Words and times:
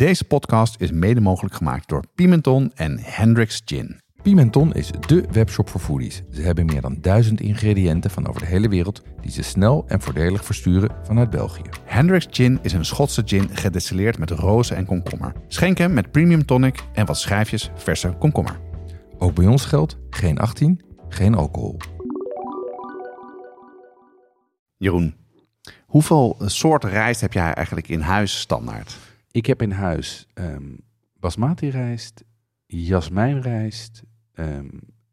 Deze 0.00 0.24
podcast 0.24 0.80
is 0.80 0.90
mede 0.90 1.20
mogelijk 1.20 1.54
gemaakt 1.54 1.88
door 1.88 2.04
Pimenton 2.14 2.72
en 2.74 2.98
Hendrix 3.02 3.62
Gin. 3.64 4.00
Pimenton 4.22 4.74
is 4.74 4.90
dé 5.06 5.22
webshop 5.30 5.68
voor 5.68 5.80
foodies. 5.80 6.22
Ze 6.30 6.42
hebben 6.42 6.66
meer 6.66 6.80
dan 6.80 7.00
duizend 7.00 7.40
ingrediënten 7.40 8.10
van 8.10 8.28
over 8.28 8.40
de 8.40 8.46
hele 8.46 8.68
wereld 8.68 9.02
die 9.20 9.30
ze 9.30 9.42
snel 9.42 9.84
en 9.86 10.00
voordelig 10.00 10.44
versturen 10.44 10.90
vanuit 11.02 11.30
België. 11.30 11.62
Hendrix 11.84 12.26
Gin 12.30 12.58
is 12.62 12.72
een 12.72 12.84
Schotse 12.84 13.22
gin 13.24 13.48
gedestilleerd 13.56 14.18
met 14.18 14.30
rozen 14.30 14.76
en 14.76 14.86
komkommer. 14.86 15.32
Schenk 15.48 15.78
hem 15.78 15.92
met 15.92 16.10
premium 16.10 16.46
tonic 16.46 16.80
en 16.92 17.06
wat 17.06 17.18
schijfjes 17.18 17.70
verse 17.74 18.14
komkommer. 18.18 18.60
Ook 19.18 19.34
bij 19.34 19.46
ons 19.46 19.64
geldt 19.64 19.96
geen 20.10 20.38
18, 20.38 20.80
geen 21.08 21.34
alcohol. 21.34 21.76
Jeroen, 24.76 25.14
hoeveel 25.86 26.36
soorten 26.38 26.90
rijst 26.90 27.20
heb 27.20 27.32
jij 27.32 27.52
eigenlijk 27.52 27.88
in 27.88 28.00
huis 28.00 28.40
standaard? 28.40 29.09
Ik 29.30 29.46
heb 29.46 29.62
in 29.62 29.70
huis 29.70 30.26
ehm 30.34 30.74
basmati 31.20 31.70
rijst, 31.70 32.24
jasmijnrijst, 32.66 34.02
ehm 34.32 34.68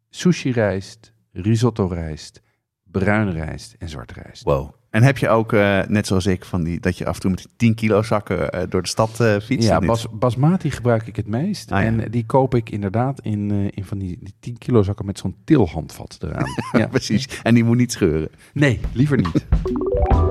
sushi 0.10 0.52
rijst, 0.52 1.14
risotto 1.32 1.88
rijst, 1.88 2.42
bruin 2.84 3.32
rijst 3.32 3.76
en 3.80 3.90
zwarte 3.90 4.14
rijst. 4.14 4.44
Wow. 4.44 4.76
En 4.90 5.04
heb 5.04 5.18
je 5.18 5.30
ook, 5.30 5.54
eh, 5.54 5.82
net 5.88 6.08
zoals 6.08 6.26
ik, 6.26 6.46
van 6.46 6.64
die, 6.64 6.80
dat 6.80 6.98
je 6.98 7.06
af 7.06 7.16
en 7.16 7.22
toe 7.22 7.30
met 7.30 7.40
die 7.40 7.50
10 7.56 7.76
kilo 7.76 8.02
zakken 8.02 8.52
eh, 8.52 8.64
door 8.70 8.82
de 8.82 8.88
stad 8.88 9.20
eh 9.20 9.40
fietst? 9.40 9.70
Ja, 9.70 9.80
bas, 9.80 10.08
basmati 10.12 10.72
gebruik 10.72 11.08
ik 11.08 11.16
het 11.16 11.28
meest. 11.28 11.72
Ah, 11.72 11.80
ja. 11.80 11.86
En 11.86 12.12
die 12.12 12.26
koop 12.26 12.56
ik 12.56 12.70
inderdaad 12.70 13.22
in, 13.22 13.72
in 13.72 13.86
van 13.86 13.98
die, 13.98 14.18
die 14.22 14.34
10 14.40 14.58
kilo 14.58 14.84
zakken 14.84 15.06
met 15.06 15.20
zo'n 15.20 15.36
tilhandvat 15.44 16.18
eraan. 16.20 16.50
ja. 16.82 16.88
Precies. 16.88 17.42
En 17.44 17.54
die 17.54 17.64
moet 17.64 17.78
niet 17.78 17.92
scheuren. 17.92 18.30
Nee, 18.54 18.80
liever 18.94 19.18
niet. 19.18 19.46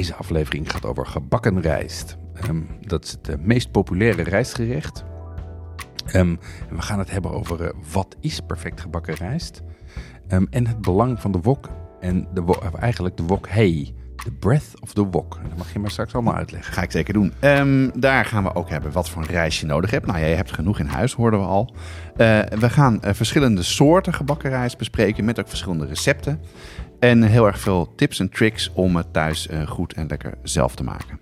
Deze 0.00 0.14
aflevering 0.14 0.70
gaat 0.70 0.84
over 0.84 1.06
gebakken 1.06 1.60
rijst. 1.60 2.16
Ehm, 2.34 2.60
dat 2.80 3.04
is 3.04 3.10
het 3.10 3.28
eh, 3.28 3.36
meest 3.40 3.70
populaire 3.70 4.22
rijstgerecht. 4.22 5.04
Ehm, 6.06 6.36
we 6.70 6.82
gaan 6.82 6.98
het 6.98 7.10
hebben 7.10 7.30
over 7.30 7.64
eh, 7.64 7.70
wat 7.92 8.16
is 8.20 8.40
perfect 8.40 8.80
gebakken 8.80 9.14
rijst. 9.14 9.62
Ehm, 10.28 10.44
en 10.50 10.66
het 10.66 10.80
belang 10.80 11.20
van 11.20 11.32
de 11.32 11.40
wok. 11.40 11.68
En 12.00 12.28
de 12.34 12.58
eigenlijk 12.80 13.16
de 13.16 13.22
wok 13.22 13.48
hey. 13.48 13.94
The 14.16 14.30
breath 14.30 14.80
of 14.80 14.92
the 14.92 15.04
wok. 15.04 15.38
Dat 15.48 15.58
mag 15.58 15.72
je 15.72 15.78
maar 15.78 15.90
straks 15.90 16.14
allemaal 16.14 16.34
uitleggen. 16.34 16.72
Ga 16.72 16.82
ik 16.82 16.90
zeker 16.90 17.12
doen. 17.12 17.32
Daar 18.00 18.24
gaan 18.24 18.42
we 18.42 18.54
ook 18.54 18.68
hebben 18.68 18.92
wat 18.92 19.10
voor 19.10 19.22
een 19.22 19.28
rijst 19.28 19.60
je 19.60 19.66
nodig 19.66 19.90
hebt. 19.90 20.06
Nou, 20.06 20.18
jij 20.18 20.34
hebt 20.34 20.52
genoeg 20.52 20.78
in 20.78 20.86
huis, 20.86 21.12
hoorden 21.12 21.40
we 21.40 21.46
al. 21.46 21.74
Eh, 22.16 22.40
we 22.40 22.70
gaan 22.70 22.98
verschillende 23.02 23.62
soorten 23.62 24.14
gebakken 24.14 24.50
rijst 24.50 24.78
bespreken 24.78 25.24
met 25.24 25.40
ook 25.40 25.48
verschillende 25.48 25.86
recepten. 25.86 26.40
En 27.00 27.22
heel 27.22 27.46
erg 27.46 27.58
veel 27.58 27.94
tips 27.94 28.20
en 28.20 28.28
tricks 28.28 28.70
om 28.72 28.96
het 28.96 29.12
thuis 29.12 29.46
eh, 29.46 29.66
goed 29.66 29.92
en 29.92 30.06
lekker 30.06 30.34
zelf 30.42 30.74
te 30.74 30.84
maken. 30.84 31.20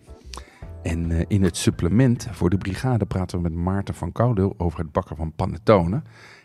En 0.82 1.10
eh, 1.10 1.24
in 1.28 1.42
het 1.42 1.56
supplement 1.56 2.28
voor 2.30 2.50
de 2.50 2.58
brigade 2.58 3.06
praten 3.06 3.36
we 3.36 3.42
met 3.42 3.54
Maarten 3.54 3.94
van 3.94 4.12
Koudeel 4.12 4.54
over 4.56 4.78
het 4.78 4.92
bakken 4.92 5.16
van 5.16 5.32
panettone. 5.32 6.02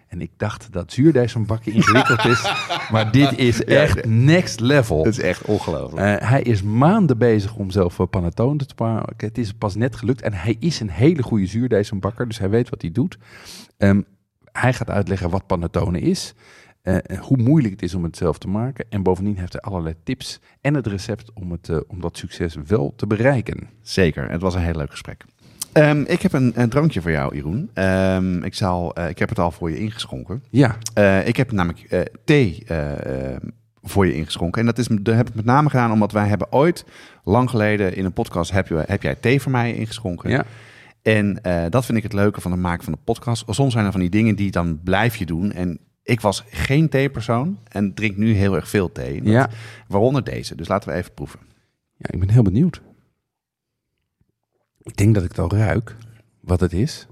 En 0.07 0.21
ik 0.21 0.31
dacht 0.37 0.71
dat 0.71 0.91
zuurdijsbakken 0.91 1.73
ingewikkeld 1.77 2.25
is, 2.25 2.51
maar 2.91 3.11
dit 3.11 3.37
is 3.37 3.63
echt 3.63 4.05
next 4.05 4.59
level. 4.59 5.03
Dat 5.03 5.13
is 5.13 5.19
echt 5.19 5.45
ongelooflijk. 5.45 6.21
Eh, 6.21 6.29
hij 6.29 6.41
is 6.41 6.63
maanden 6.63 7.17
bezig 7.17 7.55
om 7.55 7.71
zelf 7.71 8.09
panettone 8.09 8.65
te 8.65 8.73
maken. 8.77 9.27
Het 9.27 9.37
is 9.37 9.53
pas 9.53 9.75
net 9.75 9.95
gelukt 9.95 10.21
en 10.21 10.33
hij 10.33 10.55
is 10.59 10.79
een 10.79 10.89
hele 10.89 11.23
goede 11.23 11.45
zuurdijsbakker, 11.45 12.27
dus 12.27 12.39
hij 12.39 12.49
weet 12.49 12.69
wat 12.69 12.81
hij 12.81 12.91
doet. 12.91 13.17
Ehm, 13.77 14.01
hij 14.51 14.73
gaat 14.73 14.89
uitleggen 14.89 15.29
wat 15.29 15.47
panettone 15.47 15.99
is, 15.99 16.33
eh, 16.83 16.95
en 16.95 17.17
hoe 17.17 17.37
moeilijk 17.37 17.73
het 17.73 17.81
is 17.83 17.93
om 17.93 18.03
het 18.03 18.17
zelf 18.17 18.37
te 18.37 18.47
maken. 18.47 18.85
En 18.89 19.03
bovendien 19.03 19.37
heeft 19.37 19.53
hij 19.53 19.61
allerlei 19.61 19.95
tips 20.03 20.39
en 20.61 20.73
het 20.73 20.88
recept 20.88 21.31
om, 21.33 21.51
het, 21.51 21.69
eh, 21.69 21.77
om 21.88 22.01
dat 22.01 22.17
succes 22.17 22.55
wel 22.67 22.94
te 22.95 23.07
bereiken. 23.07 23.69
Zeker, 23.81 24.29
het 24.31 24.41
was 24.41 24.55
een 24.55 24.61
heel 24.61 24.75
leuk 24.75 24.91
gesprek. 24.91 25.25
Ehm, 25.72 26.01
ik 26.07 26.22
heb 26.22 26.33
een, 26.33 26.51
een 26.55 26.69
drankje 26.69 27.01
voor 27.01 27.11
jou, 27.11 27.35
Jeroen. 27.35 27.69
Ehm, 27.73 28.43
ik, 28.43 28.53
zal, 28.53 28.95
eh, 28.95 29.09
ik 29.09 29.19
heb 29.19 29.29
het 29.29 29.39
al 29.39 29.51
voor 29.51 29.69
je 29.69 29.79
ingeschonken. 29.79 30.43
Ja, 30.49 30.75
Eh, 30.93 31.27
ik 31.27 31.38
heb 31.38 31.51
namelijk 31.51 31.81
eh, 31.89 32.01
thee 32.25 32.63
eh, 32.67 33.31
eh, 33.33 33.41
voor 33.81 34.05
je 34.07 34.13
ingeschonken. 34.16 34.59
En 34.59 34.66
dat, 34.66 34.77
is, 34.77 34.88
dat 34.88 35.16
heb 35.16 35.27
ik 35.29 35.35
met 35.35 35.45
name 35.45 35.69
gedaan 35.69 35.91
omdat 35.91 36.11
wij 36.11 36.27
hebben 36.27 36.51
ooit, 36.51 36.85
lang 37.23 37.49
geleden 37.49 37.95
in 37.95 38.05
een 38.05 38.13
podcast, 38.13 38.51
heb, 38.51 38.67
je, 38.67 38.83
heb 38.88 39.01
jij 39.03 39.16
thee 39.16 39.41
voor 39.41 39.51
mij 39.51 39.73
ingeschonken. 39.73 40.29
ja. 40.29 40.45
En 41.01 41.41
eh, 41.43 41.63
dat 41.69 41.85
vind 41.85 41.97
ik 41.97 42.03
het 42.03 42.13
leuke 42.13 42.41
van 42.41 42.51
het 42.51 42.59
maken 42.59 42.83
van 42.83 42.93
de 42.93 42.99
podcast. 43.03 43.43
Soms 43.47 43.73
zijn 43.73 43.85
er 43.85 43.91
van 43.91 43.99
die 44.01 44.09
dingen 44.09 44.35
die 44.35 44.51
dan 44.51 44.79
blijf 44.83 45.16
je 45.16 45.25
doen. 45.25 45.51
En 45.51 45.79
ik 46.03 46.22
was 46.22 46.44
geen 46.50 46.90
theepersoon 46.90 47.59
en 47.68 47.94
drink 47.94 48.18
nu 48.18 48.34
heel 48.34 48.56
erg 48.56 48.69
veel 48.69 48.91
thee. 48.91 49.22
Dat- 49.22 49.31
Ja. 49.34 49.50
Waaronder 49.88 50.24
deze. 50.24 50.56
Dus 50.56 50.68
laten 50.68 50.90
we 50.90 50.96
even 50.96 51.14
proeven. 51.14 51.40
ja, 51.97 52.06
ik 52.12 52.19
ben 52.19 52.30
heel 52.30 52.44
benieuwd. 52.44 52.81
Ik 54.81 54.96
denk 54.97 55.14
dat 55.14 55.24
ik 55.24 55.30
het 55.30 55.40
al 55.40 55.52
ruik, 55.52 55.96
wat 56.40 56.59
het 56.59 56.74
is. 56.74 57.08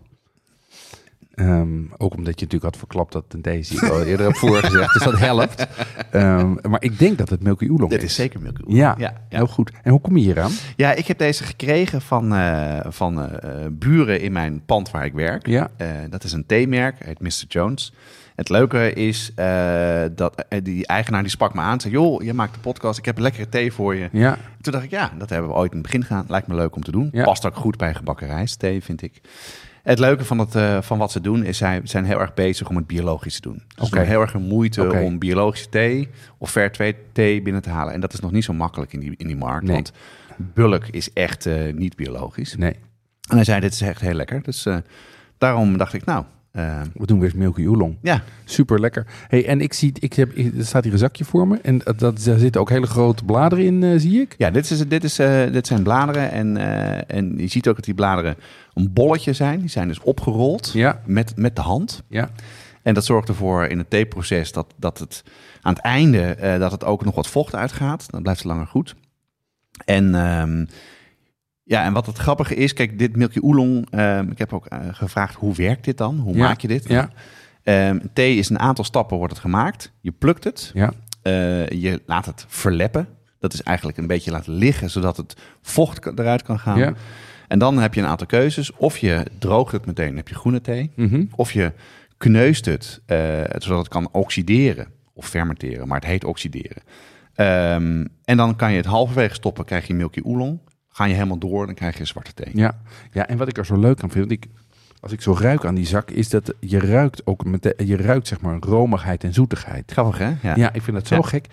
Ehm, 1.31 1.79
ook 1.97 2.13
omdat 2.13 2.39
je 2.39 2.45
natuurlijk 2.45 2.63
had 2.63 2.77
verklapt 2.77 3.11
dat 3.13 3.23
het 3.27 3.45
een 3.47 3.53
is, 3.57 3.67
die 3.67 3.77
ik 3.85 3.89
al 3.89 4.03
eerder 4.03 4.25
heb 4.25 4.35
voorgezegd. 4.35 4.93
Dus 4.93 5.03
dat 5.03 5.17
helpt. 5.19 5.67
Ehm, 6.11 6.53
maar 6.69 6.83
ik 6.83 6.99
denk 6.99 7.17
dat 7.17 7.29
het 7.29 7.43
Milky 7.43 7.69
Oolong 7.69 7.89
Dit 7.89 7.99
is. 8.03 8.09
is 8.09 8.15
zeker 8.15 8.41
Milky 8.41 8.61
Oolong. 8.61 8.77
Ja, 8.77 8.95
ja, 8.97 9.13
ja. 9.29 9.37
heel 9.37 9.47
goed. 9.47 9.71
En 9.83 9.91
hoe 9.91 10.01
kom 10.01 10.17
je 10.17 10.23
hier 10.23 10.39
aan? 10.41 10.51
Ja, 10.75 10.93
ik 10.93 11.07
heb 11.07 11.17
deze 11.17 11.43
gekregen 11.43 12.01
van, 12.01 12.33
eh, 12.35 12.79
van 12.91 13.21
eh, 13.21 13.65
eh, 13.65 13.71
buren 13.71 14.21
in 14.21 14.31
mijn 14.31 14.65
pand 14.65 14.91
waar 14.91 15.05
ik 15.05 15.13
werk. 15.13 15.47
Ja. 15.47 15.69
Dat 16.09 16.23
is 16.23 16.31
een 16.31 16.45
theemerk, 16.45 17.03
heet 17.05 17.19
Mr. 17.19 17.43
Jones. 17.47 17.93
Het 18.35 18.49
leuke 18.49 18.93
is 18.93 19.31
eh, 19.35 20.03
dat 20.15 20.45
eh, 20.49 20.59
die 20.63 20.87
eigenaar 20.87 21.21
die 21.21 21.31
sprak 21.31 21.53
me 21.53 21.61
aan. 21.61 21.79
Zei, 21.79 21.93
joh, 21.93 22.23
je 22.23 22.33
maakt 22.33 22.53
de 22.53 22.59
podcast, 22.59 22.99
ik 22.99 23.05
heb 23.05 23.15
een 23.15 23.21
lekkere 23.21 23.49
thee 23.49 23.71
voor 23.73 23.95
je. 23.95 24.09
Ja, 24.11 24.37
Toen 24.61 24.73
dacht 24.73 24.85
ik, 24.85 24.91
ja, 24.91 25.11
dat 25.17 25.29
hebben 25.29 25.49
we 25.49 25.55
ooit 25.55 25.71
in 25.71 25.77
het 25.77 25.85
begin 25.85 26.03
gedaan. 26.03 26.25
Lijkt 26.27 26.47
me 26.47 26.55
leuk 26.55 26.75
om 26.75 26.83
te 26.83 26.91
doen. 26.91 27.09
Ja. 27.11 27.23
Past 27.23 27.45
ook 27.45 27.55
goed 27.55 27.77
bij 27.77 27.93
gebakken 27.93 28.27
rijstthee, 28.27 28.83
vind 28.83 29.01
ik. 29.01 29.21
Het 29.83 29.99
leuke 29.99 30.25
van, 30.25 30.39
het, 30.39 30.55
eh, 30.55 30.81
van 30.81 30.97
wat 30.97 31.11
ze 31.11 31.21
doen, 31.21 31.43
is 31.43 31.57
zij 31.57 31.81
zijn 31.83 32.05
heel 32.05 32.19
erg 32.19 32.33
bezig 32.33 32.69
om 32.69 32.75
het 32.75 32.87
biologisch 32.87 33.35
te 33.35 33.41
doen. 33.41 33.63
Dus 33.75 33.89
doen 33.89 34.01
heel 34.03 34.21
erg 34.21 34.33
een 34.33 34.47
moeite 34.47 34.91
om 34.91 35.19
biologische 35.19 35.69
thee 35.69 36.09
of 36.37 36.51
fair 36.51 36.71
trade 36.71 36.95
thee 37.11 37.41
binnen 37.41 37.61
te 37.61 37.69
halen. 37.69 37.93
En 37.93 37.99
dat 37.99 38.13
is 38.13 38.19
nog 38.19 38.31
niet 38.31 38.43
zo 38.43 38.53
makkelijk 38.53 38.93
in 38.93 38.99
die, 38.99 39.13
in 39.17 39.27
die 39.27 39.35
markt, 39.37 39.63
Nee. 39.65 39.73
want 39.73 39.91
bulk 40.37 40.87
is 40.87 41.13
echt 41.13 41.49
niet 41.73 41.95
biologisch. 41.95 42.55
nee. 42.55 42.75
En 43.29 43.35
hij 43.35 43.43
zei, 43.45 43.59
dit 43.59 43.73
is 43.73 43.81
echt 43.81 44.01
heel 44.01 44.13
lekker. 44.13 44.41
Dus 44.43 44.67
daarom 45.37 45.77
dacht 45.77 45.93
ik, 45.93 46.05
nou, 46.05 46.25
eh, 46.51 46.81
We 46.93 47.05
doen 47.05 47.19
weer 47.19 47.29
eens 47.29 47.37
Milky 47.37 47.65
Oolong. 47.67 47.97
ja, 48.01 48.23
Super 48.45 48.79
lekker. 48.79 49.05
Hey, 49.27 49.45
en 49.47 49.61
ik 49.61 49.73
zie, 49.73 49.91
ik 49.99 50.13
heb, 50.13 50.37
er 50.37 50.65
staat 50.65 50.83
hier 50.83 50.93
een 50.93 50.99
zakje 50.99 51.25
voor 51.25 51.47
me. 51.47 51.59
En 51.61 51.77
dat, 51.77 51.99
dat, 51.99 52.23
daar 52.23 52.37
zitten 52.39 52.61
ook 52.61 52.69
hele 52.69 52.85
grote 52.87 53.25
bladeren 53.25 53.65
in, 53.65 53.83
eh, 53.83 53.99
zie 53.99 54.21
ik. 54.21 54.35
ja 54.37 54.51
dit, 54.51 54.69
is, 54.71 54.87
dit, 54.87 55.03
is, 55.03 55.19
eh, 55.19 55.51
dit 55.51 55.67
zijn 55.67 55.83
bladeren. 55.83 56.31
En, 56.31 56.57
en 57.07 57.37
je 57.37 57.47
ziet 57.47 57.67
ook 57.67 57.75
dat 57.75 57.85
die 57.85 57.93
bladeren 57.93 58.35
een 58.73 58.93
bolletje 58.93 59.33
zijn. 59.33 59.59
Die 59.59 59.69
zijn 59.69 59.87
dus 59.87 59.99
opgerold 59.99 60.71
Ja, 60.73 61.01
met, 61.05 61.33
met 61.37 61.55
de 61.55 61.61
hand. 61.61 62.03
ja. 62.07 62.29
En 62.81 62.93
dat 62.93 63.05
zorgt 63.05 63.27
ervoor 63.29 63.65
in 63.65 63.77
het 63.77 63.89
theeproces 63.89 64.51
dat, 64.51 64.73
dat 64.77 64.97
het 64.99 65.23
aan 65.61 65.73
het 65.73 65.81
einde 65.83 66.35
dat 66.59 66.71
het 66.71 66.83
ook 66.83 67.05
nog 67.05 67.15
wat 67.15 67.27
vocht 67.27 67.55
uitgaat. 67.55 68.11
Dan 68.11 68.21
blijft 68.21 68.39
het 68.39 68.49
langer 68.49 68.67
goed. 68.67 68.95
En 69.85 70.15
ehm, 70.15 70.65
ja, 71.71 71.83
en 71.83 71.93
wat 71.93 72.05
het 72.05 72.17
grappige 72.17 72.55
is, 72.55 72.73
kijk, 72.73 72.99
dit 72.99 73.15
Milky 73.15 73.39
Oolong, 73.41 73.87
ehm, 73.91 74.29
ik 74.31 74.37
heb 74.37 74.53
ook 74.53 74.65
eh, 74.65 74.79
gevraagd 74.91 75.35
hoe 75.35 75.55
werkt 75.55 75.83
dit 75.85 75.97
dan? 75.97 76.17
Hoe 76.17 76.33
Ja, 76.35 76.39
maak 76.39 76.59
je 76.61 76.67
dit? 76.67 76.87
Ja, 76.87 77.09
Ehm, 77.63 77.99
thee 78.13 78.35
is 78.37 78.49
een 78.49 78.59
aantal 78.59 78.83
stappen 78.83 79.17
wordt 79.17 79.33
het 79.33 79.41
gemaakt. 79.41 79.91
Je 80.01 80.11
plukt 80.11 80.43
het, 80.43 80.71
ja, 80.73 80.91
eh, 81.21 81.67
je 81.67 82.01
laat 82.05 82.25
het 82.25 82.45
verleppen. 82.47 83.07
Dat 83.39 83.53
is 83.53 83.63
eigenlijk 83.63 83.97
een 83.97 84.07
beetje 84.07 84.31
laten 84.31 84.53
liggen, 84.53 84.89
zodat 84.89 85.17
het 85.17 85.35
vocht 85.61 86.05
eruit 86.05 86.41
kan 86.43 86.59
gaan. 86.59 86.77
ja. 86.77 86.93
En 87.47 87.59
dan 87.59 87.77
heb 87.77 87.93
je 87.93 88.01
een 88.01 88.07
aantal 88.07 88.27
keuzes. 88.27 88.71
Of 88.75 88.97
je 88.97 89.25
droogt 89.39 89.71
het 89.71 89.85
meteen, 89.85 90.07
dan 90.07 90.15
heb 90.15 90.27
je 90.27 90.35
groene 90.35 90.61
thee. 90.61 90.91
Mhm. 90.95 91.25
Of 91.35 91.51
je 91.51 91.71
kneust 92.17 92.65
het, 92.65 93.01
eh, 93.05 93.17
zodat 93.57 93.77
het 93.79 93.87
kan 93.87 94.09
oxideren 94.11 94.87
of 95.13 95.27
fermenteren, 95.27 95.87
maar 95.87 95.99
het 95.99 96.07
heet 96.09 96.23
oxideren. 96.23 96.81
Ehm, 97.35 98.05
en 98.25 98.37
dan 98.37 98.55
kan 98.55 98.71
je 98.71 98.77
het 98.77 98.85
halverwege 98.85 99.33
stoppen, 99.33 99.65
krijg 99.65 99.87
je 99.87 99.93
Milky 99.93 100.19
Oolong. 100.23 100.59
Ga 100.93 101.05
je 101.05 101.13
helemaal 101.13 101.37
door, 101.37 101.65
dan 101.65 101.75
krijg 101.75 101.97
je 101.97 102.05
zwarte 102.05 102.33
thee. 102.33 102.51
Ja. 102.53 102.81
ja, 103.11 103.27
en 103.27 103.37
wat 103.37 103.47
ik 103.47 103.57
er 103.57 103.65
zo 103.65 103.77
leuk 103.79 104.01
aan 104.03 104.11
vind, 104.11 104.31
ik, 104.31 104.45
als 104.99 105.11
ik 105.11 105.21
zo 105.21 105.35
ruik 105.39 105.65
aan 105.65 105.75
die 105.75 105.85
zak, 105.85 106.09
is 106.11 106.29
dat 106.29 106.53
je 106.59 106.79
ruikt 106.79 107.25
ook 107.25 107.45
met 107.45 107.73
je 107.77 107.97
ruikt 107.97 108.27
zeg 108.27 108.41
maar 108.41 108.57
romigheid 108.59 109.23
en 109.23 109.33
zoetigheid. 109.33 109.91
Grappig, 109.91 110.17
hè? 110.17 110.33
Ja, 110.41 110.55
Ja, 110.55 110.73
ik 110.73 110.81
vind 110.81 110.97
dat 110.97 111.07
zo 111.07 111.15
Ja. 111.15 111.21
gek. 111.21 111.47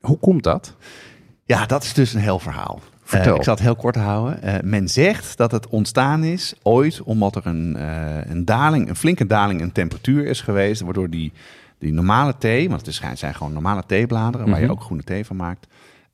Hoe 0.00 0.18
komt 0.18 0.42
dat? 0.42 0.76
Ja, 1.44 1.66
dat 1.66 1.82
is 1.82 1.92
dus 1.94 2.14
een 2.14 2.20
heel 2.20 2.38
verhaal. 2.38 2.80
Vertel. 3.02 3.32
Eh, 3.32 3.36
ik 3.38 3.42
zal 3.44 3.54
het 3.54 3.62
heel 3.62 3.76
kort 3.76 3.94
houden. 3.96 4.42
Eh, 4.42 4.54
men 4.62 4.88
zegt 4.88 5.36
dat 5.36 5.50
het 5.52 5.66
ontstaan 5.68 6.24
is 6.24 6.54
ooit 6.62 7.02
omdat 7.02 7.36
er 7.36 7.46
een, 7.46 7.76
eh, 7.76 8.30
een 8.30 8.44
daling, 8.44 8.88
een 8.88 8.96
flinke 8.96 9.26
daling 9.26 9.60
in 9.60 9.72
temperatuur 9.72 10.26
is 10.26 10.40
geweest, 10.40 10.80
waardoor 10.80 11.10
die, 11.10 11.32
die 11.78 11.92
normale 11.92 12.34
thee, 12.38 12.68
want 12.68 12.86
het 12.86 13.18
zijn 13.18 13.34
gewoon 13.34 13.52
normale 13.52 13.82
theebladeren 13.86 14.46
waar 14.50 14.58
je 14.58 14.64
Mhm. 14.64 14.72
ook 14.74 14.82
groene 14.82 15.02
thee 15.02 15.24
van 15.26 15.36
maakt, 15.36 15.66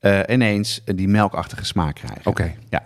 eh, 0.05 0.19
ineens 0.27 0.81
die 0.95 1.07
melkachtige 1.07 1.65
smaak 1.65 1.95
krijgen. 1.95 2.25
Oké. 2.25 2.53
Ja. 2.69 2.83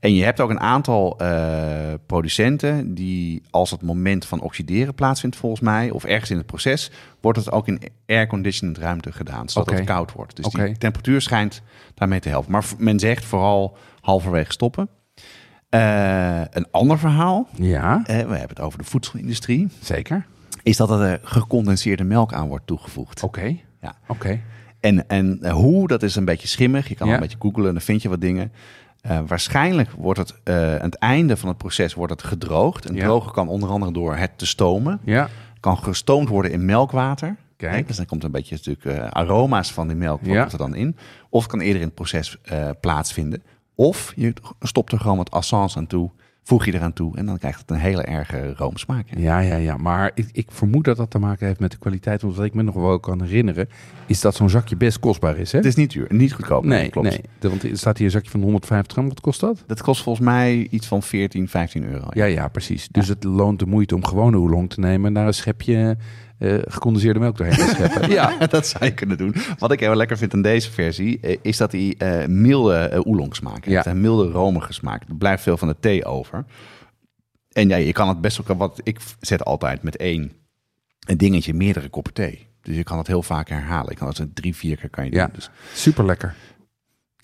En 0.00 0.14
je 0.14 0.24
hebt 0.24 0.40
ook 0.40 0.50
een 0.50 0.60
aantal 0.60 1.18
eh, 1.18 1.94
producenten 2.06 2.94
die 2.94 3.42
als 3.50 3.70
het 3.70 3.82
moment 3.82 4.26
van 4.26 4.40
oxideren 4.40 4.94
plaatsvindt 4.94 5.36
volgens 5.36 5.60
mij, 5.60 5.90
of 5.90 6.04
ergens 6.04 6.30
in 6.30 6.36
het 6.36 6.46
proces, 6.46 6.90
wordt 7.20 7.38
het 7.38 7.52
ook 7.52 7.68
in 7.68 7.80
airconditioned 8.06 8.78
ruimte 8.78 9.12
gedaan, 9.12 9.48
zodat 9.48 9.74
het 9.74 9.84
koud 9.84 10.12
wordt. 10.12 10.36
Dus 10.36 10.46
die 10.46 10.78
temperatuur 10.78 11.20
schijnt 11.20 11.62
daarmee 11.94 12.20
te 12.20 12.28
helpen. 12.28 12.52
Maar 12.52 12.64
men 12.78 12.98
zegt 12.98 13.24
vooral 13.24 13.76
halverwege 14.00 14.52
stoppen. 14.52 14.88
Eh, 15.68 16.40
een 16.50 16.66
ander 16.70 16.98
verhaal, 16.98 17.48
Ja, 17.52 18.02
we 18.06 18.12
hebben 18.12 18.48
het 18.48 18.60
over 18.60 18.78
de 18.78 18.84
voedselindustrie, 18.84 19.68
zeker. 19.80 20.26
is 20.62 20.76
dat 20.76 20.90
er 20.90 21.20
gecondenseerde 21.22 22.04
melk 22.04 22.32
aan 22.32 22.48
wordt 22.48 22.66
toegevoegd. 22.66 23.22
Oké. 23.22 23.56
Ja. 23.80 23.94
Oké. 24.08 24.40
En, 24.84 25.08
en 25.08 25.50
hoe, 25.50 25.88
dat 25.88 26.02
is 26.02 26.16
een 26.16 26.24
beetje 26.24 26.48
schimmig. 26.48 26.88
Je 26.88 26.94
kan 26.94 27.06
Ja. 27.06 27.12
wel 27.12 27.22
een 27.22 27.28
beetje 27.28 27.42
googlen 27.48 27.66
en 27.66 27.72
dan 27.72 27.82
vind 27.82 28.02
je 28.02 28.08
wat 28.08 28.20
dingen. 28.20 28.52
Eh, 29.00 29.18
waarschijnlijk 29.26 29.90
wordt 29.90 30.18
het 30.18 30.34
eh, 30.44 30.74
aan 30.74 30.80
het 30.90 30.94
einde 30.94 31.36
van 31.36 31.48
het 31.48 31.58
proces 31.58 31.94
wordt 31.94 32.12
het 32.12 32.22
gedroogd. 32.22 32.86
En 32.86 32.94
Ja. 32.94 33.04
drogen 33.04 33.32
kan 33.32 33.48
onder 33.48 33.68
andere 33.68 33.92
door 33.92 34.16
het 34.16 34.30
te 34.38 34.46
stomen. 34.46 35.00
Ja. 35.04 35.28
Kan 35.60 35.78
gestoomd 35.78 36.28
worden 36.28 36.50
in 36.52 36.64
melkwater. 36.64 37.36
Kijk. 37.56 37.74
Hè, 37.74 37.82
Dus 37.82 37.96
dan 37.96 38.06
komt 38.06 38.24
een 38.24 38.30
beetje 38.30 38.54
natuurlijk 38.64 38.98
eh, 38.98 39.08
aroma's 39.10 39.72
van 39.72 39.86
die 39.86 39.96
melk 39.96 40.20
Ja. 40.24 40.40
komt 40.40 40.52
er 40.52 40.58
dan 40.58 40.74
in. 40.74 40.96
Of 41.28 41.42
het 41.42 41.50
kan 41.50 41.60
eerder 41.60 41.80
in 41.80 41.86
het 41.86 41.94
proces 41.96 42.38
plaatsvinden. 42.80 43.42
Of 43.74 44.12
je 44.16 44.32
stopt 44.60 44.92
er 44.92 44.98
gewoon 45.00 45.16
wat 45.16 45.34
essence 45.34 45.78
aan 45.78 45.86
toe. 45.86 46.10
Voeg 46.46 46.64
je 46.64 46.74
eraan 46.74 46.92
toe 46.92 47.16
en 47.16 47.26
dan 47.26 47.38
krijgt 47.38 47.60
het 47.60 47.70
een 47.70 47.76
hele 47.76 48.02
erge 48.02 48.54
roomsmaak. 48.56 49.06
Ja, 49.16 49.38
ja, 49.38 49.56
ja. 49.56 49.76
Maar 49.76 50.10
ik, 50.14 50.28
ik 50.32 50.46
vermoed 50.50 50.84
dat 50.84 50.96
dat 50.96 51.10
te 51.10 51.18
maken 51.18 51.46
heeft 51.46 51.60
met 51.60 51.70
de 51.70 51.78
kwaliteit. 51.78 52.22
Want 52.22 52.36
wat 52.36 52.44
ik 52.44 52.54
me 52.54 52.62
nog 52.62 52.74
wel 52.74 53.00
kan 53.00 53.22
herinneren, 53.22 53.68
is 54.06 54.20
dat 54.20 54.34
zo'n 54.34 54.50
zakje 54.50 54.76
best 54.76 54.98
kostbaar 54.98 55.36
is. 55.38 55.52
Hè? 55.52 55.58
Het 55.58 55.66
is 55.66 55.74
niet 55.74 55.90
duur, 55.92 56.06
niet 56.08 56.32
goedkoop. 56.32 56.64
nee, 56.64 56.88
klopt. 56.90 57.08
nee. 57.08 57.20
De- 57.38 57.48
Want 57.48 57.62
er 57.62 57.78
staat 57.78 57.96
hier 57.96 58.06
een 58.06 58.12
zakje 58.12 58.30
van 58.30 58.40
150 58.42 58.92
gram. 58.92 59.08
Wat 59.08 59.20
kost 59.20 59.40
dat? 59.40 59.64
Dat 59.66 59.82
kost 59.82 60.02
volgens 60.02 60.24
mij 60.26 60.66
iets 60.70 60.86
van 60.86 61.02
14, 61.02 61.48
15 61.48 61.84
euro. 61.84 62.06
Ja, 62.10 62.24
ja, 62.24 62.48
precies. 62.48 62.88
Dus 62.90 63.08
het 63.08 63.24
loont 63.24 63.58
de 63.58 63.66
moeite 63.66 63.94
om 63.94 64.04
gewone 64.04 64.36
oolong 64.38 64.70
te 64.70 64.80
nemen 64.80 65.06
en 65.06 65.14
daar 65.14 65.26
een 65.26 65.34
schepje 65.34 65.96
eh, 66.44 66.62
gecondenseerde 66.66 67.18
melk 67.18 67.36
doorheen 67.36 67.56
te 67.56 67.74
scheppen. 67.74 68.10
ja, 68.20 68.46
dat 68.46 68.66
zou 68.66 68.84
je 68.84 68.94
kunnen 68.94 69.16
doen. 69.16 69.34
Wat 69.58 69.72
ik 69.72 69.80
heel 69.80 69.94
lekker 69.94 70.18
vind 70.18 70.34
aan 70.34 70.42
deze 70.42 70.70
versie, 70.70 71.20
eh, 71.20 71.36
is 71.42 71.56
dat 71.56 71.72
hij 71.72 71.94
eh, 71.98 72.26
milde 72.26 72.76
eh, 72.76 73.06
oolong 73.06 73.36
smaak 73.36 73.64
heeft. 73.64 73.84
Ja. 73.84 73.90
Een 73.90 74.00
milde 74.00 74.30
romige 74.30 74.72
smaak. 74.72 75.02
Er 75.08 75.14
blijft 75.14 75.42
veel 75.42 75.56
van 75.56 75.68
de 75.68 75.76
thee 75.80 76.04
over. 76.04 76.44
En 77.52 77.68
ja, 77.68 77.76
je 77.76 77.92
kan 77.92 78.08
het 78.08 78.20
best 78.20 78.40
ook, 78.40 78.58
wat 78.58 78.80
ik 78.82 79.00
zet 79.20 79.44
altijd 79.44 79.82
met 79.82 79.96
één 79.96 80.32
een 81.06 81.16
dingetje 81.16 81.54
meerdere 81.54 81.88
koppen 81.88 82.12
thee. 82.12 82.46
Dus 82.62 82.76
je 82.76 82.82
kan 82.82 82.98
het 82.98 83.06
heel 83.06 83.22
vaak 83.22 83.48
herhalen. 83.48 83.90
Ik 83.90 83.96
kan 83.96 84.08
het 84.08 84.34
drie, 84.34 84.56
vier 84.56 84.76
keer 84.76 84.90
kan 84.90 85.04
je 85.04 85.10
doen. 85.10 85.20
Ja. 85.20 85.30
Dus 85.32 85.50
super 85.74 86.04
lekker. 86.04 86.34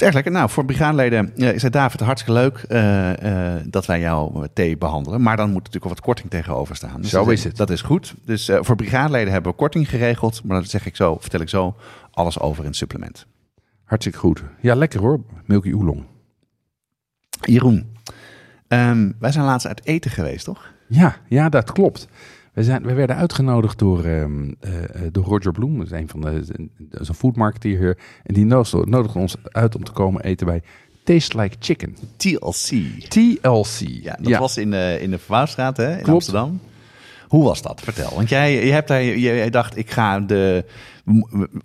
Het 0.01 0.09
is 0.09 0.15
erg 0.15 0.25
lekker. 0.25 0.41
Nou, 0.41 0.51
voor 0.51 0.65
brigadeleden 0.65 1.33
uh, 1.37 1.59
zei 1.59 1.71
David, 1.71 2.01
hartstikke 2.01 2.41
leuk 2.41 2.59
eh, 2.59 3.57
eh, 3.57 3.65
dat 3.67 3.87
wij 3.87 4.01
jouw 4.01 4.45
thee 4.53 4.77
behandelen. 4.79 5.23
Maar 5.23 5.37
dan 5.37 5.47
moet 5.51 5.65
natuurlijk 5.65 5.93
wat 5.93 6.01
korting 6.01 6.31
tegenover 6.31 6.77
staan. 6.77 7.01
Dus 7.01 7.11
Zo 7.11 7.25
dat 7.25 7.33
is 7.33 7.45
het. 7.45 7.57
Dat 7.57 7.71
is 7.71 7.83
goed. 7.83 8.15
Dus 8.25 8.49
eh, 8.49 8.59
voor 8.61 8.77
brigadeleden 8.77 9.33
hebben 9.33 9.51
we 9.51 9.57
korting 9.57 9.89
geregeld. 9.89 10.45
Maar 10.45 10.61
dat 10.61 10.71
zeg 10.71 10.87
ik 10.87 10.97
zo, 10.97 11.17
vertel 11.21 11.41
ik 11.41 11.49
zo 11.49 11.77
alles 12.11 12.41
over 12.41 12.63
in 12.63 12.69
het 12.69 12.77
supplement. 12.77 13.27
Hartstikke 13.85 14.19
goed. 14.19 14.43
Ja, 14.61 14.75
lekker 14.75 15.01
hoor. 15.01 15.21
Milky 15.45 15.73
oolong. 15.73 16.05
Jeroen, 17.41 17.97
ehm, 18.69 19.11
wij 19.19 19.33
zijn 19.33 19.45
laatst 19.45 19.67
uit 19.67 19.87
eten 19.87 20.11
geweest, 20.11 20.45
toch? 20.45 20.73
Ja, 20.89 21.17
ja, 21.29 21.49
dat 21.49 21.73
klopt. 21.73 22.09
We, 22.53 22.65
zijn, 22.65 22.83
we 22.83 22.93
werden 22.93 23.17
uitgenodigd 23.17 23.79
door, 23.79 24.05
ehm, 24.05 24.53
eh, 24.61 24.83
eh, 24.83 25.13
door 25.13 25.25
Roger 25.25 25.53
Bloem, 25.53 25.79
dat 25.79 25.87
is 25.87 25.93
een 25.93 26.09
van 26.09 26.21
de, 26.21 26.43
dat 26.79 27.01
is 27.01 27.09
een 27.09 27.15
foodmarketeer 27.15 27.79
hier. 27.79 27.99
En 28.23 28.35
die 28.35 28.45
nodigde, 28.45 29.19
ons 29.19 29.37
uit 29.43 29.75
om 29.75 29.85
te 29.85 29.93
komen 29.93 30.23
eten 30.23 30.47
bij 30.47 30.63
Taste 31.05 31.39
Like 31.41 31.57
Chicken. 31.59 31.97
TLC. 32.17 32.69
TLC. 33.09 33.79
Ja, 34.03 34.19
dat 34.21 34.39
was 34.39 34.57
in 34.57 34.71
de, 34.71 34.99
in 35.01 35.11
de 35.11 35.19
Verwouwstraat 35.19 35.77
hè, 35.77 35.91
in 35.91 35.97
Klopt. 35.97 36.09
Amsterdam. 36.09 36.61
Hoe 37.29 37.45
was 37.45 37.63
dat? 37.63 37.81
Vertel. 37.81 38.15
Want 38.15 38.29
jij, 38.29 38.67
je 38.67 38.73
hebt 38.73 38.89
daar, 38.89 39.05
jij 39.05 39.51
dacht, 39.51 39.77
ik 39.77 39.91
ga 39.91 40.21
de. 40.21 40.65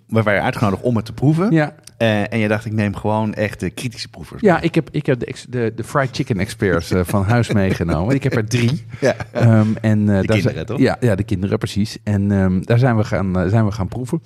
We 0.06 0.22
waren 0.22 0.42
uitgenodigd 0.42 0.82
om 0.82 0.96
het 0.96 1.04
te 1.04 1.12
proeven. 1.12 1.50
Ja, 1.50 1.74
Eh, 1.96 2.32
en 2.32 2.38
je 2.38 2.48
dacht, 2.48 2.64
ik 2.64 2.72
neem 2.72 2.94
gewoon 2.94 3.34
echt 3.34 3.60
de 3.60 3.70
kritische 3.70 4.08
proevers. 4.08 4.40
ja 4.40 4.60
ik 4.60 4.74
heb, 4.74 4.88
ik 4.90 5.06
heb 5.06 5.20
de, 5.20 5.34
de, 5.48 5.72
de 5.76 5.84
fried 5.84 6.16
chicken 6.16 6.38
experts 6.38 6.90
eh, 6.90 7.00
van 7.04 7.24
huis 7.24 7.52
meegenomen. 7.52 8.14
Ik 8.14 8.22
heb 8.22 8.34
er 8.34 8.46
drie. 8.48 8.84
Ja. 9.00 9.16
Ehm, 9.32 9.68
en, 9.80 10.00
eh, 10.00 10.06
daar 10.06 10.24
kinderen, 10.24 10.66
toch? 10.66 10.78
Ja, 10.78 10.96
ja, 11.00 11.14
de 11.14 11.22
kinderen, 11.24 11.58
precies. 11.58 11.98
En 12.02 12.32
ehm, 12.32 12.60
daar 12.62 12.78
zijn 12.78 12.96
we 12.96 13.04
gaan, 13.04 13.48
zijn 13.50 13.64
we 13.64 13.72
gaan 13.72 13.88
proeven. 13.88 14.22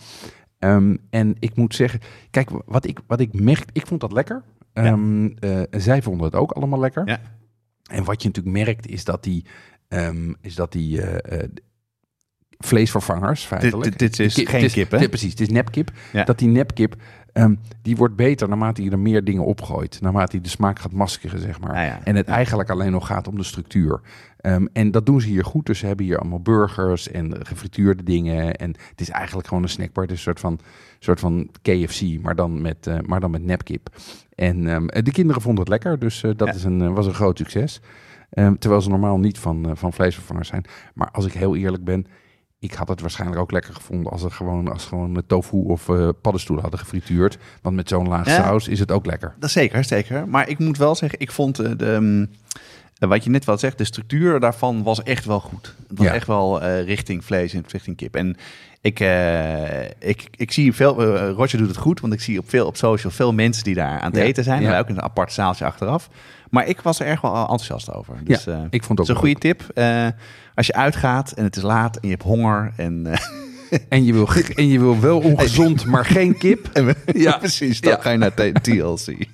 Ehm, 0.59 0.97
en 1.11 1.37
ik 1.39 1.57
moet 1.57 1.75
zeggen, 1.75 2.01
kijk, 2.31 2.51
wat 2.67 2.87
ik, 2.87 2.99
wat 3.07 3.21
ik 3.21 3.33
merk, 3.41 3.65
ik 3.73 3.87
vond 3.87 4.01
dat 4.01 4.13
lekker. 4.13 4.43
Eh, 4.73 4.95
zij 5.71 6.03
vonden 6.03 6.27
het 6.27 6.35
ook 6.35 6.51
allemaal 6.53 6.81
lekker. 6.81 7.03
Ja. 7.07 7.21
En 7.91 8.05
wat 8.05 8.23
je 8.23 8.29
natuurlijk 8.29 8.57
merkt, 8.57 8.87
is 8.89 9.05
dat 9.05 9.23
die, 9.25 9.45
is 10.41 10.55
dat 10.55 10.73
die 10.73 11.01
vleesvervangers, 12.59 13.45
feitelijk. 13.45 13.99
dit 13.99 14.19
is 14.19 14.35
Ki- 14.35 14.47
geen 14.47 14.65
is- 14.65 14.73
kip, 14.73 14.91
hè? 14.91 14.99
dit- 14.99 15.09
precies, 15.09 15.31
het 15.31 15.41
is 15.41 15.49
nepkip. 15.49 15.91
Ja. 16.13 16.25
Dat 16.25 16.39
die 16.39 16.49
nepkip, 16.49 16.97
ehm, 17.33 17.55
die 17.83 17.97
wordt 17.97 18.17
beter 18.17 18.49
naarmate 18.49 18.83
je 18.83 18.91
er 18.91 18.99
meer 18.99 19.25
dingen 19.25 19.45
opgooit. 19.45 20.01
Naarmate 20.01 20.31
hij 20.31 20.41
de 20.41 20.49
smaak 20.49 20.79
gaat 20.79 20.93
maskeren, 20.93 21.41
zeg 21.41 21.61
maar. 21.61 21.85
Ja. 21.85 22.01
En 22.05 22.17
het 22.17 22.27
eigenlijk 22.29 22.71
alleen 22.71 22.93
nog 22.93 23.07
gaat 23.07 23.29
om 23.29 23.37
de 23.37 23.43
structuur. 23.45 24.01
Ehm, 24.41 24.67
en 24.73 24.91
dat 24.91 25.07
doen 25.07 25.21
ze 25.21 25.29
hier 25.29 25.45
goed. 25.45 25.67
Dus 25.67 25.79
ze 25.79 25.87
hebben 25.87 26.05
hier 26.07 26.19
allemaal 26.19 26.41
burgers 26.41 27.11
en 27.11 27.47
gefrituurde 27.47 28.03
dingen. 28.03 28.55
En 28.55 28.69
het 28.91 29.01
is 29.01 29.11
eigenlijk 29.11 29.49
gewoon 29.49 29.63
een 29.63 29.69
snackbar. 29.69 30.03
Het 30.03 30.13
is 30.13 30.19
een 30.19 30.23
soort 30.25 30.41
van, 30.41 30.59
soort 30.99 31.21
van 31.21 31.51
KFC, 31.63 32.03
maar 32.23 32.35
dan 32.37 32.61
met, 32.63 32.87
eh, 32.87 32.99
maar 33.07 33.21
dan 33.21 33.31
met 33.31 33.45
nepkip. 33.45 33.89
En 34.35 34.67
ehm, 34.69 34.87
de 35.05 35.11
kinderen 35.11 35.43
vonden 35.43 35.61
het 35.61 35.69
lekker, 35.69 35.99
dus 35.99 36.23
eh, 36.23 36.31
dat 36.37 36.49
Ja. 36.49 36.55
is 36.55 36.65
een, 36.65 36.81
eh, 36.83 36.93
was 36.93 37.07
een 37.07 37.15
groot 37.15 37.39
succes. 37.39 37.81
Terwijl 38.59 38.81
ze 38.81 38.89
normaal 38.89 39.19
niet 39.19 39.39
van, 39.39 39.71
van 39.77 39.93
vleesvervangers 39.93 40.49
zijn. 40.49 40.65
Maar 40.95 41.11
als 41.11 41.27
ik 41.27 41.33
heel 41.33 41.57
eerlijk 41.57 41.85
ben, 41.85 42.07
ik 42.61 42.73
had 42.75 42.89
het 42.89 43.01
waarschijnlijk 43.01 43.41
ook 43.41 43.51
lekker 43.53 43.75
gevonden 43.75 44.13
als 44.13 44.21
ze 44.21 44.31
gewoon, 44.31 44.73
als 44.73 44.85
gewoon 44.85 45.13
met 45.13 45.29
tofu 45.29 45.57
of 45.57 45.89
eh, 45.89 46.09
paddenstoelen 46.21 46.63
hadden 46.63 46.81
gefrituurd. 46.81 47.39
Want 47.63 47.77
met 47.77 47.89
zo'n 47.89 48.09
laag 48.09 48.27
Ja. 48.27 48.35
saus 48.45 48.69
is 48.69 48.79
het 48.79 48.91
ook 48.91 49.07
lekker. 49.07 49.35
Dat 49.39 49.51
zeker, 49.51 49.85
zeker. 49.85 50.29
Maar 50.29 50.49
ik 50.49 50.59
moet 50.59 50.77
wel 50.79 50.95
zeggen, 50.95 51.21
ik 51.21 51.31
vond 51.31 51.59
eh, 51.59 51.71
de, 51.77 51.93
eh, 51.93 52.37
wat 53.09 53.25
je 53.25 53.31
net 53.31 53.45
wel 53.45 53.59
zegt, 53.59 53.79
de 53.79 53.85
structuur 53.85 54.41
daarvan 54.41 54.83
was 54.83 55.03
echt 55.03 55.25
wel 55.25 55.41
goed. 55.41 55.75
Het 55.89 55.99
was 55.99 56.07
Ja. 56.07 56.13
echt 56.13 56.27
wel 56.27 56.63
eh, 56.63 56.85
richting 56.85 57.25
vlees 57.25 57.53
en 57.53 57.65
richting 57.69 57.97
kip. 57.97 58.15
En 58.17 58.37
ik, 58.81 59.01
eh, 59.01 59.85
ik, 59.85 60.29
ik 60.37 60.53
zie 60.53 60.73
veel, 60.75 61.17
eh, 61.17 61.31
Roger 61.31 61.59
doet 61.59 61.69
het 61.69 61.77
goed, 61.77 62.01
want 62.01 62.13
ik 62.13 62.21
zie 62.21 62.39
op, 62.39 62.49
veel, 62.51 62.67
op 62.67 62.77
social 62.77 63.13
veel 63.13 63.33
mensen 63.33 63.65
die 63.65 63.75
daar 63.75 64.01
aan 64.01 64.11
het 64.11 64.17
Ja, 64.21 64.23
eten 64.27 64.45
zijn. 64.45 64.63
ja. 64.63 64.73
En 64.73 64.79
ook 64.79 64.89
in 64.89 64.95
een 64.95 65.03
apart 65.03 65.33
zaaltje 65.33 65.65
achteraf. 65.65 66.09
Maar 66.51 66.67
ik 66.69 66.81
was 66.81 67.01
er 67.01 67.07
erg 67.07 67.21
wel 67.21 67.37
enthousiast 67.37 67.93
over. 67.93 68.15
Dus, 68.25 68.47
eh, 68.47 68.63
Ik 68.71 68.85
vond 68.85 68.99
het 68.99 69.09
een 69.09 69.15
goede 69.17 69.35
tip. 69.39 69.63
Als 70.55 70.67
je 70.67 70.73
uitgaat 70.75 71.33
en 71.33 71.45
het 71.45 71.57
is 71.57 71.63
laat 71.63 71.95
en 71.97 72.01
je 72.03 72.11
hebt 72.15 72.23
honger 72.23 72.73
en... 72.77 73.07
En 73.89 74.05
je 74.05 74.13
wil, 74.13 74.29
en 74.55 74.69
je 74.69 74.79
wil 74.79 75.01
wel 75.01 75.19
ongezond, 75.21 75.85
maar 75.85 76.05
geen 76.05 76.39
kip. 76.39 76.71
Ja. 77.07 77.37
precies, 77.39 77.81
dan 77.81 77.93
Ja. 77.93 78.01
ga 78.01 78.11
je 78.11 78.19
naar 78.19 78.35
TLC. 78.63 79.27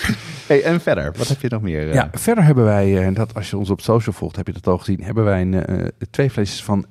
hey, 0.48 0.62
en 0.62 0.80
verder, 0.80 1.12
wat 1.16 1.28
heb 1.28 1.40
je 1.40 1.48
nog 1.48 1.62
meer? 1.62 1.88
eh? 1.88 1.94
Ja, 1.94 2.08
verder 2.12 2.44
hebben 2.44 2.64
wij, 2.64 2.96
eh, 2.98 3.06
en 3.06 3.14
dat 3.14 3.34
als 3.34 3.50
je 3.50 3.56
ons 3.56 3.70
op 3.70 3.80
social 3.80 4.14
volgt, 4.14 4.36
heb 4.36 4.46
je 4.46 4.52
dat 4.52 4.66
al 4.66 4.78
gezien, 4.78 5.02
hebben 5.02 5.24
wij 5.24 5.40
een, 5.40 5.54
eh, 5.66 5.86
twee 6.10 6.30
flesjes 6.30 6.62
van 6.64 6.86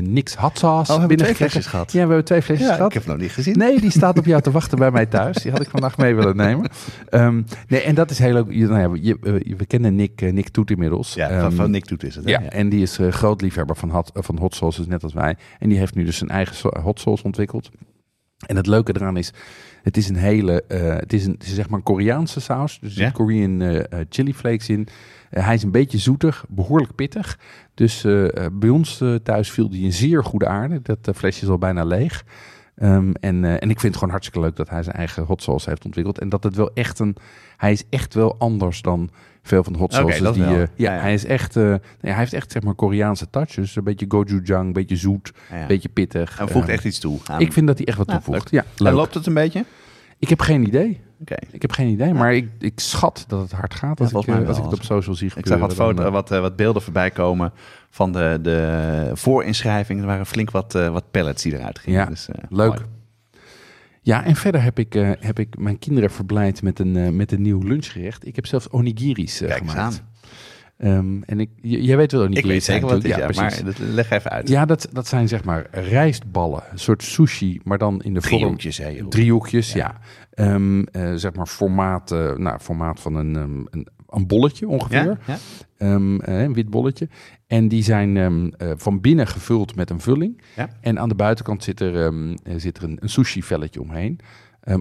Nix 0.00 0.34
Hot 0.34 0.58
Sauce 0.58 0.92
Oh, 0.92 0.98
hebben 0.98 1.16
we 1.16 1.22
twee 1.22 1.34
flesjes 1.34 1.66
gehad? 1.66 1.92
Ja, 1.92 2.00
we 2.00 2.06
hebben 2.06 2.24
twee 2.24 2.42
flesjes 2.42 2.66
Ja, 2.66 2.74
gehad. 2.74 2.88
ik 2.88 2.92
heb 2.94 3.02
het 3.02 3.12
nog 3.12 3.20
niet 3.22 3.32
gezien. 3.32 3.58
Nee, 3.58 3.80
die 3.80 3.90
staat 3.90 4.18
op 4.18 4.24
jou 4.24 4.42
te 4.42 4.50
wachten 4.60 4.78
bij 4.78 4.90
mij 4.90 5.06
thuis. 5.06 5.36
Die 5.36 5.50
had 5.52 5.60
ik 5.60 5.68
vandaag 5.70 5.96
mee 5.96 6.14
willen 6.14 6.36
nemen. 6.36 6.68
Ehm, 7.08 7.42
nee, 7.68 7.80
en 7.80 7.94
dat 7.94 8.10
is 8.10 8.18
heel 8.18 8.32
leuk. 8.32 8.46
Je- 8.50 8.66
Nou 8.66 8.98
ja, 9.02 9.12
je, 9.42 9.56
we 9.56 9.66
kennen 9.66 9.94
Nick, 9.94 10.32
Nick 10.32 10.48
Toet 10.48 10.70
inmiddels. 10.70 11.14
Ja, 11.14 11.28
van, 11.28 11.36
Ehm, 11.38 11.50
van 11.56 11.70
Nick 11.70 11.84
Toet 11.84 12.02
is 12.04 12.14
het. 12.14 12.24
hè? 12.24 12.30
Ja, 12.30 12.42
en 12.42 12.68
die 12.68 12.82
is 12.82 12.98
groot 13.10 13.40
liefhebber 13.40 13.76
van 13.76 13.90
hot, 13.90 14.10
van 14.14 14.38
hot 14.38 14.54
sauces, 14.54 14.86
net 14.86 15.02
als 15.02 15.12
wij. 15.12 15.36
En 15.58 15.68
die 15.68 15.78
heeft 15.78 15.94
nu 15.94 16.04
dus 16.04 16.16
zijn 16.18 16.30
eigen 16.30 16.80
hot 16.80 17.00
sauce 17.00 17.24
ontwikkeld. 17.24 17.70
En 18.46 18.56
het 18.56 18.66
leuke 18.66 18.92
eraan 18.96 19.16
is, 19.16 19.32
het 19.82 19.96
is 19.96 20.08
een 20.08 20.16
hele, 20.16 20.62
eh, 20.62 20.96
het, 20.96 21.12
is 21.12 21.24
een, 21.26 21.32
het 21.32 21.42
is 21.42 21.54
zeg 21.54 21.68
maar 21.68 21.78
een 21.78 21.84
Koreaanse 21.84 22.40
saus. 22.40 22.78
Dus 22.80 22.92
er 22.94 22.98
Ja. 23.00 23.04
zit 23.06 23.14
Korean 23.16 23.60
eh, 23.62 24.00
chili 24.08 24.34
flakes 24.34 24.68
in. 24.68 24.86
Hij 25.30 25.54
is 25.54 25.62
een 25.62 25.70
beetje 25.70 25.98
zoetig, 25.98 26.44
behoorlijk 26.48 26.94
pittig. 26.94 27.38
Dus 27.74 28.00
bij 28.52 28.68
ons 28.68 29.02
thuis 29.22 29.50
viel 29.50 29.70
die 29.70 29.84
in 29.84 29.92
zeer 29.92 30.24
goede 30.24 30.46
aarde. 30.46 30.80
Dat 30.82 31.10
flesje 31.16 31.42
is 31.42 31.48
al 31.48 31.58
bijna 31.58 31.84
leeg. 31.84 32.24
Ehm, 32.76 33.10
en, 33.20 33.44
en 33.44 33.70
ik 33.70 33.80
vind 33.80 33.82
het 33.82 33.94
gewoon 33.94 34.10
hartstikke 34.10 34.40
leuk 34.40 34.56
dat 34.56 34.68
hij 34.70 34.82
zijn 34.82 34.96
eigen 34.96 35.24
hot 35.24 35.42
sauce 35.42 35.68
heeft 35.68 35.84
ontwikkeld. 35.84 36.18
En 36.18 36.28
dat 36.28 36.44
het 36.44 36.56
wel 36.56 36.70
echt 36.74 36.98
een, 36.98 37.16
hij 37.56 37.72
is 37.72 37.84
echt 37.90 38.14
wel 38.14 38.38
anders 38.38 38.82
dan 38.82 39.10
veel 39.42 39.64
van 39.64 39.72
de 39.72 39.78
hot 39.78 39.92
sauces. 39.94 40.32
die, 40.32 40.44
eh, 40.44 40.50
ja, 40.50 40.66
Ja, 40.74 40.94
ja. 40.94 41.00
hij 41.00 41.14
is 41.14 41.24
echt, 41.24 41.56
eh, 41.56 41.62
nee, 41.64 41.78
hij 42.00 42.14
heeft 42.14 42.32
echt 42.32 42.52
zeg 42.52 42.62
maar 42.62 42.74
Koreaanse 42.74 43.30
touch. 43.30 43.54
Dus 43.54 43.76
een 43.76 43.84
beetje 43.84 44.06
gochujang, 44.08 44.66
een 44.66 44.72
beetje 44.72 44.96
zoet, 44.96 45.32
een 45.50 45.66
beetje 45.66 45.88
pittig. 45.88 46.38
Hij 46.38 46.46
voegt 46.48 46.68
Eh, 46.68 46.74
echt 46.74 46.84
iets 46.84 46.98
toe. 46.98 47.18
aan- 47.24 47.40
ik 47.40 47.52
vind 47.52 47.66
dat 47.66 47.78
hij 47.78 47.86
echt 47.86 47.96
wat 47.98 48.08
toevoegt. 48.08 48.50
Ja, 48.50 48.64
En 48.76 48.92
loopt 48.92 49.14
het 49.14 49.26
een 49.26 49.34
beetje? 49.34 49.64
Ik 50.18 50.28
heb 50.28 50.40
geen 50.40 50.66
idee. 50.66 51.00
Ik 51.50 51.62
heb 51.62 51.72
geen 51.72 51.88
idee, 51.88 52.14
maar 52.14 52.34
ik, 52.34 52.48
ik 52.58 52.80
schat 52.80 53.24
dat 53.28 53.40
het 53.40 53.52
hard 53.52 53.74
gaat 53.74 54.00
als, 54.00 54.08
ik, 54.10 54.14
als 54.46 54.56
ik 54.58 54.64
het 54.64 54.72
op 54.72 54.82
social 54.82 55.14
zie 55.14 55.26
Ik 55.26 55.32
gebeuren. 55.32 55.58
zag 55.68 55.76
wat, 55.78 55.86
foto, 55.96 56.10
wat, 56.10 56.28
wat 56.28 56.56
beelden 56.56 56.82
voorbij 56.82 57.10
komen 57.10 57.52
van 57.90 58.12
de, 58.12 58.38
de 58.42 59.10
voorinschrijving. 59.14 60.00
Er 60.00 60.06
waren 60.06 60.26
flink 60.26 60.50
wat, 60.50 60.72
wat 60.72 61.04
pallets 61.10 61.42
die 61.42 61.58
eruit 61.58 61.78
gingen. 61.78 61.98
Ja, 62.00 62.06
Dus, 62.06 62.28
leuk. 62.48 62.68
mooi. 62.68 62.80
Ja, 64.02 64.24
en 64.24 64.36
verder 64.36 64.62
heb 64.62 64.78
ik, 64.78 64.94
eh, 64.94 65.10
heb 65.18 65.38
ik 65.38 65.58
mijn 65.58 65.78
kinderen 65.78 66.10
verblijd 66.10 66.62
met 66.62 66.78
een, 66.78 66.96
eh, 66.96 67.08
met 67.08 67.32
een 67.32 67.42
nieuw 67.42 67.62
lunchgerecht. 67.62 68.26
Ik 68.26 68.36
heb 68.36 68.46
zelfs 68.46 68.68
onigiris 68.70 69.38
Kijk 69.38 69.60
eens 69.60 69.70
gemaakt. 69.70 70.02
Ehm, 70.78 71.22
en 71.22 71.40
ik, 71.40 71.50
jij 71.60 71.96
weet 71.96 72.12
wel 72.12 72.20
Ik 72.22 72.26
onigiris 72.28 72.50
weet 72.52 72.64
zeker 72.64 72.82
wat 72.82 72.90
het 72.90 73.04
is, 73.04 73.10
ja, 73.10 73.16
natuurlijk. 73.18 73.50
ja, 73.54 73.64
maar 73.64 73.74
dat- 73.74 73.88
leg 73.94 74.10
even 74.10 74.30
uit. 74.30 74.48
Ja, 74.48 74.64
dat, 74.64 74.88
dat 74.92 75.06
zijn 75.06 75.28
zeg 75.28 75.44
maar 75.44 75.66
rijstballen. 75.70 76.62
Een 76.70 76.78
soort 76.78 77.02
sushi, 77.02 77.60
maar 77.64 77.78
dan 77.78 78.02
in 78.02 78.14
de 78.14 78.20
vorm... 78.22 78.36
Driehoekjes, 78.38 78.78
hè, 78.78 78.88
Jeroen. 78.88 79.10
Driehoekjes, 79.10 79.72
Ja. 79.72 79.78
ja. 79.78 79.98
Ehm, 80.54 80.82
eh, 80.82 81.12
zeg 81.14 81.34
maar 81.34 81.46
formaat, 81.46 82.10
nou, 82.36 82.58
formaat 82.58 83.00
van 83.00 83.14
een, 83.14 83.36
ehm, 83.36 83.60
een, 83.70 83.86
een 84.10 84.26
bolletje 84.26 84.68
ongeveer. 84.68 85.04
Ja? 85.04 85.18
Ja? 85.26 85.38
Ehm, 85.76 86.20
eh, 86.20 86.42
een 86.42 86.52
wit 86.52 86.70
bolletje. 86.70 87.08
En 87.46 87.68
die 87.68 87.82
zijn 87.82 88.16
ehm, 88.16 88.46
eh, 88.46 88.70
van 88.76 89.00
binnen 89.00 89.26
gevuld 89.26 89.74
met 89.74 89.90
een 89.90 90.00
vulling. 90.00 90.42
Ja. 90.56 90.68
En 90.80 90.98
aan 90.98 91.08
de 91.08 91.14
buitenkant 91.14 91.64
zit 91.64 91.80
er, 91.80 92.04
ehm, 92.04 92.36
eh, 92.42 92.54
zit 92.56 92.76
er 92.76 92.82
een, 92.82 92.98
een 93.00 93.08
sushi-velletje 93.08 93.80
omheen. 93.80 94.18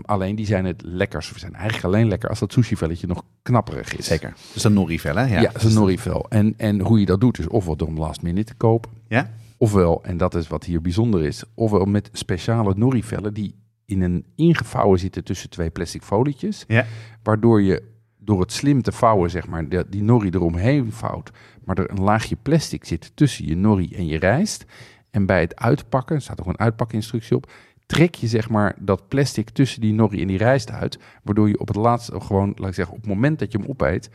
Alleen 0.01 0.35
die 0.35 0.45
zijn 0.45 0.65
het 0.65 0.81
lekkers. 0.85 1.31
We 1.31 1.39
zijn 1.39 1.53
eigenlijk 1.53 1.85
alleen 1.85 2.07
lekker 2.07 2.29
als 2.29 2.39
dat 2.39 2.53
sushi-velletje 2.53 3.07
nog 3.07 3.23
knapperig 3.41 3.95
is. 3.95 4.05
Zeker. 4.05 4.33
Dus 4.53 4.63
een 4.63 4.73
norivel, 4.73 5.15
hè? 5.15 5.25
Ja, 5.25 5.41
dat 5.41 5.55
is 5.55 5.63
een 5.63 5.73
norivel. 5.73 6.25
En, 6.29 6.53
en 6.57 6.79
hoe 6.81 6.99
je 6.99 7.05
dat 7.05 7.21
doet 7.21 7.39
is 7.39 7.47
ofwel 7.47 7.75
door 7.75 7.87
hem 7.87 7.97
last 7.97 8.21
minute 8.21 8.51
te 8.51 8.57
kopen. 8.57 8.91
Ja? 9.07 9.29
Ofwel, 9.57 10.03
en 10.03 10.17
dat 10.17 10.35
is 10.35 10.47
wat 10.47 10.63
hier 10.63 10.81
bijzonder 10.81 11.23
is, 11.23 11.43
ofwel 11.53 11.85
met 11.85 12.09
speciale 12.13 12.73
norivellen 12.77 13.33
die 13.33 13.55
in 13.85 14.01
een 14.01 14.25
ingevouwen 14.35 14.99
zitten 14.99 15.23
tussen 15.23 15.49
twee 15.49 15.69
plastic 15.69 16.03
folietjes. 16.03 16.63
Ja. 16.67 16.85
Waardoor 17.23 17.61
je 17.61 17.83
door 18.29 18.39
het 18.39 18.51
slim 18.51 18.81
te 18.81 18.91
vouwen, 18.91 19.29
zeg 19.29 19.47
maar, 19.47 19.69
de- 19.69 19.85
die 19.89 20.03
nori 20.03 20.29
eromheen 20.29 20.91
vouwt. 20.91 21.31
Maar 21.63 21.77
er 21.77 21.91
een 21.91 22.01
laagje 22.01 22.35
plastic 22.41 22.85
zit 22.85 23.11
tussen 23.15 23.45
je 23.47 23.55
nori 23.55 23.95
en 23.95 24.05
je 24.07 24.17
rijst. 24.17 24.65
En 25.11 25.25
bij 25.25 25.41
het 25.41 25.55
uitpakken, 25.55 26.15
er 26.15 26.21
staat 26.21 26.39
ook 26.41 26.47
een 26.47 26.59
uitpakinstructie 26.59 27.35
op, 27.35 27.51
trek 27.85 28.15
je 28.15 28.27
zeg 28.27 28.49
maar 28.49 28.75
dat 28.79 29.07
plastic 29.07 29.49
tussen 29.49 29.81
die 29.81 29.93
nori 29.93 30.21
en 30.21 30.27
die 30.27 30.37
rijst 30.37 30.71
uit. 30.71 30.99
Waardoor 31.23 31.47
je 31.47 31.59
op 31.59 31.67
het 31.67 31.75
laatste 31.77 32.21
gewoon, 32.21 32.51
laat 32.55 32.69
ik 32.69 32.73
zeggen, 32.75 32.95
op 32.95 33.01
het 33.01 33.09
moment 33.09 33.39
dat 33.39 33.51
je 33.51 33.57
hem 33.57 33.67
opeet, 33.69 34.09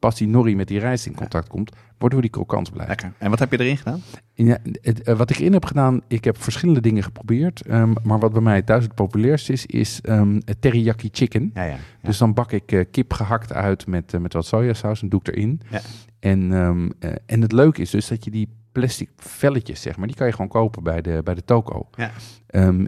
pas 0.00 0.16
die 0.16 0.28
nori 0.28 0.56
met 0.56 0.68
die 0.68 0.78
rijst 0.78 1.06
in 1.06 1.14
contact 1.14 1.48
komt, 1.48 1.72
waardoor 1.98 2.20
die 2.20 2.30
krokant 2.30 2.72
blijft. 2.72 2.88
Lekker. 2.88 3.12
En 3.18 3.30
wat 3.30 3.38
heb 3.38 3.50
je 3.50 3.60
erin 3.60 3.76
gedaan? 3.76 4.00
Ja, 4.34 4.58
het, 4.82 5.02
eh, 5.02 5.16
wat 5.16 5.30
ik 5.30 5.36
erin 5.38 5.52
heb 5.52 5.64
gedaan, 5.64 6.00
ik 6.08 6.24
heb 6.24 6.42
verschillende 6.42 6.80
dingen 6.80 7.02
geprobeerd. 7.02 7.60
ehm, 7.66 7.92
maar 8.02 8.18
wat 8.18 8.32
bij 8.32 8.42
mij 8.42 8.62
thuis 8.62 8.84
het 8.84 8.94
populairst 8.94 9.50
is, 9.50 9.66
is 9.66 9.98
het 10.44 10.56
teriyaki 10.60 11.08
chicken. 11.12 11.50
Ja, 11.54 11.62
ja. 11.64 11.76
Dus 12.02 12.18
dan 12.18 12.34
bak 12.34 12.52
ik 12.52 12.72
eh, 12.72 12.84
kip 12.90 13.12
gehakt 13.12 13.52
uit 13.52 13.86
met, 13.86 14.14
eh, 14.14 14.20
met 14.20 14.32
wat 14.32 14.46
sojasaus 14.46 15.02
en 15.02 15.08
doe 15.08 15.20
ik 15.22 15.28
erin. 15.28 15.60
Ja. 15.70 15.80
En, 16.20 16.52
ehm, 16.52 16.90
eh, 16.98 17.10
en 17.26 17.42
het 17.42 17.52
leuke 17.52 17.80
is 17.80 17.90
dus 17.90 18.08
dat 18.08 18.24
je 18.24 18.30
die 18.30 18.48
plastic 18.72 19.08
velletjes, 19.16 19.82
zeg 19.82 19.96
maar, 19.96 20.06
die 20.06 20.16
kan 20.16 20.26
je 20.26 20.32
gewoon 20.32 20.48
kopen 20.48 20.82
bij 20.82 21.00
de, 21.02 21.20
bij 21.24 21.34
de 21.34 21.44
toko. 21.44 21.88
Ja. 21.96 22.10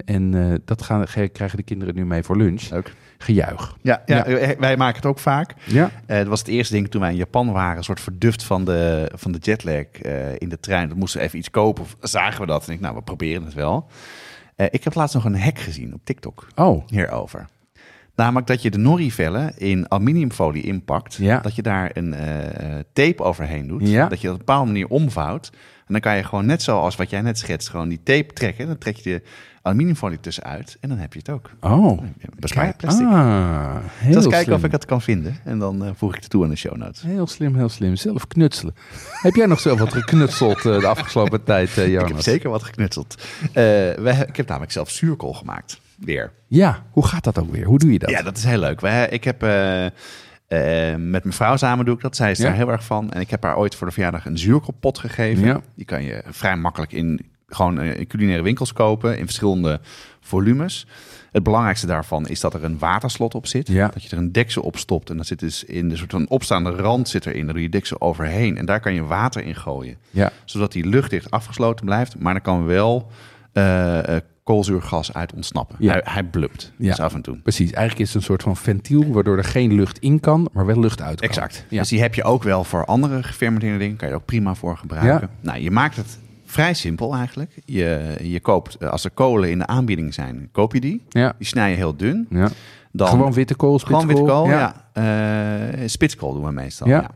En 0.05 0.61
dat 0.65 0.83
gaan, 0.83 1.09
ge- 1.09 1.29
krijgen 1.29 1.57
de 1.57 1.63
kinderen 1.63 1.95
nu 1.95 2.05
mee 2.07 2.23
voor 2.23 2.37
lunch. 2.37 2.71
Leuk. 2.71 2.95
Gejuich. 3.23 3.77
Ja, 3.81 4.03
ja, 4.07 4.25
eh, 4.25 4.59
wij 4.59 4.77
maken 4.77 4.97
het 4.97 5.07
ook 5.07 5.19
vaak. 5.19 5.55
Ja. 5.65 5.91
Eh, 6.07 6.17
het 6.17 6.27
was 6.27 6.39
het 6.39 6.49
eerste 6.49 6.75
ding 6.75 6.91
toen 6.91 7.01
wij 7.01 7.11
in 7.11 7.17
Japan 7.17 7.53
waren, 7.53 7.77
een 7.77 7.85
soort 7.85 8.01
verduft 8.01 8.45
van 8.45 8.65
de, 8.65 9.11
van 9.15 9.33
de 9.33 9.39
jetlag 9.39 9.75
eh, 9.75 10.35
in 10.39 10.49
de 10.49 10.61
trein. 10.61 10.89
Dan 10.89 10.99
moesten 10.99 11.21
we 11.21 11.27
even 11.27 11.39
iets 11.39 11.51
kopen. 11.51 11.85
Zagen 12.01 12.41
we 12.41 12.47
dat? 12.47 12.67
En 12.67 12.73
ik, 12.73 12.81
nou, 12.81 12.95
we 12.95 13.03
proberen 13.03 13.45
het 13.45 13.55
wel. 13.55 13.87
Ik 14.71 14.85
heb 14.85 14.95
laatst 14.95 15.15
nog 15.15 15.25
een 15.25 15.41
hack 15.41 15.59
gezien 15.59 15.95
op 15.95 16.01
TikTok 16.05 16.47
Oh, 16.55 16.87
hierover. 16.87 17.47
Namelijk 18.15 18.47
dat 18.47 18.63
je 18.63 18.71
de 18.71 18.79
norivellen 18.79 19.59
in 19.59 19.91
aluminiumfolie 19.91 20.63
inpakt. 20.63 21.15
Ja. 21.15 21.39
Dat 21.39 21.55
je 21.55 21.63
daar 21.63 21.91
een 21.93 22.15
tape 22.93 23.23
overheen 23.23 23.67
doet. 23.67 23.89
Ja. 23.89 24.09
Dat 24.09 24.21
je 24.21 24.27
dat 24.27 24.35
op 24.35 24.41
een 24.41 24.47
bepaalde 24.47 24.71
manier 24.71 24.89
omvouwt. 24.89 25.51
En 25.87 25.93
dan 25.93 26.01
kan 26.01 26.17
je 26.17 26.25
gewoon 26.25 26.47
net 26.47 26.63
zoals 26.63 26.97
wat 26.97 27.11
jij 27.11 27.21
net 27.21 27.39
schetst, 27.39 27.69
gewoon 27.69 27.89
die 27.89 28.03
tape 28.03 28.33
trekken. 28.33 28.67
Dan 28.67 28.79
trek 28.79 28.97
je 28.97 29.11
de 29.11 29.23
aluminiumfolie 29.63 30.21
tussenuit 30.21 30.77
en 30.81 30.89
dan 30.89 30.99
heb 30.99 31.13
je 31.13 31.19
het 31.19 31.29
ook. 31.29 31.51
oh. 31.61 32.03
Bespaar 32.39 32.75
plastic. 32.77 33.07
Ah, 33.07 33.77
heel 33.85 34.13
Dus 34.15 34.27
kijken 34.27 34.55
of 34.55 34.65
ik 34.65 34.73
het 34.73 34.85
kan 34.85 35.03
vinden. 35.03 35.37
En 35.45 35.59
dan 35.59 35.85
eh, 35.85 35.91
voeg 35.95 36.15
ik 36.15 36.21
het 36.21 36.31
toe 36.31 36.45
aan 36.45 36.51
de 36.51 36.57
show 36.57 36.77
notes. 36.77 37.03
Heel 37.03 37.27
slim, 37.27 37.55
heel 37.57 37.69
slim. 37.69 37.97
Zelf 37.97 38.27
knutselen. 38.27 38.75
heb 39.27 39.35
jij 39.35 39.47
nog 39.47 39.61
zelf 39.61 39.79
wat 39.79 39.93
geknutseld 39.93 40.57
eh, 40.57 40.81
de 40.81 40.87
afgelopen 40.87 41.45
tijd, 41.53 41.79
eh 41.79 41.85
Ik 41.85 41.91
Jonas? 41.93 42.09
heb 42.11 42.21
zeker 42.21 42.51
wat 42.51 42.63
geknutseld. 42.63 43.23
Eh, 43.53 44.21
ik 44.21 44.37
heb 44.37 44.47
namelijk 44.49 44.73
zelf 44.73 44.91
zuurkool 44.91 45.33
gemaakt. 45.35 45.81
Weer. 45.97 46.33
Ja, 46.47 46.83
hoe 46.91 47.07
gaat 47.07 47.25
dat 47.25 47.39
ook 47.39 47.51
weer? 47.53 47.65
Hoe 47.65 47.79
doe 47.79 47.93
je 47.93 47.99
dat? 47.99 48.11
Ja, 48.11 48.23
dat 48.23 48.37
is 48.37 48.45
heel 48.45 48.59
leuk. 48.59 48.81
Ik 49.11 49.25
heb 49.25 49.43
eh, 49.43 49.87
eh, 49.87 49.93
met 50.99 51.23
mijn 51.25 51.33
vrouw 51.35 51.57
samen 51.57 51.85
doe 51.85 51.95
ik 51.95 52.01
dat. 52.01 52.17
Zij 52.17 52.31
is 52.31 52.39
Ja. 52.39 52.45
daar 52.45 52.55
heel 52.55 52.71
erg 52.71 52.85
van. 52.85 53.11
En 53.13 53.21
ik 53.21 53.31
heb 53.31 53.43
haar 53.43 53.57
ooit 53.57 53.75
voor 53.75 53.87
de 53.87 53.93
verjaardag 53.93 54.27
een 54.27 54.39
zuurkoolpot 54.39 54.99
gegeven. 54.99 55.45
Ja. 55.45 55.61
Die 55.75 55.85
kan 55.85 56.03
je 56.03 56.23
vrij 56.31 56.57
makkelijk 56.57 56.93
in 56.93 57.31
gewoon 57.55 57.81
eh, 57.81 57.99
in 57.99 58.07
culinaire 58.07 58.43
winkels 58.43 58.73
kopen. 58.73 59.19
In 59.19 59.25
verschillende 59.25 59.81
volumes. 60.21 60.87
Het 61.33 61.43
belangrijkste 61.43 61.87
daarvan 61.87 62.27
is 62.27 62.41
dat 62.41 62.55
er 62.55 62.65
een 62.65 62.79
waterslot 62.79 63.35
op 63.35 63.47
zit. 63.47 63.69
Ja. 63.69 63.89
Dat 63.89 64.03
je 64.03 64.11
er 64.11 64.19
een 64.19 64.33
deksel 64.33 64.63
op 64.63 64.77
stopt. 64.77 65.11
En 65.11 65.17
dat 65.17 65.27
zit 65.27 65.39
dus 65.39 65.65
in 65.65 65.89
de 65.89 65.97
soort 65.97 66.11
van 66.11 66.29
opstaande 66.29 66.71
rand 66.71 67.09
zit 67.09 67.27
erin. 67.27 67.45
Daar 67.45 67.55
doe 67.55 67.63
je 67.63 67.69
deksel 67.69 68.01
overheen. 68.01 68.57
En 68.57 68.67
daar 68.67 68.81
kan 68.81 68.95
je 68.95 69.05
water 69.05 69.43
in 69.43 69.55
gooien. 69.55 69.97
Ja. 70.11 70.31
Zodat 70.45 70.73
die 70.73 70.87
luchtdicht 70.87 71.31
afgesloten 71.31 71.85
blijft. 71.85 72.19
Maar 72.19 72.35
er 72.35 72.41
kan 72.41 72.65
wel 72.67 73.11
eh, 73.53 74.17
eh, 74.17 74.23
koolzuurgas 74.45 75.13
uit 75.13 75.33
ontsnappen. 75.33 75.77
Ja. 75.79 75.93
Hij, 75.93 76.03
hij 76.05 76.23
blupt. 76.23 76.73
Ja. 76.79 76.89
Dus 76.89 77.01
af 77.01 77.15
en 77.15 77.23
toe. 77.23 77.39
Precies. 77.39 77.73
Eigenlijk 77.73 77.99
is 77.99 78.07
het 78.07 78.17
een 78.17 78.29
soort 78.29 78.43
van 78.43 78.57
ventiel 78.57 79.13
waardoor 79.13 79.37
er 79.37 79.45
geen 79.45 79.75
lucht 79.75 79.99
in 79.99 80.21
kan, 80.21 80.49
maar 80.53 80.67
wel 80.67 80.81
lucht 80.81 81.03
uit 81.03 81.21
kan. 81.21 81.29
Exact. 81.29 81.65
Ja. 81.69 81.79
Dus 81.79 81.89
die 81.89 82.01
heb 82.01 82.15
je 82.15 82.25
ook 82.25 82.43
wel 82.43 82.65
voor 82.65 82.85
andere 82.85 83.23
gefermenteerde 83.23 83.79
dingen. 83.79 83.97
Kan 83.97 84.09
je 84.09 84.15
er 84.15 84.21
ook 84.21 84.27
prima 84.27 84.55
voor 84.55 84.77
gebruiken. 84.77 85.31
Nou, 85.41 85.61
je 85.61 85.71
maakt 85.71 85.97
het 85.97 86.19
vrij 86.53 86.75
simpel 86.75 87.15
eigenlijk. 87.15 87.59
Je, 87.65 88.17
je 88.23 88.41
koopt, 88.41 88.75
eh, 88.77 88.89
als 88.91 89.05
er 89.05 89.11
kolen 89.11 89.51
in 89.51 89.59
de 89.59 89.67
aanbieding 89.67 90.15
zijn, 90.15 90.49
koop 90.53 90.73
je 90.75 90.81
die. 90.81 91.03
Ja. 91.09 91.35
Die 91.39 91.47
snij 91.47 91.71
je 91.71 91.77
heel 91.77 91.97
dun. 91.97 92.27
ja. 92.31 92.49
Dan, 92.95 93.09
Gewoon 93.09 93.33
witte 93.33 93.55
kool, 93.55 93.79
gewoon 93.79 94.01
spitskool. 94.03 94.27
witte 94.27 94.33
kool, 94.33 94.49
ja. 94.95 95.79
Eh, 95.79 95.89
spitskool 95.89 96.33
doen 96.35 96.45
we 96.45 96.53
meestal, 96.53 96.89
Ja. 96.89 97.01
ja. 97.01 97.11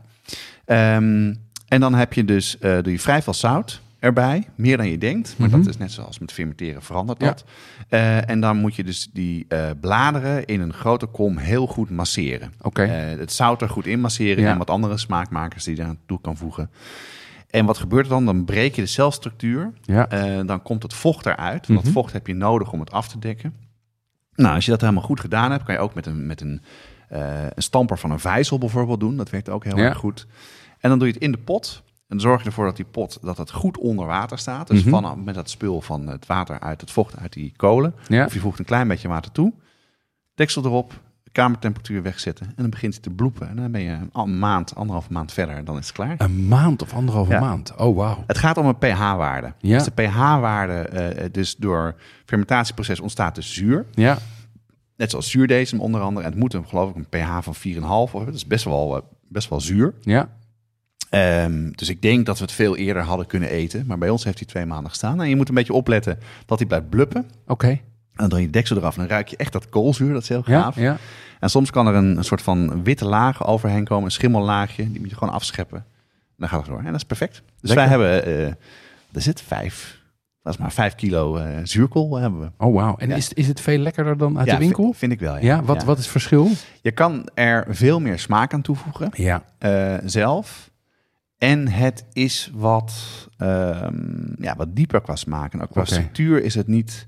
Ehm, 0.65 1.33
en 1.67 1.79
dan 1.79 1.93
heb 1.93 2.13
je 2.13 2.25
dus, 2.25 2.57
eh, 2.59 2.77
doe 2.81 2.91
je 2.91 2.99
vrij 2.99 3.21
veel 3.21 3.33
zout 3.33 3.81
erbij. 3.99 4.43
Meer 4.55 4.77
dan 4.77 4.89
je 4.89 4.97
denkt. 4.97 5.35
Maar 5.37 5.47
Mhm. 5.49 5.57
dat 5.57 5.67
is 5.67 5.77
net 5.77 5.91
zoals 5.91 6.19
met 6.19 6.31
fermenteren 6.31 6.81
verandert 6.81 7.21
Ja. 7.21 7.27
dat. 7.27 7.43
En 8.27 8.39
dan 8.39 8.57
moet 8.57 8.75
je 8.75 8.83
dus 8.83 9.09
die 9.13 9.47
bladeren 9.81 10.45
in 10.45 10.61
een 10.61 10.73
grote 10.73 11.05
kom 11.05 11.37
heel 11.37 11.67
goed 11.67 11.89
masseren. 11.89 12.53
Oké. 12.61 12.81
Het 12.85 13.31
zout 13.33 13.61
er 13.61 13.69
goed 13.69 13.85
in 13.87 13.99
masseren 13.99 14.43
Ja. 14.43 14.51
en 14.51 14.57
wat 14.57 14.69
andere 14.69 14.97
smaakmakers 14.97 15.63
die 15.63 15.75
je 15.75 15.81
daar 15.83 15.95
toe 16.05 16.21
kan 16.21 16.37
voegen. 16.37 16.69
En 17.57 17.65
wat 17.65 17.77
gebeurt 17.77 18.05
er 18.05 18.11
dan? 18.11 18.25
Dan 18.25 18.45
breek 18.45 18.75
je 18.75 18.81
de 18.81 18.87
celstructuur. 18.87 19.73
Ja. 19.81 20.07
Eh, 20.09 20.45
dan 20.47 20.61
komt 20.61 20.83
het 20.83 20.93
vocht 20.93 21.25
eruit. 21.25 21.67
Want 21.67 21.79
Mhm. 21.79 21.83
dat 21.83 21.93
vocht 21.93 22.13
heb 22.13 22.27
je 22.27 22.33
nodig 22.33 22.71
om 22.71 22.79
het 22.79 22.91
af 22.91 23.07
te 23.07 23.19
dekken. 23.19 23.53
Nou, 24.35 24.55
als 24.55 24.65
je 24.65 24.71
dat 24.71 24.81
helemaal 24.81 25.03
goed 25.03 25.19
gedaan 25.19 25.51
hebt, 25.51 25.63
kan 25.63 25.73
je 25.75 25.79
ook 25.81 25.93
met 25.93 26.05
een, 26.05 26.25
met 26.27 26.41
een, 26.41 26.61
eh, 27.09 27.43
een 27.43 27.63
stamper 27.63 27.97
van 27.97 28.11
een 28.11 28.19
vijzel 28.19 28.57
bijvoorbeeld 28.57 28.99
doen. 28.99 29.17
Dat 29.17 29.29
werkt 29.29 29.49
ook 29.49 29.63
heel 29.63 29.77
Ja. 29.77 29.83
erg 29.83 29.97
goed. 29.97 30.27
En 30.79 30.89
dan 30.89 30.99
doe 30.99 31.07
je 31.07 31.13
het 31.13 31.23
in 31.23 31.31
de 31.31 31.37
pot. 31.37 31.81
En 31.85 32.17
dan 32.17 32.19
zorg 32.19 32.41
je 32.41 32.47
ervoor 32.47 32.65
dat 32.65 32.75
die 32.75 32.85
pot 32.85 33.17
dat 33.21 33.37
het 33.37 33.51
goed 33.51 33.77
onder 33.77 34.05
water 34.05 34.37
staat. 34.37 34.67
Dus 34.67 34.83
Mhm. 34.83 34.89
van, 34.89 35.23
met 35.23 35.35
dat 35.35 35.49
spul 35.49 35.81
van 35.81 36.07
het 36.07 36.25
water 36.25 36.59
uit 36.59 36.81
het 36.81 36.91
vocht 36.91 37.17
uit 37.17 37.33
die 37.33 37.53
kolen. 37.55 37.93
Ja. 38.07 38.25
Of 38.25 38.33
je 38.33 38.39
voegt 38.39 38.59
een 38.59 38.65
klein 38.65 38.87
beetje 38.87 39.07
water 39.07 39.31
toe. 39.31 39.53
Deksel 40.35 40.63
erop. 40.65 40.93
Kamertemperatuur 41.37 42.01
wegzetten. 42.03 42.45
En 42.45 42.53
dan 42.55 42.69
begint 42.69 42.93
het 42.93 43.03
te 43.03 43.09
bloepen. 43.09 43.49
En 43.49 43.55
dan 43.55 43.71
ben 43.71 43.81
je 43.81 43.97
een 44.13 44.39
maand, 44.39 44.75
anderhalve 44.75 45.11
maand 45.13 45.31
verder. 45.33 45.55
En 45.55 45.65
dan 45.65 45.77
is 45.77 45.85
het 45.87 45.95
klaar. 45.95 46.15
Een 46.17 46.47
maand 46.47 46.81
of 46.81 46.93
anderhalve 46.93 47.31
Ja. 47.31 47.39
maand. 47.39 47.75
Oh, 47.75 47.95
wauw. 47.95 48.23
Het 48.27 48.37
gaat 48.37 48.57
om 48.57 48.65
een 48.65 48.77
pH-waarde. 48.77 49.53
Ja. 49.59 49.77
Dus 49.77 49.83
de 49.85 49.91
pH-waarde, 49.91 50.73
eh, 50.73 51.25
dus 51.31 51.55
door 51.55 51.95
fermentatieproces 52.25 52.99
ontstaat 52.99 53.35
dus 53.35 53.53
zuur. 53.53 53.85
Ja. 53.93 54.17
Net 54.95 55.09
zoals 55.09 55.29
zuurdesem 55.31 55.79
onder 55.79 56.01
andere. 56.01 56.25
En 56.25 56.31
het 56.31 56.39
moet 56.39 56.53
een, 56.53 56.67
geloof 56.67 56.89
ik 56.89 56.95
een 56.95 57.09
pH 57.09 57.37
van 57.41 57.55
4,5 57.55 58.11
hebben. 58.11 58.31
Dat 58.31 58.41
is 58.41 58.47
best 58.47 58.65
wel, 58.65 58.95
eh, 58.97 59.01
best 59.29 59.49
wel 59.49 59.61
zuur. 59.61 59.93
Ja. 60.01 60.29
Ehm, 61.09 61.71
dus 61.71 61.89
ik 61.89 62.01
denk 62.01 62.25
dat 62.25 62.37
we 62.37 62.43
het 62.43 62.53
veel 62.53 62.75
eerder 62.77 63.03
hadden 63.03 63.25
kunnen 63.27 63.49
eten. 63.49 63.83
Maar 63.87 63.97
bij 63.97 64.09
ons 64.09 64.23
heeft 64.23 64.37
hij 64.39 64.47
twee 64.47 64.65
maanden 64.65 64.89
gestaan. 64.89 65.21
En 65.21 65.29
je 65.29 65.35
moet 65.35 65.49
een 65.49 65.55
beetje 65.55 65.73
opletten 65.73 66.19
dat 66.45 66.57
hij 66.59 66.67
blijft 66.67 66.89
bluppen. 66.89 67.25
Oké. 67.47 67.79
Dan 68.17 68.29
doe 68.29 68.39
je 68.39 68.45
de 68.45 68.51
deksel 68.51 68.77
eraf 68.77 68.93
en 68.95 68.99
dan 69.01 69.09
ruik 69.09 69.27
je 69.27 69.37
echt 69.37 69.51
dat 69.53 69.69
koolzuur. 69.69 70.13
Dat 70.13 70.21
is 70.21 70.29
heel 70.29 70.41
gaaf. 70.43 70.75
Ja. 70.75 70.97
En 71.39 71.49
soms 71.49 71.71
kan 71.71 71.87
er 71.87 71.95
een, 71.95 72.17
een 72.17 72.23
soort 72.23 72.41
van 72.41 72.83
witte 72.83 73.05
laag 73.05 73.47
overheen 73.47 73.83
komen. 73.85 74.05
Een 74.05 74.11
schimmellaagje. 74.11 74.91
Die 74.91 74.99
moet 74.99 75.09
je 75.09 75.15
gewoon 75.15 75.33
afscheppen. 75.33 75.77
En 75.77 75.83
dan 76.37 76.49
gaat 76.49 76.59
het 76.59 76.69
door. 76.69 76.79
En 76.79 76.85
dat 76.85 76.95
is 76.95 77.03
perfect. 77.03 77.41
Dus 77.61 77.73
Lekker. 77.73 77.97
wij 77.99 78.09
hebben, 78.11 78.25
eh 78.25 78.53
er 79.11 79.21
zit 79.21 79.41
vijf, 79.41 79.99
dat 80.43 80.53
is 80.53 80.59
maar 80.59 80.71
vijf 80.71 80.95
kilo 80.95 81.35
eh, 81.37 81.57
zuurkool 81.63 82.17
hebben 82.17 82.39
we. 82.39 82.49
Oh, 82.57 82.73
wauw. 82.75 82.95
En 82.97 83.09
Ja. 83.09 83.15
is, 83.15 83.33
is 83.33 83.47
het 83.47 83.61
veel 83.61 83.77
lekkerder 83.77 84.17
dan 84.17 84.37
uit 84.39 84.49
de 84.49 84.57
winkel? 84.57 84.83
Vind, 84.83 84.97
vind 84.97 85.11
ik 85.11 85.19
wel, 85.19 85.37
ja. 85.37 85.63
Wat, 85.63 85.83
wat 85.83 85.97
is 85.97 86.03
het 86.03 86.11
verschil? 86.11 86.49
Je 86.81 86.91
kan 86.91 87.29
er 87.33 87.65
veel 87.69 87.99
meer 87.99 88.19
smaak 88.19 88.53
aan 88.53 88.61
toevoegen 88.61 89.09
Ja. 89.13 89.43
eh, 89.57 89.95
zelf. 90.05 90.69
En 91.37 91.67
het 91.67 92.05
is 92.13 92.51
wat, 92.53 92.93
ehm, 93.37 93.95
ja, 94.39 94.55
wat 94.55 94.75
dieper 94.75 95.01
qua 95.01 95.15
smaak. 95.15 95.53
En 95.53 95.61
ook 95.61 95.71
qua 95.71 95.85
structuur 95.85 96.43
is 96.43 96.55
het 96.55 96.67
niet... 96.67 97.07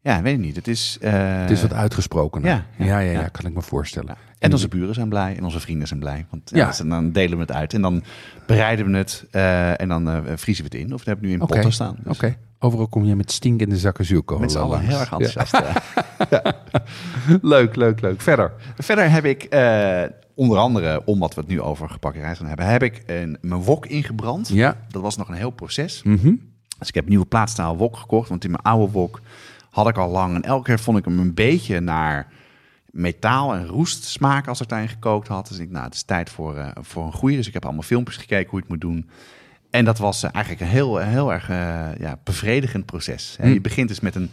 Ja, 0.00 0.22
weet 0.22 0.34
ik 0.34 0.40
niet. 0.40 0.56
Het 0.56 0.68
is... 0.68 0.98
eh, 1.00 1.40
Het 1.40 1.50
is 1.50 1.62
wat 1.62 1.72
uitgesproken. 1.72 2.42
ja, 2.42 2.64
ja, 2.78 2.98
ja, 2.98 3.10
ja, 3.20 3.28
kan 3.28 3.46
ik 3.46 3.54
me 3.54 3.62
voorstellen. 3.62 4.08
Ja. 4.08 4.26
En 4.38 4.52
onze 4.52 4.68
buren 4.68 4.94
zijn 4.94 5.08
blij 5.08 5.36
en 5.36 5.44
onze 5.44 5.60
vrienden 5.60 5.88
zijn 5.88 6.00
blij. 6.00 6.26
Want 6.30 6.50
ja, 6.54 6.72
dan 6.86 7.12
delen 7.12 7.36
we 7.36 7.42
het 7.42 7.52
uit. 7.52 7.74
En 7.74 7.82
dan 7.82 8.02
bereiden 8.46 8.90
we 8.90 8.96
het 8.96 9.24
eh, 9.30 9.80
en 9.80 9.88
dan 9.88 10.08
eh, 10.10 10.20
vriezen 10.36 10.64
we 10.70 10.76
het 10.76 10.86
in. 10.86 10.94
Of 10.94 11.04
we 11.04 11.10
hebben 11.10 11.28
nu 11.28 11.34
in 11.34 11.40
Oké. 11.42 11.52
potten 11.52 11.72
staan. 11.72 11.96
Dus 12.04 12.16
Oké. 12.16 12.36
Overal 12.58 12.88
kom 12.88 13.04
je 13.04 13.16
met 13.16 13.32
stinkende 13.32 13.76
zakken 13.76 14.04
zuurkool 14.04 14.38
Met 14.38 14.52
z'n 14.52 14.58
allen 14.58 14.80
heel 14.80 14.98
erg 15.00 15.12
enthousiast. 15.12 15.60
Ja. 16.30 16.42
Leuk, 17.42 17.76
leuk, 17.76 18.00
leuk. 18.00 18.20
Verder. 18.20 18.52
Verder 18.78 19.10
heb 19.10 19.24
ik 19.24 19.46
onder 20.34 20.58
andere, 20.58 21.02
omdat 21.04 21.34
we 21.34 21.40
het 21.40 21.50
nu 21.50 21.60
over 21.60 21.88
gebakken 21.90 22.20
rijst 22.22 22.38
gaan 22.38 22.48
hebben, 22.48 22.66
heb 22.66 22.82
ik 22.82 23.02
een, 23.06 23.38
mijn 23.40 23.62
wok 23.62 23.86
ingebrand. 23.86 24.48
Ja. 24.48 24.76
Dat 24.88 25.02
was 25.02 25.16
nog 25.16 25.28
een 25.28 25.34
heel 25.34 25.50
proces. 25.50 26.02
Mhm. 26.02 26.32
Dus 26.78 26.88
ik 26.88 26.94
heb 26.94 27.04
een 27.04 27.10
nieuwe 27.10 27.26
plaatstaal 27.26 27.76
wok 27.76 27.96
gekocht. 27.96 28.28
Want 28.28 28.44
in 28.44 28.50
mijn 28.50 28.62
oude 28.62 28.92
wok 28.92 29.20
had 29.70 29.88
ik 29.88 29.96
al 29.96 30.10
lang. 30.10 30.34
En 30.34 30.42
elke 30.42 30.64
keer 30.64 30.78
vond 30.78 30.98
ik 30.98 31.04
hem 31.04 31.18
een 31.18 31.34
beetje 31.34 31.80
naar 31.80 32.26
metaal 32.90 33.54
en 33.54 33.66
roest 33.66 34.04
smaken 34.04 34.48
als 34.48 34.60
ik 34.60 34.68
daarin 34.68 34.88
gekookt 34.88 35.28
had. 35.28 35.48
Dus 35.48 35.58
ik, 35.58 35.70
nou, 35.70 35.84
het 35.84 35.94
is 35.94 36.02
tijd 36.02 36.30
voor, 36.30 36.56
eh, 36.56 36.68
voor 36.80 37.04
een 37.04 37.12
goede. 37.12 37.36
Dus 37.36 37.46
ik 37.46 37.52
heb 37.52 37.64
allemaal 37.64 37.82
filmpjes 37.82 38.16
gekeken 38.16 38.50
hoe 38.50 38.58
je 38.58 38.64
het 38.64 38.68
moet 38.68 38.92
doen. 38.92 39.10
En 39.70 39.84
dat 39.84 39.98
was 39.98 40.22
eh, 40.22 40.30
eigenlijk 40.32 40.64
een 40.64 40.70
heel, 40.70 40.96
heel 40.96 41.32
erg 41.32 41.48
eh, 41.48 41.88
ja, 41.98 42.18
bevredigend 42.24 42.86
proces. 42.86 43.36
Hè, 43.38 43.46
Hm. 43.46 43.52
Je 43.52 43.60
begint 43.60 43.88
dus 43.88 44.00
met 44.00 44.14
een, 44.14 44.30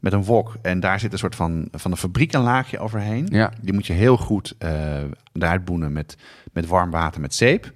met 0.00 0.12
een 0.12 0.24
wok 0.24 0.56
en 0.62 0.80
daar 0.80 1.00
zit 1.00 1.12
een 1.12 1.18
soort 1.18 1.34
van, 1.34 1.68
van 1.72 1.90
een 1.90 1.96
fabriek 1.96 2.32
een 2.32 2.40
laagje 2.40 2.78
overheen. 2.78 3.26
Ja. 3.30 3.52
Die 3.60 3.72
moet 3.72 3.86
je 3.86 3.92
heel 3.92 4.16
goed 4.16 4.54
eh 4.58 5.02
eruit 5.32 5.64
boenen 5.64 5.92
met, 5.92 6.16
met 6.52 6.66
warm 6.66 6.90
water 6.90 7.20
met 7.20 7.34
zeep. 7.34 7.72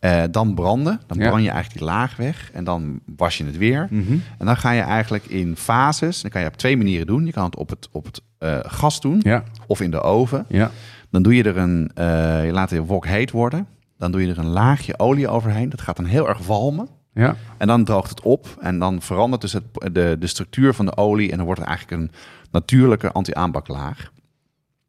Eh, 0.00 0.22
dan 0.30 0.54
branden. 0.54 1.00
Dan 1.06 1.18
Ja. 1.18 1.28
brand 1.28 1.42
je 1.44 1.50
eigenlijk 1.50 1.78
die 1.80 1.88
laag 1.88 2.16
weg. 2.16 2.50
En 2.52 2.64
dan 2.64 3.00
was 3.16 3.38
je 3.38 3.44
het 3.44 3.56
weer. 3.56 3.86
Mhm. 3.90 4.12
En 4.38 4.46
dan 4.46 4.56
ga 4.56 4.70
je 4.70 4.80
eigenlijk 4.80 5.24
in 5.24 5.56
fases. 5.56 6.20
Dan 6.22 6.30
kan 6.30 6.40
je 6.40 6.46
op 6.46 6.56
twee 6.56 6.76
manieren 6.76 7.06
doen. 7.06 7.26
Je 7.26 7.32
kan 7.32 7.44
het 7.44 7.56
op 7.56 7.68
het, 7.68 7.88
op 7.92 8.04
het 8.04 8.20
eh, 8.38 8.58
gas 8.62 9.00
doen 9.00 9.20
Ja. 9.22 9.42
of 9.66 9.80
in 9.80 9.90
de 9.90 10.00
oven. 10.00 10.44
Ja. 10.48 10.70
Dan 11.10 11.22
doe 11.22 11.34
je 11.34 11.42
er 11.42 11.56
een, 11.56 11.90
eh, 11.94 12.44
je 12.46 12.52
laat 12.52 12.68
de 12.68 12.82
wok 12.82 13.06
heet 13.06 13.30
worden. 13.30 13.66
Dan 13.98 14.12
doe 14.12 14.22
je 14.26 14.30
er 14.30 14.38
een 14.38 14.46
laagje 14.46 14.98
olie 14.98 15.28
overheen. 15.28 15.68
Dat 15.68 15.80
gaat 15.80 15.96
dan 15.96 16.04
heel 16.04 16.28
erg 16.28 16.38
walmen. 16.46 16.88
Ja. 17.14 17.36
En 17.58 17.66
dan 17.66 17.84
droogt 17.84 18.10
het 18.10 18.20
op. 18.22 18.56
En 18.60 18.78
dan 18.78 19.02
verandert 19.02 19.42
dus 19.42 19.52
het, 19.52 19.64
de, 19.92 20.16
de 20.18 20.26
structuur 20.26 20.74
van 20.74 20.86
de 20.86 20.96
olie. 20.96 21.30
En 21.30 21.36
dan 21.36 21.46
wordt 21.46 21.60
het 21.60 21.68
eigenlijk 21.68 22.00
een 22.02 22.10
natuurlijke 22.50 23.12
anti-aanbaklaag. 23.12 24.10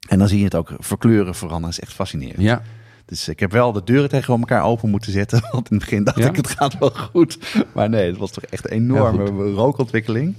En 0.10 0.20
dan 0.20 0.28
zie 0.28 0.38
je 0.38 0.44
het 0.44 0.56
ook 0.56 0.74
verkleuren 0.80 1.36
veranderen. 1.36 1.62
Dat 1.76 1.78
is 1.78 1.80
echt 1.80 1.94
fascinerend. 1.94 2.42
Ja. 2.42 2.62
Dus 3.12 3.28
ik 3.28 3.40
heb 3.40 3.52
wel 3.52 3.72
de 3.72 3.82
deuren 3.84 4.10
tegen 4.10 4.40
elkaar 4.40 4.64
open 4.64 4.90
moeten 4.90 5.12
zetten. 5.12 5.42
Want 5.52 5.70
in 5.72 5.76
het 5.78 5.86
begin 5.86 6.04
dacht 6.04 6.18
Ja? 6.18 6.28
ik, 6.30 6.36
het 6.36 6.50
gaat 6.50 6.78
wel 6.78 6.90
goed. 6.90 7.38
Maar 7.74 7.90
nee, 7.90 8.08
het 8.10 8.18
was 8.18 8.32
toch 8.32 8.44
echt 8.44 8.66
een 8.66 8.78
enorme 8.78 9.52
rookontwikkeling. 9.54 10.36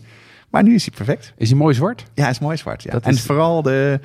Maar 0.51 0.63
nu 0.63 0.75
is 0.75 0.85
hij 0.87 0.95
perfect. 0.97 1.33
Is 1.37 1.49
hij 1.49 1.59
mooi 1.59 1.75
zwart? 1.75 2.05
Ja, 2.15 2.23
hij 2.23 2.31
is 2.31 2.39
mooi 2.39 2.57
zwart. 2.57 2.83
Ja. 2.83 2.91
Dat 2.91 3.03
En 3.03 3.13
is- 3.13 3.23
vooral, 3.23 3.63
de, 3.63 4.01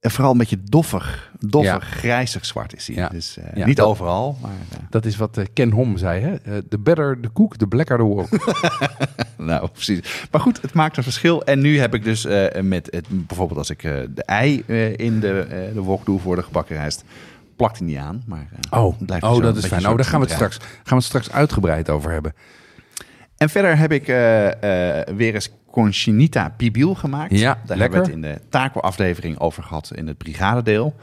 en 0.00 0.10
vooral 0.10 0.32
een 0.32 0.38
beetje 0.38 0.58
doffig, 0.62 1.30
doffig, 1.38 1.72
Ja. 1.90 1.96
grijzig 1.98 2.44
zwart 2.44 2.74
is 2.76 2.86
hij. 2.86 2.96
Ja. 2.96 3.08
Dus 3.08 3.36
eh, 3.36 3.44
Ja, 3.56 3.66
niet 3.66 3.76
dat- 3.76 3.86
overal, 3.86 4.36
maar 4.40 4.50
eh, 4.70 4.78
Dat 4.90 5.04
is 5.04 5.16
wat 5.16 5.36
eh, 5.38 5.44
Ken 5.52 5.70
Hom 5.70 5.96
zei, 5.96 6.20
hè? 6.20 6.62
The 6.62 6.78
better 6.78 7.18
the 7.20 7.32
cook, 7.32 7.56
the 7.56 7.66
blacker 7.66 7.96
the 7.96 8.02
wok. 8.04 8.28
nou 9.36 9.68
precies. 9.68 10.26
Maar 10.30 10.40
goed, 10.40 10.62
het 10.62 10.72
maakt 10.74 10.96
een 10.96 11.02
verschil. 11.02 11.42
En 11.44 11.60
nu 11.60 11.78
heb 11.78 11.94
ik 11.94 12.04
dus 12.04 12.26
met 12.62 12.88
het, 12.90 13.06
bijvoorbeeld 13.26 13.58
als 13.58 13.70
ik 13.70 13.80
de 13.82 14.22
ei 14.24 14.62
in 14.96 15.20
de, 15.20 15.70
de 15.74 15.80
wok 15.80 16.04
doe 16.04 16.20
voor 16.20 16.36
de 16.36 16.42
gebakken 16.42 16.76
rijst, 16.76 17.04
plakt 17.56 17.78
hij 17.78 17.86
niet 17.86 17.96
aan. 17.96 18.22
Maar, 18.26 18.46
eh, 18.70 18.82
Oh, 18.84 18.98
blijft 18.98 19.24
oh 19.24 19.42
dat 19.42 19.56
is 19.56 19.66
fijn. 19.66 19.88
Oh, 19.88 19.96
daar 19.96 20.04
gaan 20.04 20.20
we, 20.20 20.26
het 20.26 20.34
straks, 20.34 20.56
gaan 20.56 20.66
we 20.84 20.94
het 20.94 21.04
straks 21.04 21.30
uitgebreid 21.30 21.90
over 21.90 22.10
hebben. 22.10 22.32
En 23.36 23.48
verder 23.48 23.78
heb 23.78 23.92
ik 23.92 24.08
eh, 24.08 24.98
eh, 25.00 25.06
weer 25.16 25.34
eens 25.34 25.50
Conchinita 25.70 26.48
Pibil 26.56 26.94
gemaakt. 26.94 27.38
Ja, 27.38 27.54
Daar 27.64 27.76
lekker. 27.76 27.78
hebben 27.78 28.20
we 28.20 28.26
het 28.26 28.34
in 28.36 28.40
de 28.42 28.48
taco-aflevering 28.48 29.38
over 29.38 29.62
gehad 29.62 29.90
in 29.94 30.06
het 30.06 30.18
brigadedeel. 30.18 30.94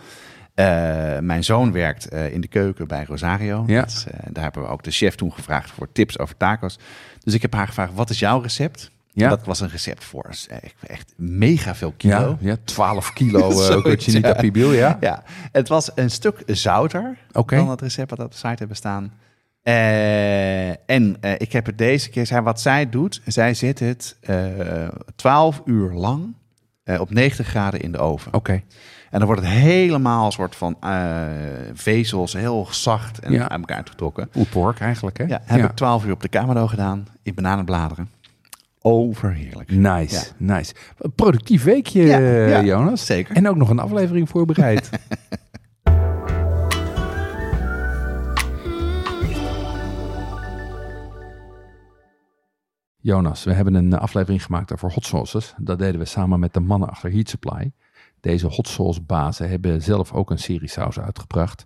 Eh, 0.54 1.20
mijn 1.20 1.44
zoon 1.44 1.72
werkt 1.72 2.08
in 2.08 2.42
de 2.42 2.48
keuken 2.48 2.88
bij 2.88 3.04
Rosario. 3.08 3.64
Ja. 3.68 3.82
Dat 3.82 4.06
daar 4.30 4.44
hebben 4.44 4.62
we 4.62 4.68
ook 4.68 4.84
de 4.84 4.92
chef 4.92 5.16
toen 5.16 5.34
gevraagd 5.34 5.72
voor 5.72 5.92
tips 5.92 6.20
over 6.20 6.38
tacos. 6.38 6.80
Dus 7.20 7.34
ik 7.34 7.42
heb 7.42 7.54
haar 7.54 7.68
gevraagd, 7.68 7.94
wat 7.94 8.10
is 8.10 8.20
jouw 8.20 8.40
recept? 8.40 8.92
Ja. 9.14 9.30
Dat 9.30 9.46
was 9.46 9.60
een 9.60 9.70
recept 9.70 10.04
voor 10.04 10.30
eh, 10.48 10.58
echt 10.88 11.14
mega 11.18 11.76
veel 11.76 11.94
kilo. 11.98 12.38
Ja, 12.40 12.50
ja 12.50 12.58
12 12.64 13.14
kilo 13.14 13.50
uh, 13.70 13.82
cochinita 13.82 14.28
ja. 14.28 14.34
pibil, 14.34 14.72
ja. 14.72 14.98
Ja, 15.00 15.24
het 15.52 15.68
was 15.68 15.92
een 15.96 16.12
stuk 16.12 16.44
zouter 16.46 17.18
dan 17.32 17.70
het 17.70 17.82
recept 17.82 18.10
wat 18.10 18.20
op 18.20 18.32
de 18.32 18.38
site 18.38 18.56
hebben 18.56 18.76
staan. 18.78 19.14
Eh, 19.62 20.70
en 20.70 21.18
eh, 21.22 21.34
ik 21.38 21.52
heb 21.52 21.66
het 21.66 21.78
deze 21.78 22.10
keer, 22.10 22.26
zij, 22.26 22.42
wat 22.42 22.62
zij 22.62 22.90
doet, 22.90 23.22
zij 23.26 23.54
zet 23.54 23.80
het 23.80 24.18
eh 24.22 24.88
12 25.16 25.62
uur 25.66 25.92
lang 25.92 26.36
op 27.00 27.10
90 27.10 27.48
graden 27.48 27.80
in 27.82 27.92
de 27.92 27.98
oven. 27.98 28.34
Oké. 28.34 28.62
En 29.10 29.20
dan 29.20 29.26
wordt 29.26 29.42
het 29.42 29.52
helemaal 29.52 30.26
een 30.26 30.32
soort 30.32 30.56
van 30.56 30.78
vezels, 31.74 32.34
heel 32.34 32.68
zacht 32.72 33.20
en 33.20 33.32
Ja. 33.32 33.50
aan 33.50 33.60
elkaar 33.60 33.84
getrokken. 33.88 34.30
Pulled 34.30 34.50
pork 34.50 34.80
eigenlijk, 34.80 35.18
hè? 35.18 35.24
Ja, 35.24 35.42
heb 35.46 35.64
ik 35.64 35.76
12 35.76 36.06
uur 36.06 36.12
op 36.12 36.22
de 36.22 36.28
kamado 36.28 36.68
gedaan 36.68 37.08
in 37.24 37.34
bananenbladeren. 37.34 38.10
Overheerlijk. 38.82 39.72
Nice, 39.72 40.32
nice. 40.38 40.74
Productief 41.16 41.64
weekje, 41.64 42.02
Ja, 42.04 42.64
Jonas. 42.64 43.06
zeker. 43.06 43.36
En 43.36 43.48
ook 43.50 43.56
nog 43.56 43.70
een 43.70 43.80
aflevering 43.80 44.30
voorbereid. 44.30 44.90
Jonas, 52.98 53.44
we 53.44 53.54
hebben 53.54 53.74
een 53.74 53.94
aflevering 53.94 54.44
gemaakt 54.44 54.74
over 54.74 54.92
hot 54.92 55.06
sauces. 55.06 55.54
Dat 55.58 55.80
deden 55.80 56.00
we 56.00 56.06
samen 56.06 56.40
met 56.40 56.54
de 56.54 56.60
mannen 56.60 56.90
achter 56.90 57.12
Heat 57.12 57.30
Supply. 57.30 57.72
Deze 58.20 58.48
hot 58.48 58.68
sauce 58.68 59.02
bazen 59.02 59.50
hebben 59.50 59.82
zelf 59.82 60.14
ook 60.14 60.30
een 60.30 60.40
serie 60.40 60.70
sausen 60.70 61.04
uitgebracht. 61.04 61.66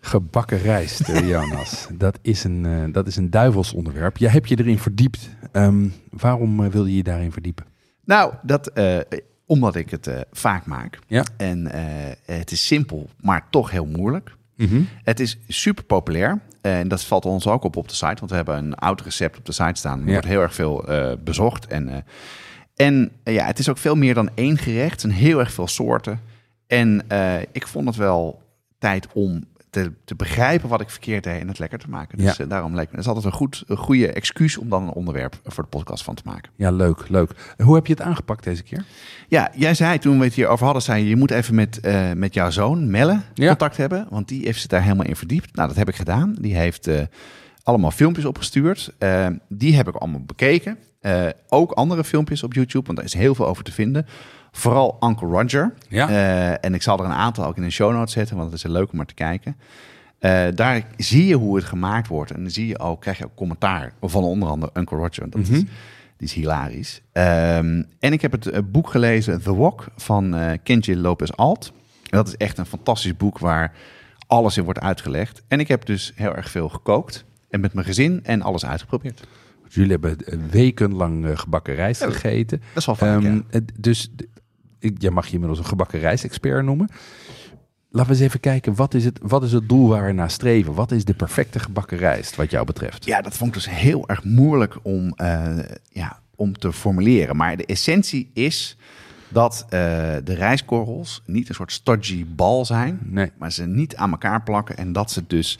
Gebakken 0.00 0.58
rijst, 0.58 1.00
eh, 1.00 1.28
Jonas. 1.28 1.88
dat, 1.92 2.18
is 2.22 2.44
een, 2.44 2.66
eh, 2.66 2.92
dat 2.92 3.06
is 3.06 3.16
een 3.16 3.30
duivels 3.30 3.72
onderwerp. 3.72 4.16
Jij 4.16 4.30
hebt 4.30 4.48
je 4.48 4.58
erin 4.58 4.78
verdiept. 4.78 5.28
Ehm, 5.52 5.88
waarom 6.10 6.64
eh, 6.64 6.70
wil 6.70 6.86
je 6.86 6.96
je 6.96 7.02
daarin 7.02 7.32
verdiepen? 7.32 7.64
Nou, 8.04 8.34
dat, 8.42 8.72
omdat 9.46 9.74
ik 9.74 9.90
het 9.90 10.10
vaak 10.32 10.66
maak. 10.66 10.98
Ja. 11.06 11.24
En 11.36 11.66
het 12.24 12.50
is 12.50 12.66
simpel, 12.66 13.08
maar 13.20 13.46
toch 13.50 13.70
heel 13.70 13.86
moeilijk. 13.86 14.36
Het 15.02 15.20
is 15.20 15.38
super 15.48 15.84
populair. 15.84 16.40
En 16.60 16.88
dat 16.88 17.04
valt 17.04 17.24
ons 17.24 17.46
ook 17.46 17.64
op 17.64 17.76
op 17.76 17.88
de 17.88 17.94
site. 17.94 18.14
Want 18.18 18.30
we 18.30 18.36
hebben 18.36 18.56
een 18.56 18.74
oud 18.74 19.00
recept 19.00 19.38
op 19.38 19.44
de 19.44 19.52
site 19.52 19.74
staan. 19.74 20.00
Er 20.00 20.06
Ja. 20.06 20.12
wordt 20.12 20.26
heel 20.26 20.40
erg 20.40 20.54
veel 20.54 20.84
bezocht. 21.24 21.66
En, 21.66 22.04
en 22.76 23.10
ja, 23.24 23.44
het 23.46 23.58
is 23.58 23.68
ook 23.68 23.78
veel 23.78 23.94
meer 23.96 24.14
dan 24.14 24.30
één 24.34 24.58
gerecht. 24.58 24.90
Het 24.90 25.00
zijn 25.00 25.12
heel 25.12 25.38
erg 25.38 25.52
veel 25.52 25.68
soorten. 25.68 26.20
En 26.66 27.02
ik 27.52 27.66
vond 27.66 27.86
het 27.86 27.96
wel 27.96 28.42
tijd 28.78 29.06
om 29.12 29.44
te, 29.70 29.92
te 30.04 30.14
begrijpen 30.14 30.68
wat 30.68 30.80
ik 30.80 30.90
verkeerd 30.90 31.24
deed 31.24 31.40
en 31.40 31.48
het 31.48 31.58
lekker 31.58 31.78
te 31.78 31.88
maken. 31.88 32.18
Dus 32.18 32.36
Ja. 32.36 32.44
eh, 32.44 32.50
daarom 32.50 32.74
leek 32.74 32.84
me. 32.84 32.90
Het 32.90 33.00
is 33.00 33.06
altijd 33.06 33.24
een, 33.24 33.32
goed, 33.32 33.64
een 33.66 33.76
goede 33.76 34.12
excuus 34.12 34.56
om 34.58 34.68
dan 34.68 34.82
een 34.82 34.92
onderwerp 34.92 35.40
voor 35.44 35.62
de 35.62 35.68
podcast 35.68 36.04
van 36.04 36.14
te 36.14 36.22
maken. 36.24 36.50
Ja, 36.56 36.70
leuk, 36.70 37.08
leuk. 37.08 37.30
Hoe 37.62 37.74
heb 37.74 37.86
je 37.86 37.92
het 37.92 38.02
aangepakt 38.02 38.44
deze 38.44 38.62
keer? 38.62 38.84
Ja, 39.28 39.50
jij 39.54 39.74
zei 39.74 39.98
toen 39.98 40.18
we 40.18 40.24
het 40.24 40.34
hierover 40.34 40.64
hadden, 40.64 40.82
zei 40.82 41.02
je, 41.02 41.08
je 41.08 41.16
moet 41.16 41.30
even 41.30 41.54
met, 41.54 41.80
eh, 41.80 42.12
met 42.12 42.34
jouw 42.34 42.50
zoon 42.50 42.90
Melle 42.90 43.20
Ja. 43.34 43.46
contact 43.48 43.76
hebben, 43.76 44.06
want 44.10 44.28
die 44.28 44.44
heeft 44.44 44.58
zich 44.60 44.68
daar 44.70 44.82
helemaal 44.82 45.06
in 45.06 45.16
verdiept. 45.16 45.56
Nou, 45.56 45.68
dat 45.68 45.76
heb 45.76 45.88
ik 45.88 45.96
gedaan. 45.96 46.34
Die 46.40 46.56
heeft 46.56 46.86
eh, 46.86 47.00
allemaal 47.62 47.90
filmpjes 47.90 48.24
opgestuurd. 48.24 48.92
Die 49.48 49.76
heb 49.76 49.88
ik 49.88 49.94
allemaal 49.94 50.22
bekeken. 50.24 50.78
Ook 51.48 51.72
andere 51.72 52.04
filmpjes 52.04 52.42
op 52.42 52.54
YouTube, 52.54 52.84
want 52.86 52.96
daar 52.98 53.06
is 53.06 53.14
heel 53.14 53.34
veel 53.34 53.46
over 53.46 53.64
te 53.64 53.72
vinden. 53.72 54.06
Vooral 54.52 54.96
Uncle 55.00 55.28
Roger. 55.28 55.74
Ja. 55.88 56.08
Eh, 56.08 56.64
en 56.64 56.74
ik 56.74 56.82
zal 56.82 56.98
er 56.98 57.04
een 57.04 57.10
aantal 57.10 57.44
ook 57.46 57.56
in 57.56 57.62
de 57.62 57.70
show 57.70 57.92
notes 57.92 58.12
zetten, 58.12 58.36
want 58.36 58.50
het 58.52 58.64
is 58.64 58.70
leuk 58.70 58.90
om 58.90 58.96
maar 58.96 59.06
te 59.06 59.14
kijken. 59.14 59.56
Eh, 60.18 60.46
daar 60.54 60.82
zie 60.96 61.26
je 61.26 61.34
hoe 61.34 61.56
het 61.56 61.64
gemaakt 61.64 62.08
wordt. 62.08 62.30
En 62.30 62.42
dan 62.42 62.50
zie 62.50 62.66
je 62.66 62.78
ook, 62.78 63.00
krijg 63.00 63.18
je 63.18 63.24
ook 63.24 63.34
commentaar 63.34 63.92
van 64.00 64.22
onder 64.24 64.48
andere 64.48 64.72
Uncle 64.74 64.96
Roger. 64.96 65.30
Dat 65.30 65.40
is, 65.40 65.48
die 65.48 65.66
is 66.18 66.32
hilarisch. 66.32 67.02
Ehm, 67.12 67.82
en 67.98 68.12
ik 68.12 68.22
heb 68.22 68.32
het 68.32 68.46
eh, 68.46 68.60
boek 68.64 68.90
gelezen, 68.90 69.42
The 69.42 69.54
Walk, 69.56 69.86
van 69.96 70.34
eh 70.34 70.50
Kenji 70.62 70.96
Lopez 70.96 71.30
Alt. 71.30 71.72
En 72.10 72.16
dat 72.16 72.26
is 72.28 72.36
echt 72.36 72.58
een 72.58 72.66
fantastisch 72.66 73.16
boek 73.16 73.38
waar 73.38 73.72
alles 74.26 74.56
in 74.56 74.64
wordt 74.64 74.80
uitgelegd. 74.80 75.42
En 75.48 75.60
ik 75.60 75.68
heb 75.68 75.84
dus 75.86 76.12
heel 76.14 76.34
erg 76.36 76.50
veel 76.50 76.68
gekookt. 76.68 77.24
En 77.50 77.60
met 77.60 77.72
mijn 77.72 77.86
gezin 77.86 78.20
en 78.24 78.42
alles 78.42 78.66
uitgeprobeerd. 78.66 79.26
Jullie 79.68 79.90
hebben 79.90 80.16
wekenlang 80.50 81.26
gebakken 81.40 81.74
rijst 81.74 82.00
Ja, 82.00 82.10
gegeten. 82.10 82.58
Dat 82.58 82.76
is 82.76 82.86
wel 82.86 82.94
vaak, 82.94 83.22
Ehm, 83.22 83.40
ja. 83.50 83.60
dus 83.80 84.10
ik, 84.78 85.02
jij 85.02 85.10
mag 85.10 85.26
je 85.26 85.32
inmiddels 85.32 85.58
een 85.58 85.64
gebakken 85.66 85.98
rijstexpert 85.98 86.64
noemen. 86.64 86.88
Laten 87.90 88.10
we 88.10 88.16
eens 88.16 88.26
even 88.26 88.40
kijken, 88.40 88.74
wat 88.74 88.94
is, 88.94 89.04
het, 89.04 89.18
wat 89.22 89.42
is 89.42 89.52
het 89.52 89.68
doel 89.68 89.88
waar 89.88 90.06
we 90.06 90.12
naar 90.12 90.30
streven? 90.30 90.74
Wat 90.74 90.92
is 90.92 91.04
de 91.04 91.14
perfecte 91.14 91.58
gebakken 91.58 91.98
rijst 91.98 92.36
wat 92.36 92.50
jou 92.50 92.66
betreft? 92.66 93.04
Ja, 93.04 93.20
dat 93.20 93.36
vond 93.36 93.48
ik 93.48 93.54
dus 93.62 93.70
heel 93.70 94.08
erg 94.08 94.24
moeilijk 94.24 94.76
om, 94.82 95.12
eh, 95.16 95.58
ja, 95.88 96.20
om 96.36 96.58
te 96.58 96.72
formuleren. 96.72 97.36
Maar 97.36 97.56
de 97.56 97.66
essentie 97.66 98.30
is 98.32 98.76
dat 99.28 99.62
eh, 99.64 99.70
de 100.24 100.34
rijstkorrels 100.34 101.22
niet 101.26 101.48
een 101.48 101.54
soort 101.54 101.72
stodgy 101.72 102.26
bal 102.34 102.64
zijn, 102.64 102.98
Nee. 103.02 103.30
maar 103.38 103.52
ze 103.52 103.66
niet 103.66 103.96
aan 103.96 104.10
elkaar 104.10 104.42
plakken 104.42 104.76
en 104.76 104.92
dat 104.92 105.10
ze 105.10 105.24
dus 105.26 105.58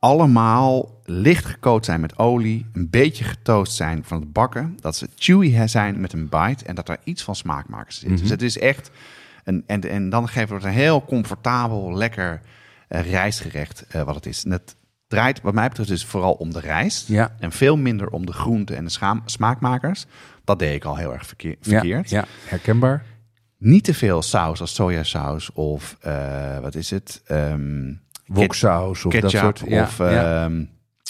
allemaal 0.00 1.00
licht 1.04 1.44
gekookt 1.44 1.84
zijn 1.84 2.00
met 2.00 2.18
olie, 2.18 2.66
een 2.72 2.90
beetje 2.90 3.24
getoast 3.24 3.72
zijn 3.72 4.04
van 4.04 4.20
het 4.20 4.32
bakken, 4.32 4.76
dat 4.80 4.96
ze 4.96 5.08
chewy 5.16 5.66
zijn 5.66 6.00
met 6.00 6.12
een 6.12 6.28
bite 6.28 6.64
en 6.64 6.74
dat 6.74 6.88
er 6.88 6.98
iets 7.04 7.22
van 7.22 7.36
smaakmakers 7.36 7.98
zit. 7.98 8.08
Mhm. 8.10 8.20
Dus 8.20 8.30
het 8.30 8.42
is 8.42 8.58
echt 8.58 8.90
een 9.44 9.64
en, 9.66 9.80
en 9.90 10.10
dan 10.10 10.28
geven 10.28 10.48
we 10.48 10.54
het 10.54 10.64
een 10.64 10.70
heel 10.70 11.04
comfortabel, 11.04 11.94
lekker 11.94 12.40
eh, 12.88 13.10
rijstgerecht 13.10 13.84
eh, 13.88 14.02
wat 14.02 14.14
het 14.14 14.26
is. 14.26 14.44
En 14.44 14.50
het 14.50 14.76
draait 15.08 15.40
wat 15.40 15.54
mij 15.54 15.68
betreft 15.68 15.88
dus 15.88 16.04
vooral 16.04 16.32
om 16.32 16.52
de 16.52 16.60
rijst 16.60 17.08
Ja. 17.08 17.34
en 17.38 17.52
veel 17.52 17.76
minder 17.76 18.08
om 18.10 18.26
de 18.26 18.32
groenten 18.32 18.76
en 18.76 18.84
de 18.84 18.90
schaam- 18.90 19.22
smaakmakers. 19.24 20.06
Dat 20.44 20.58
deed 20.58 20.74
ik 20.74 20.84
al 20.84 20.96
heel 20.96 21.12
erg 21.12 21.26
verkeer- 21.26 21.56
verkeerd. 21.60 22.10
Ja, 22.10 22.18
ja, 22.18 22.24
herkenbaar. 22.48 23.04
Niet 23.58 23.84
te 23.84 23.94
veel 23.94 24.22
saus 24.22 24.60
als 24.60 24.74
sojasaus 24.74 25.52
of 25.52 25.96
eh, 26.00 26.58
wat 26.58 26.74
is 26.74 26.90
het? 26.90 27.22
Ehm 27.26 27.92
Woksaus 28.34 29.04
of 29.04 29.12
ketchup 29.12 29.30
dat 29.32 29.40
soort. 29.58 29.70
Ja, 29.70 29.82
of, 29.82 29.98
ja. 29.98 30.44
ehm, 30.44 30.64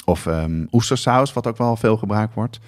of 0.05 0.27
ehm, 0.27 0.65
oestersaus, 0.71 1.33
wat 1.33 1.47
ook 1.47 1.57
wel 1.57 1.77
veel 1.77 1.97
gebruikt 1.97 2.35
wordt. 2.35 2.61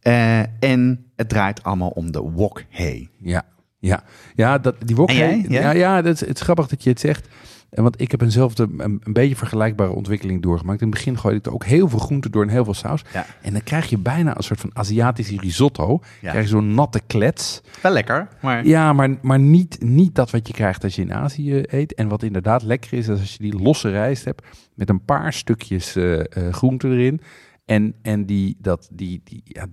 Eh, 0.00 0.38
en 0.40 1.10
het 1.16 1.28
draait 1.28 1.62
allemaal 1.62 1.88
om 1.88 2.12
de 2.12 2.20
wok 2.20 2.62
hay. 2.70 3.08
Ja, 3.18 3.42
ja. 3.78 4.02
ja 4.34 4.58
dat, 4.58 4.74
die 4.84 4.96
wok. 4.96 5.10
Jij? 5.10 5.44
Ja, 5.48 5.70
Ja? 5.70 6.02
dat 6.02 6.20
het 6.20 6.34
is 6.34 6.40
grappig 6.40 6.66
dat 6.66 6.82
je 6.82 6.90
het 6.90 7.00
zegt. 7.00 7.28
En 7.74 7.82
Want 7.82 8.00
ik 8.00 8.10
heb 8.10 8.20
eenzelfde, 8.20 8.68
een, 8.76 9.00
een 9.04 9.12
beetje 9.12 9.36
vergelijkbare 9.36 9.90
ontwikkeling 9.90 10.42
doorgemaakt. 10.42 10.80
In 10.80 10.86
het 10.86 10.96
begin 10.96 11.18
gooide 11.18 11.38
ik 11.38 11.46
er 11.46 11.52
ook 11.52 11.64
heel 11.64 11.88
veel 11.88 11.98
groenten 11.98 12.30
door 12.30 12.42
en 12.42 12.48
heel 12.48 12.64
veel 12.64 12.74
saus. 12.74 13.02
Ja. 13.12 13.26
En 13.42 13.52
dan 13.52 13.62
krijg 13.62 13.90
je 13.90 13.98
bijna 13.98 14.36
een 14.36 14.42
soort 14.42 14.60
van 14.60 14.70
Aziatische 14.72 15.36
risotto. 15.40 16.00
Ja. 16.20 16.30
Krijg 16.30 16.44
je 16.44 16.50
zo'n 16.50 16.74
natte 16.74 17.00
klets. 17.06 17.60
Wel 17.82 17.92
lekker, 17.92 18.28
maar 18.40 18.66
Ja, 18.66 18.92
maar, 18.92 19.10
maar 19.22 19.38
niet, 19.38 19.82
niet 19.82 20.14
dat 20.14 20.30
wat 20.30 20.46
je 20.46 20.52
krijgt 20.54 20.84
als 20.84 20.94
je 20.94 21.02
in 21.02 21.14
Azië 21.14 21.62
eet. 21.66 21.94
En 21.94 22.08
wat 22.08 22.22
inderdaad 22.22 22.62
lekker 22.62 22.92
is, 22.92 23.08
is 23.08 23.20
als 23.20 23.32
je 23.32 23.42
die 23.42 23.62
losse 23.62 23.90
rijst 23.90 24.24
hebt 24.24 24.46
met 24.74 24.88
een 24.88 25.04
paar 25.04 25.32
stukjes 25.32 25.96
eh 25.96 26.20
eh, 26.20 26.52
groente 26.52 26.88
erin. 26.88 27.20
En, 27.64 27.94
en 28.02 28.26
die, 28.26 28.56
dat, 28.58 28.88
die, 28.92 29.20
die, 29.24 29.40
ja, 29.44 29.66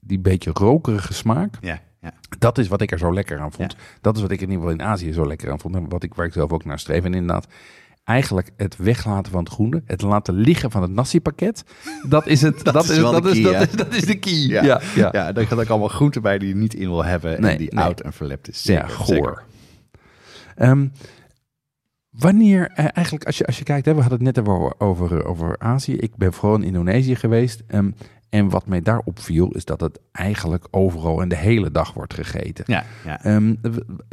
die 0.00 0.18
beetje 0.18 0.50
rokerige 0.52 1.14
smaak. 1.14 1.54
ja, 1.60 1.80
ja. 2.04 2.12
Dat 2.38 2.58
is 2.58 2.68
wat 2.68 2.80
ik 2.80 2.92
er 2.92 2.98
zo 2.98 3.14
lekker 3.14 3.38
aan 3.40 3.52
vond. 3.52 3.76
Dat 4.00 4.16
is 4.16 4.22
wat 4.22 4.30
ik 4.30 4.40
in 4.40 4.50
ieder 4.50 4.62
geval 4.62 4.78
in 4.78 4.82
Azië 4.92 5.12
zo 5.12 5.26
lekker 5.26 5.50
aan 5.50 5.60
vond. 5.60 5.74
En 5.74 5.88
wat 5.88 6.02
ik, 6.02 6.14
waar 6.14 6.26
ik 6.26 6.32
zelf 6.32 6.52
ook 6.52 6.64
naar 6.64 6.78
streef. 6.78 7.04
En 7.04 7.14
inderdaad, 7.14 7.46
eigenlijk 8.04 8.50
het 8.56 8.76
weglaten 8.76 9.32
van 9.32 9.44
het 9.44 9.52
groene. 9.52 9.82
Het 9.86 10.02
laten 10.02 10.34
liggen 10.34 10.70
van 10.70 10.82
het 10.82 10.90
nasi-pakket. 10.90 11.64
Dat 12.08 12.26
is 12.26 12.42
het. 12.42 12.64
dat, 12.64 12.88
is 12.88 12.96
dat, 12.96 13.26
is, 13.26 13.40
key, 13.40 13.52
dat, 13.52 13.68
is, 13.68 13.76
dat 13.76 13.94
is 13.94 14.04
de 14.04 14.18
key. 14.18 14.32
Ja. 14.32 14.62
Ja, 14.64 14.80
ja. 14.94 15.08
ja, 15.12 15.32
daar 15.32 15.46
gaat 15.46 15.58
ook 15.60 15.68
allemaal 15.68 15.88
groenten 15.88 16.22
bij 16.22 16.38
die 16.38 16.48
je 16.48 16.54
niet 16.54 16.74
in 16.74 16.88
wil 16.88 17.04
hebben 17.04 17.40
Nee, 17.40 17.52
en 17.52 17.58
die 17.58 17.74
nee. 17.74 17.84
oud 17.84 18.00
en 18.00 18.12
verlept 18.12 18.48
is. 18.48 18.62
Ja, 18.62 18.80
Zeker, 18.80 18.94
goor. 18.94 19.14
zeker. 19.14 19.42
Ehm, 20.56 20.86
wanneer, 22.10 22.70
eh, 22.74 22.86
eigenlijk 22.92 23.26
als 23.26 23.38
je, 23.38 23.46
als 23.46 23.58
je 23.58 23.64
kijkt, 23.64 23.86
hè, 23.86 23.94
we 23.94 24.00
hadden 24.00 24.24
het 24.24 24.36
net 24.36 24.48
over, 24.48 24.74
over, 24.80 25.24
over 25.24 25.58
Azië. 25.58 25.94
Ik 25.96 26.16
ben 26.16 26.32
vooral 26.32 26.56
in 26.58 26.62
Indonesië 26.64 27.16
geweest. 27.16 27.62
ehm, 27.66 27.90
en 28.34 28.48
wat 28.48 28.66
mij 28.66 28.80
daar 28.80 29.00
opviel, 29.04 29.50
is 29.50 29.64
dat 29.64 29.80
het 29.80 29.98
eigenlijk 30.12 30.66
overal 30.70 31.20
en 31.20 31.28
de 31.28 31.36
hele 31.36 31.70
dag 31.70 31.92
wordt 31.92 32.14
gegeten. 32.14 32.64
Ja, 32.66 32.84
ja. 33.04 33.24
Ehm, 33.24 33.54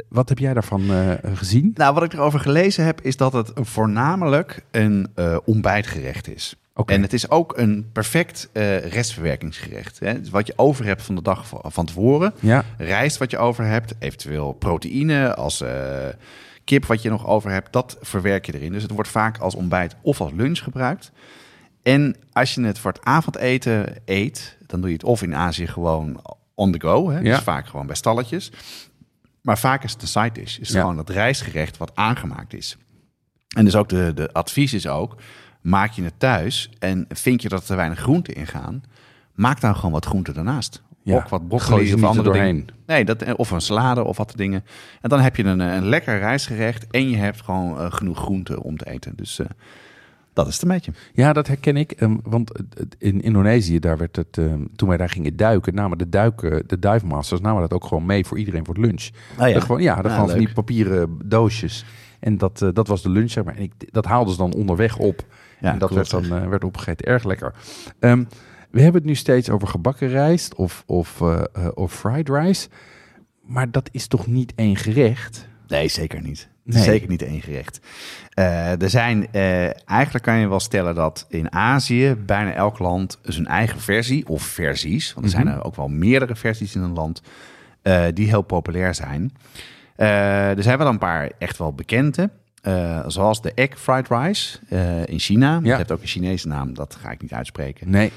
wat 0.08 0.28
heb 0.28 0.38
jij 0.38 0.54
daarvan 0.54 0.90
eh, 0.90 1.12
gezien? 1.34 1.70
Nou, 1.74 1.94
wat 1.94 2.02
ik 2.02 2.12
erover 2.12 2.40
gelezen 2.40 2.84
heb, 2.84 3.00
is 3.00 3.16
dat 3.16 3.32
het 3.32 3.50
voornamelijk 3.54 4.64
een 4.70 5.08
eh, 5.14 5.36
ontbijtgerecht 5.44 6.28
is. 6.28 6.56
Oké. 6.74 6.92
En 6.92 7.02
het 7.02 7.12
is 7.12 7.30
ook 7.30 7.58
een 7.58 7.86
perfect 7.92 8.48
eh, 8.52 8.78
restverwerkingsgerecht. 8.78 9.98
Hè? 9.98 10.20
Dus 10.20 10.30
wat 10.30 10.46
je 10.46 10.52
over 10.56 10.84
hebt 10.84 11.02
van 11.02 11.14
de 11.14 11.22
dag 11.22 11.46
van 11.62 11.86
tevoren. 11.86 12.34
Ja, 12.40 12.64
Rijst 12.78 13.18
wat 13.18 13.30
je 13.30 13.38
over 13.38 13.64
hebt, 13.64 13.94
eventueel 13.98 14.52
proteïne 14.52 15.34
als 15.34 15.64
kip 16.64 16.86
wat 16.86 17.02
je 17.02 17.10
nog 17.10 17.26
over 17.26 17.50
hebt, 17.50 17.72
dat 17.72 17.98
verwerk 18.00 18.46
je 18.46 18.54
erin. 18.54 18.72
Dus 18.72 18.82
het 18.82 18.92
wordt 18.92 19.10
vaak 19.10 19.38
als 19.38 19.54
ontbijt 19.54 19.96
of 20.02 20.20
als 20.20 20.32
lunch 20.34 20.58
gebruikt. 20.58 21.12
En 21.82 22.16
als 22.32 22.54
je 22.54 22.62
het 22.62 22.78
voor 22.78 22.92
het 22.92 23.04
avondeten 23.04 23.96
eet, 24.04 24.56
dan 24.66 24.80
doe 24.80 24.88
je 24.90 24.96
het 24.96 25.04
of 25.04 25.22
in 25.22 25.34
Azië 25.34 25.66
gewoon 25.66 26.22
on 26.54 26.72
the 26.72 26.80
go. 26.80 27.10
Hè? 27.10 27.18
Ja. 27.18 27.22
Dus 27.34 27.38
vaak 27.38 27.66
gewoon 27.66 27.86
bij 27.86 27.96
stalletjes. 27.96 28.52
Maar 29.42 29.58
vaak 29.58 29.84
is 29.84 29.90
het 29.92 30.00
de 30.00 30.06
side 30.06 30.32
dish. 30.32 30.58
Is 30.58 30.68
Ja. 30.68 30.80
gewoon 30.80 30.98
het 30.98 31.10
rijstgerecht 31.10 31.76
wat 31.76 31.90
aangemaakt 31.94 32.54
is. 32.54 32.76
En 33.56 33.64
dus 33.64 33.76
ook 33.76 33.88
de, 33.88 34.12
de 34.14 34.32
advies 34.32 34.72
is 34.72 34.86
ook, 34.86 35.16
maak 35.60 35.92
je 35.92 36.02
het 36.02 36.18
thuis 36.18 36.70
en 36.78 37.04
vind 37.08 37.42
je 37.42 37.48
dat 37.48 37.60
er 37.60 37.66
te 37.66 37.74
weinig 37.74 37.98
groenten 37.98 38.34
in 38.34 38.46
gaan, 38.46 38.82
maak 39.34 39.60
dan 39.60 39.74
gewoon 39.76 39.92
wat 39.92 40.04
groenten 40.06 40.34
daarnaast. 40.34 40.82
Ja, 41.04 41.16
Ook 41.16 41.28
wat 41.28 41.48
broccoli 41.48 41.94
of 41.94 42.02
andere 42.02 42.18
er 42.18 42.24
doorheen. 42.34 42.56
dingen. 42.56 42.74
Nee, 42.86 43.04
dat, 43.04 43.34
of 43.34 43.50
een 43.50 43.60
salade 43.60 44.04
of 44.04 44.16
wat 44.16 44.32
dingen. 44.36 44.64
En 45.00 45.08
dan 45.08 45.20
heb 45.20 45.36
je 45.36 45.44
een, 45.44 45.60
eh, 45.60 45.74
een 45.74 45.86
lekker 45.86 46.18
rijstgerecht 46.18 46.86
en 46.90 47.10
je 47.10 47.16
hebt 47.16 47.40
gewoon 47.40 47.78
eh, 47.78 47.92
genoeg 47.92 48.18
groenten 48.18 48.60
om 48.62 48.76
te 48.76 48.90
eten. 48.90 49.12
Dus 49.16 49.38
eh, 49.38 49.46
dat 50.32 50.46
is 50.46 50.52
het 50.52 50.62
een 50.62 50.68
beetje. 50.68 50.92
Ja, 51.12 51.32
dat 51.32 51.46
herken 51.46 51.76
ik. 51.76 51.92
ehm, 51.92 52.16
want 52.22 52.52
in 52.98 53.22
Indonesië, 53.22 53.78
daar 53.78 53.98
werd 53.98 54.16
het, 54.16 54.38
ehm, 54.38 54.64
toen 54.76 54.88
wij 54.88 54.96
daar 54.96 55.10
gingen 55.10 55.36
duiken, 55.36 55.74
namen 55.74 55.98
de, 55.98 56.08
duiken, 56.08 56.64
de 56.66 56.78
divemasters 56.78 57.40
namen 57.40 57.60
dat 57.60 57.72
ook 57.72 57.84
gewoon 57.84 58.06
mee 58.06 58.24
voor 58.24 58.38
iedereen 58.38 58.64
voor 58.64 58.74
het 58.74 58.84
lunch. 58.84 59.10
Oh 59.38 59.48
ja, 59.48 59.60
gewoon, 59.60 59.82
ja, 59.82 60.02
dat 60.02 60.12
gewoon 60.12 60.28
van 60.28 60.38
die 60.38 60.52
papieren 60.52 61.18
doosjes. 61.24 61.84
En 62.20 62.38
dat, 62.38 62.62
eh, 62.62 62.68
dat 62.72 62.86
was 62.86 63.02
de 63.02 63.10
lunch, 63.10 63.30
zeg 63.30 63.44
maar. 63.44 63.56
En 63.56 63.62
ik, 63.62 63.72
dat 63.92 64.04
haalden 64.04 64.32
ze 64.32 64.38
dan 64.38 64.54
onderweg 64.54 64.98
op. 64.98 65.24
Ja, 65.60 65.72
en 65.72 65.78
dat 65.78 65.90
werd 65.90 66.10
dan 66.10 66.24
eh, 66.24 66.48
werd 66.48 66.64
opgegeten. 66.64 67.06
Erg 67.06 67.24
lekker. 67.24 67.54
Ehm, 67.98 68.24
we 68.70 68.80
hebben 68.80 69.00
het 69.00 69.10
nu 69.10 69.14
steeds 69.14 69.50
over 69.50 69.68
gebakken 69.68 70.08
rijst 70.08 70.54
of, 70.54 70.82
of, 70.86 71.20
eh, 71.20 71.42
eh, 71.52 71.68
of 71.74 71.94
fried 71.94 72.28
rice. 72.28 72.68
Maar 73.42 73.70
dat 73.70 73.88
is 73.92 74.06
toch 74.06 74.26
niet 74.26 74.52
één 74.54 74.76
gerecht? 74.76 75.48
Nee, 75.68 75.88
zeker 75.88 76.22
niet. 76.22 76.48
Nee. 76.64 76.82
Zeker 76.82 77.08
niet 77.08 77.22
één 77.22 77.40
gerecht. 77.42 77.80
Eh, 78.34 78.82
er 78.82 78.90
zijn, 78.90 79.26
eh, 79.32 79.88
eigenlijk 79.88 80.24
kan 80.24 80.36
je 80.38 80.48
wel 80.48 80.60
stellen 80.60 80.94
dat 80.94 81.26
in 81.28 81.52
Azië 81.52 82.14
bijna 82.26 82.52
elk 82.52 82.78
land 82.78 83.18
zijn 83.22 83.46
eigen 83.46 83.80
versie 83.80 84.28
of 84.28 84.42
versies, 84.42 85.12
want 85.12 85.26
er 85.26 85.32
zijn 85.32 85.46
Mhm. 85.46 85.54
er 85.56 85.64
ook 85.64 85.76
wel 85.76 85.88
meerdere 85.88 86.36
versies 86.36 86.74
in 86.74 86.82
een 86.82 86.92
land, 86.92 87.22
eh, 87.82 88.04
die 88.14 88.28
heel 88.28 88.42
populair 88.42 88.94
zijn. 88.94 89.32
Er 89.96 90.62
zijn 90.62 90.78
wel 90.78 90.86
een 90.86 90.98
paar 90.98 91.30
echt 91.38 91.58
wel 91.58 91.72
bekende, 91.74 92.30
zoals 93.06 93.42
de 93.42 93.52
egg 93.54 93.78
fried 93.80 94.08
rice 94.08 94.58
in 95.04 95.18
China. 95.18 95.60
Ja. 95.62 95.68
Het 95.68 95.76
heeft 95.76 95.92
ook 95.92 96.00
een 96.00 96.06
Chinese 96.06 96.48
naam, 96.48 96.74
dat 96.74 96.98
ga 97.00 97.10
ik 97.10 97.22
niet 97.22 97.32
uitspreken. 97.32 97.90
Nee, 97.90 98.12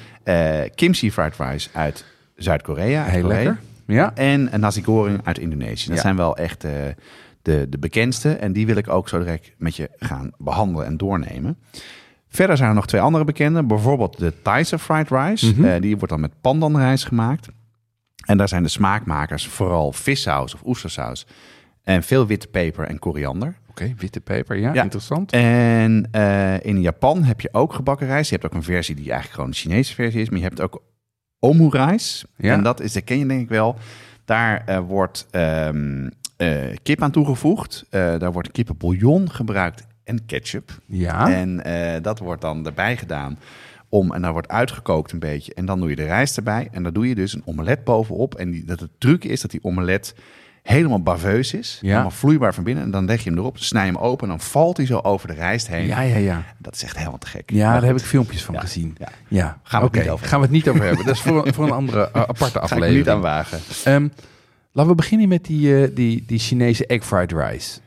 kimchi 0.76 1.12
fried 1.12 1.36
rice 1.38 1.70
uit 1.74 2.06
Zuid-Korea. 2.36 3.04
heel 3.04 3.22
Korea. 3.22 3.36
lekker. 3.44 3.60
Ja, 3.88 4.12
En 4.16 4.54
een 4.54 4.60
nasi 4.60 4.84
goreng 4.84 5.20
uit 5.24 5.38
Indonesië. 5.40 5.88
Dat 5.88 5.96
Ja. 5.96 6.02
zijn 6.02 6.16
wel 6.16 6.38
echt 6.38 6.66
de, 7.46 7.66
de 7.70 7.78
bekendste. 7.78 8.34
En 8.34 8.54
die 8.54 8.66
wil 8.66 8.76
ik 8.76 8.90
ook 8.90 9.10
zo 9.10 9.20
direct 9.20 9.52
met 9.58 9.76
je 9.76 9.90
gaan 10.00 10.32
behandelen 10.38 10.86
en 10.86 10.98
doornemen. 10.98 11.58
Verder 12.28 12.58
zijn 12.58 12.70
er 12.70 12.76
nog 12.76 12.88
twee 12.88 13.02
andere 13.02 13.24
bekende. 13.24 13.64
Bijvoorbeeld 13.64 14.18
de 14.20 14.34
Thaise 14.42 14.80
fried 14.80 15.10
rice. 15.10 15.46
Mhm. 15.54 15.66
Eh, 15.66 15.82
die 15.82 15.96
wordt 15.96 16.10
dan 16.10 16.20
met 16.22 16.42
pandanrijs 16.42 17.04
gemaakt. 17.04 17.48
En 18.26 18.38
daar 18.38 18.48
zijn 18.48 18.64
de 18.64 18.70
smaakmakers 18.70 19.48
vooral 19.48 19.92
vissaus 19.92 20.54
of 20.54 20.62
oestersaus. 20.66 21.26
En 21.84 22.04
veel 22.04 22.26
witte 22.28 22.48
peper 22.48 22.86
en 22.88 23.00
koriander. 23.00 23.56
oké, 23.70 23.94
witte 23.98 24.22
peper. 24.22 24.58
Ja, 24.58 24.74
Ja. 24.74 24.84
interessant. 24.84 25.32
En 25.32 26.08
eh, 26.12 26.60
in 26.66 26.82
Japan 26.82 27.24
heb 27.24 27.42
je 27.42 27.50
ook 27.52 27.74
gebakken 27.74 28.08
rijst. 28.08 28.30
Je 28.30 28.36
hebt 28.36 28.48
ook 28.48 28.58
een 28.58 28.64
versie 28.64 28.96
die 28.96 29.04
eigenlijk 29.06 29.34
gewoon 29.36 29.50
de 29.50 29.56
Chinese 29.58 29.94
versie 29.94 30.22
is. 30.22 30.30
Maar 30.30 30.40
je 30.40 30.46
hebt 30.46 30.62
ook 30.62 30.82
omu-rijst. 31.40 32.26
Ja. 32.38 32.54
En 32.54 32.64
dat 32.64 32.80
is, 32.82 32.94
dat 32.94 33.04
ken 33.04 33.18
je 33.20 33.26
denk 33.26 33.42
ik 33.42 33.50
wel. 33.50 33.76
Daar 34.26 34.64
eh, 34.66 34.80
wordt 34.80 35.28
ehm, 35.32 36.06
eh, 36.06 36.12
kip 36.84 37.02
aan 37.02 37.12
toegevoegd. 37.12 37.86
Eh, 37.90 38.18
daar 38.20 38.32
wordt 38.32 38.52
kippenbouillon 38.52 39.32
gebruikt 39.32 39.86
en 40.04 40.26
ketchup. 40.26 40.72
Ja, 40.86 41.32
En 41.34 41.64
eh, 41.64 42.02
dat 42.02 42.20
wordt 42.20 42.42
dan 42.42 42.66
erbij 42.66 42.98
gedaan. 42.98 43.40
Om, 43.90 44.14
en 44.14 44.22
dan 44.22 44.32
wordt 44.32 44.48
uitgekookt 44.48 45.12
een 45.12 45.20
beetje. 45.20 45.54
En 45.54 45.66
dan 45.66 45.80
doe 45.80 45.90
je 45.90 45.96
de 45.96 46.04
rijst 46.06 46.38
erbij. 46.38 46.68
En 46.72 46.84
dan 46.84 46.94
doe 46.94 47.08
je 47.08 47.16
dus 47.16 47.34
een 47.34 47.42
omelet 47.46 47.84
bovenop. 47.84 48.36
En 48.36 48.52
die, 48.52 48.66
dat 48.66 48.80
het 48.80 48.90
truc 48.98 49.24
is 49.24 49.42
dat 49.42 49.52
die 49.52 49.64
omelet 49.64 50.16
helemaal 50.62 51.02
baveus 51.02 51.54
is. 51.54 51.78
Ja. 51.82 51.88
Helemaal 51.90 52.12
vloeibaar 52.12 52.54
van 52.54 52.64
binnen. 52.64 52.84
En 52.84 52.92
dan 52.92 53.06
leg 53.06 53.24
je 53.24 53.30
hem 53.30 53.40
erop, 53.40 53.58
snij 53.58 53.86
hem 53.86 53.96
open. 53.98 54.24
En 54.24 54.30
dan 54.38 54.46
valt 54.46 54.78
hij 54.78 54.86
zo 54.86 55.00
over 55.00 55.28
de 55.28 55.34
rijst 55.34 55.68
heen. 55.68 55.86
ja, 55.86 56.02
ja. 56.02 56.18
ja. 56.18 56.44
Dat 56.58 56.76
is 56.76 56.84
echt 56.84 56.98
helemaal 56.98 57.18
te 57.18 57.28
gek. 57.28 57.50
Ja, 57.52 57.74
daar 57.74 57.84
heb 57.84 57.98
ik 57.98 58.04
filmpjes 58.04 58.44
van 58.44 58.54
Ja, 58.56 58.60
gezien. 58.62 58.96
ja. 59.00 59.08
Ja, 59.28 59.60
Gaan 59.64 59.82
we 59.82 59.88
het 59.88 59.96
niet 59.96 60.10
over 60.10 60.28
gaan 60.28 60.40
we 60.40 60.46
het 60.46 60.54
niet 60.56 60.70
over 60.70 60.84
hebben. 60.84 61.06
Dat 61.06 61.16
is 61.16 61.22
voor, 61.22 61.54
voor 61.54 61.66
een 61.66 61.72
andere 61.72 62.10
eh, 62.12 62.22
aparte 62.22 62.44
Ga 62.44 62.48
ik 62.48 62.54
me 62.54 62.60
aflevering. 62.60 62.98
niet 62.98 63.10
aan 63.10 63.22
wagen. 63.22 63.60
Ehm, 63.84 64.08
laten 64.76 64.92
we 64.92 64.98
beginnen 64.98 65.28
met 65.28 65.46
die, 65.46 65.82
eh, 65.84 65.96
die, 65.96 66.24
die 66.28 66.40
Chinese 66.40 66.86
egg 66.88 67.06
fried 67.06 67.32
rice. 67.32 67.80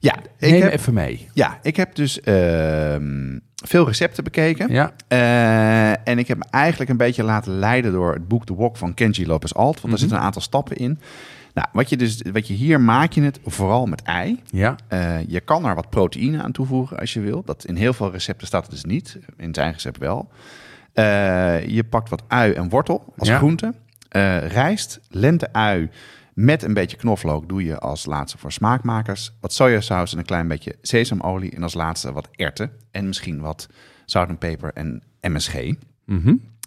Ja, 0.00 0.14
ik 0.38 0.50
Neem 0.50 0.62
heb, 0.62 0.72
even 0.72 0.94
mee. 0.94 1.28
ja, 1.34 1.58
ik 1.62 1.76
heb 1.76 1.94
dus 1.94 2.20
ehm, 2.20 3.38
veel 3.64 3.86
recepten 3.86 4.24
bekeken. 4.24 4.72
Ja, 4.72 4.92
Eh, 5.08 6.08
en 6.08 6.18
ik 6.18 6.28
heb 6.28 6.38
me 6.38 6.44
eigenlijk 6.50 6.90
een 6.90 6.96
beetje 6.96 7.22
laten 7.22 7.58
leiden 7.58 7.92
door 7.92 8.12
het 8.12 8.28
boek 8.28 8.44
The 8.46 8.54
Wok 8.54 8.76
van 8.76 8.94
Kenji 8.94 9.26
Lopez 9.26 9.52
Alt. 9.52 9.74
Want 9.74 9.82
Mhm. 9.84 9.92
er 9.92 9.98
zitten 9.98 10.16
een 10.18 10.24
aantal 10.24 10.42
stappen 10.42 10.76
in. 10.76 10.98
Nou, 11.54 11.68
wat 11.72 11.88
je 11.88 11.96
dus, 11.96 12.22
wat 12.32 12.48
je 12.48 12.54
hier 12.54 12.80
maak 12.80 13.12
je 13.12 13.22
het 13.22 13.40
vooral 13.44 13.86
met 13.86 14.02
ei. 14.02 14.42
ja, 14.50 14.76
Eh, 14.88 15.16
je 15.26 15.40
kan 15.40 15.66
er 15.66 15.74
wat 15.74 15.90
proteïne 15.90 16.42
aan 16.42 16.52
toevoegen 16.52 16.98
als 16.98 17.12
je 17.12 17.20
wil. 17.20 17.42
Dat 17.44 17.64
in 17.64 17.76
heel 17.76 17.92
veel 17.92 18.10
recepten 18.10 18.46
staat 18.46 18.62
het 18.62 18.70
dus 18.70 18.84
niet. 18.84 19.18
In 19.36 19.54
zijn 19.54 19.72
recept 19.72 19.98
wel. 19.98 20.28
Je 21.66 21.84
pakt 21.90 22.08
wat 22.08 22.22
ui 22.28 22.52
en 22.52 22.68
wortel 22.68 23.12
als 23.18 23.28
Ja. 23.28 23.36
groente. 23.36 23.74
Eh, 24.08 24.46
rijst, 24.48 25.00
lente-ui 25.08 25.88
met 26.34 26.62
een 26.62 26.74
beetje 26.74 26.96
knoflook 26.96 27.48
doe 27.48 27.64
je 27.64 27.78
als 27.78 28.06
laatste 28.06 28.38
voor 28.38 28.52
smaakmakers. 28.52 29.32
Wat 29.40 29.52
sojasaus 29.52 30.12
en 30.12 30.18
een 30.18 30.24
klein 30.24 30.48
beetje 30.48 30.76
sesamolie. 30.82 31.50
En 31.54 31.62
als 31.62 31.74
laatste 31.74 32.12
wat 32.12 32.28
erwten. 32.32 32.70
En 32.90 33.06
misschien 33.06 33.40
wat 33.40 33.68
zout 34.04 34.28
en 34.28 34.38
peper 34.38 34.70
en 34.74 35.02
MSG. 35.20 35.54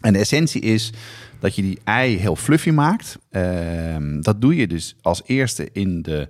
En 0.01 0.13
de 0.13 0.19
essentie 0.19 0.61
is 0.61 0.93
dat 1.39 1.55
je 1.55 1.61
die 1.61 1.79
ei 1.83 2.17
heel 2.17 2.35
fluffy 2.35 2.69
maakt. 2.69 3.17
Ehm, 3.29 4.21
dat 4.21 4.41
doe 4.41 4.55
je 4.55 4.67
dus 4.67 4.95
als 5.01 5.21
eerste 5.25 5.69
in 5.71 6.01
de, 6.01 6.29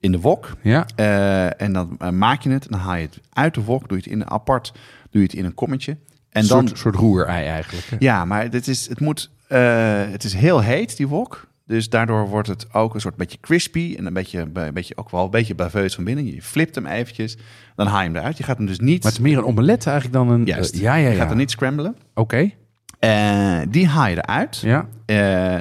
in 0.00 0.12
de 0.12 0.20
wok. 0.20 0.56
ja, 0.62 0.86
Eh, 0.96 1.60
en 1.62 1.72
dan 1.72 1.96
eh, 1.98 2.10
maak 2.10 2.42
je 2.42 2.50
het, 2.50 2.66
dan 2.70 2.80
haal 2.80 2.94
je 2.96 3.02
het 3.06 3.20
uit 3.32 3.54
de 3.54 3.62
wok, 3.62 3.88
doe 3.88 3.96
je 3.98 4.02
het 4.04 4.12
in 4.12 4.20
een 4.20 4.30
apart, 4.30 4.72
doe 5.10 5.22
je 5.22 5.26
het 5.28 5.36
in 5.36 5.44
een 5.44 5.54
kommetje. 5.54 5.92
En 6.30 6.42
een 6.42 6.48
dan, 6.48 6.66
soort, 6.68 6.78
soort 6.78 6.94
roerei 6.94 7.46
eigenlijk. 7.46 7.86
hè? 7.86 7.96
ja, 7.98 8.24
maar 8.24 8.42
het 8.50 8.68
is, 8.68 8.88
het 8.88 9.00
moet, 9.00 9.30
eh, 9.50 10.10
het 10.12 10.24
is 10.24 10.34
heel 10.34 10.60
heet 10.60 10.96
die 10.96 11.08
wok. 11.08 11.48
Dus 11.66 11.88
daardoor 11.88 12.28
wordt 12.28 12.48
het 12.48 12.66
ook 12.74 12.94
een 12.94 13.00
soort 13.00 13.16
beetje 13.16 13.38
crispy 13.40 13.94
en 13.98 14.06
een 14.06 14.12
beetje, 14.12 14.38
een 14.54 14.72
beetje 14.74 14.96
ook 14.96 15.10
wel 15.10 15.24
een 15.24 15.30
beetje 15.30 15.54
baveus 15.54 15.94
van 15.94 16.04
binnen. 16.04 16.26
Je 16.34 16.42
flipt 16.42 16.74
hem 16.74 16.86
eventjes, 16.86 17.36
dan 17.76 17.86
haal 17.86 17.98
je 17.98 18.04
hem 18.06 18.16
eruit. 18.16 18.36
Je 18.38 18.42
gaat 18.44 18.56
hem 18.56 18.66
dus 18.66 18.78
niet, 18.78 19.02
Maar 19.02 19.12
het 19.12 19.20
is 19.20 19.26
meer 19.26 19.38
een 19.38 19.44
omelet 19.44 19.86
eigenlijk 19.86 20.16
dan 20.16 20.30
een... 20.30 20.44
juist, 20.44 20.74
eh, 20.74 20.80
ja, 20.80 20.94
ja, 20.94 21.06
je 21.08 21.12
ja. 21.12 21.18
gaat 21.20 21.28
hem 21.28 21.38
niet 21.38 21.50
scramblen. 21.50 21.96
Oké, 22.14 22.50
Eh, 22.98 23.58
die 23.68 23.86
haal 23.86 24.08
je 24.08 24.16
eruit. 24.16 24.56
ja, 24.56 24.86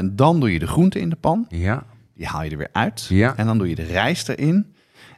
dan 0.03 0.39
doe 0.39 0.53
je 0.53 0.59
de 0.59 0.67
groente 0.67 0.99
in 0.99 1.09
de 1.09 1.15
pan. 1.15 1.45
ja, 1.49 1.83
Die 2.15 2.25
haal 2.27 2.43
je 2.43 2.49
er 2.49 2.57
weer 2.57 2.69
uit. 2.71 3.05
Ja. 3.09 3.33
En 3.37 3.45
dan 3.45 3.57
doe 3.57 3.69
je 3.69 3.75
de 3.75 3.83
rijst 3.83 4.29
erin. 4.29 4.73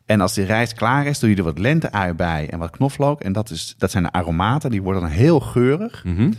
En 0.06 0.22
als 0.22 0.34
die 0.34 0.46
rijst 0.46 0.74
klaar 0.74 1.06
is, 1.06 1.20
doe 1.20 1.30
je 1.30 1.36
er 1.36 1.44
wat 1.44 1.58
lente-ui 1.60 2.14
bij 2.14 2.50
en 2.50 2.60
wat 2.60 2.70
knoflook. 2.70 3.22
En 3.22 3.34
dat, 3.34 3.50
is, 3.50 3.76
dat 3.78 3.92
zijn 3.92 4.04
de 4.04 4.12
aromaten. 4.12 4.72
Die 4.72 4.82
worden 4.82 5.02
dan 5.02 5.12
heel 5.12 5.40
geurig. 5.40 6.04
mhm. 6.06 6.32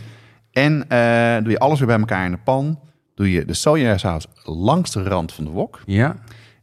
En 0.53 0.89
eh, 0.89 1.43
doe 1.43 1.51
je 1.51 1.59
alles 1.59 1.79
weer 1.79 1.87
bij 1.87 1.99
elkaar 1.99 2.25
in 2.25 2.31
de 2.31 2.37
pan. 2.37 2.79
Doe 3.15 3.31
je 3.31 3.45
de 3.45 3.53
sojasaus 3.53 4.27
langs 4.43 4.91
de 4.91 5.03
rand 5.03 5.31
van 5.33 5.43
de 5.43 5.49
wok. 5.49 5.81
ja. 5.85 6.15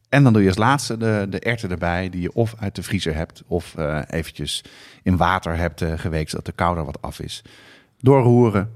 En 0.09 0.23
dan 0.23 0.33
doe 0.33 0.43
je 0.43 0.49
als 0.49 0.57
laatste 0.57 0.97
de, 0.97 1.27
de 1.31 1.39
erwten 1.41 1.71
erbij, 1.71 2.09
die 2.09 2.21
je 2.21 2.33
of 2.33 2.55
uit 2.59 2.75
de 2.75 2.83
vriezer 2.83 3.15
hebt... 3.15 3.43
of 3.47 3.75
eh, 3.75 4.01
eventjes 4.07 4.65
in 5.03 5.17
water 5.17 5.57
hebt 5.57 5.81
uh, 5.81 5.93
geweekt, 5.97 6.31
zodat 6.31 6.47
de 6.47 6.53
kou 6.53 6.79
er 6.79 6.85
wat 6.85 7.03
af 7.03 7.21
is. 7.21 7.45
Doorroeren, 7.99 8.73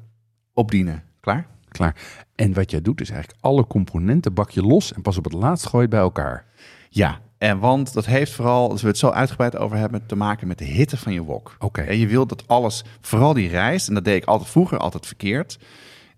opdienen, 0.53 1.03
klaar? 1.21 1.47
Klaar. 1.69 1.97
En 2.35 2.53
wat 2.53 2.71
jij 2.71 2.83
doet 2.83 3.01
is 3.01 3.11
eigenlijk 3.11 3.43
alle 3.43 3.67
componenten 3.67 4.35
bak 4.35 4.51
je 4.51 4.63
los 4.63 4.93
en 4.93 5.03
pas 5.03 5.19
op 5.19 5.25
het 5.25 5.33
laatst 5.33 5.67
gooi 5.67 5.83
je 5.83 5.89
bij 5.89 6.01
elkaar. 6.01 6.45
Ja, 6.89 7.21
en 7.45 7.59
want 7.59 7.93
dat 7.93 8.07
heeft 8.07 8.33
vooral, 8.33 8.71
als 8.71 8.83
we 8.83 8.89
het 8.89 8.99
zo 8.99 9.11
uitgebreid 9.11 9.57
over 9.57 9.77
hebben, 9.77 10.07
te 10.07 10.17
maken 10.17 10.49
met 10.49 10.59
de 10.59 10.65
hitte 10.65 10.97
van 10.97 11.13
je 11.13 11.23
wok. 11.23 11.57
Oké. 11.59 11.81
En 11.81 11.99
je 11.99 12.07
wilt 12.07 12.29
dat 12.29 12.49
alles, 12.49 12.85
vooral 13.01 13.33
die 13.33 13.49
rijst, 13.49 13.89
en 13.89 13.95
dat 13.95 14.05
deed 14.05 14.23
ik 14.23 14.29
altijd 14.29 14.51
vroeger 14.51 14.79
altijd 14.79 15.07
verkeerd, 15.07 15.59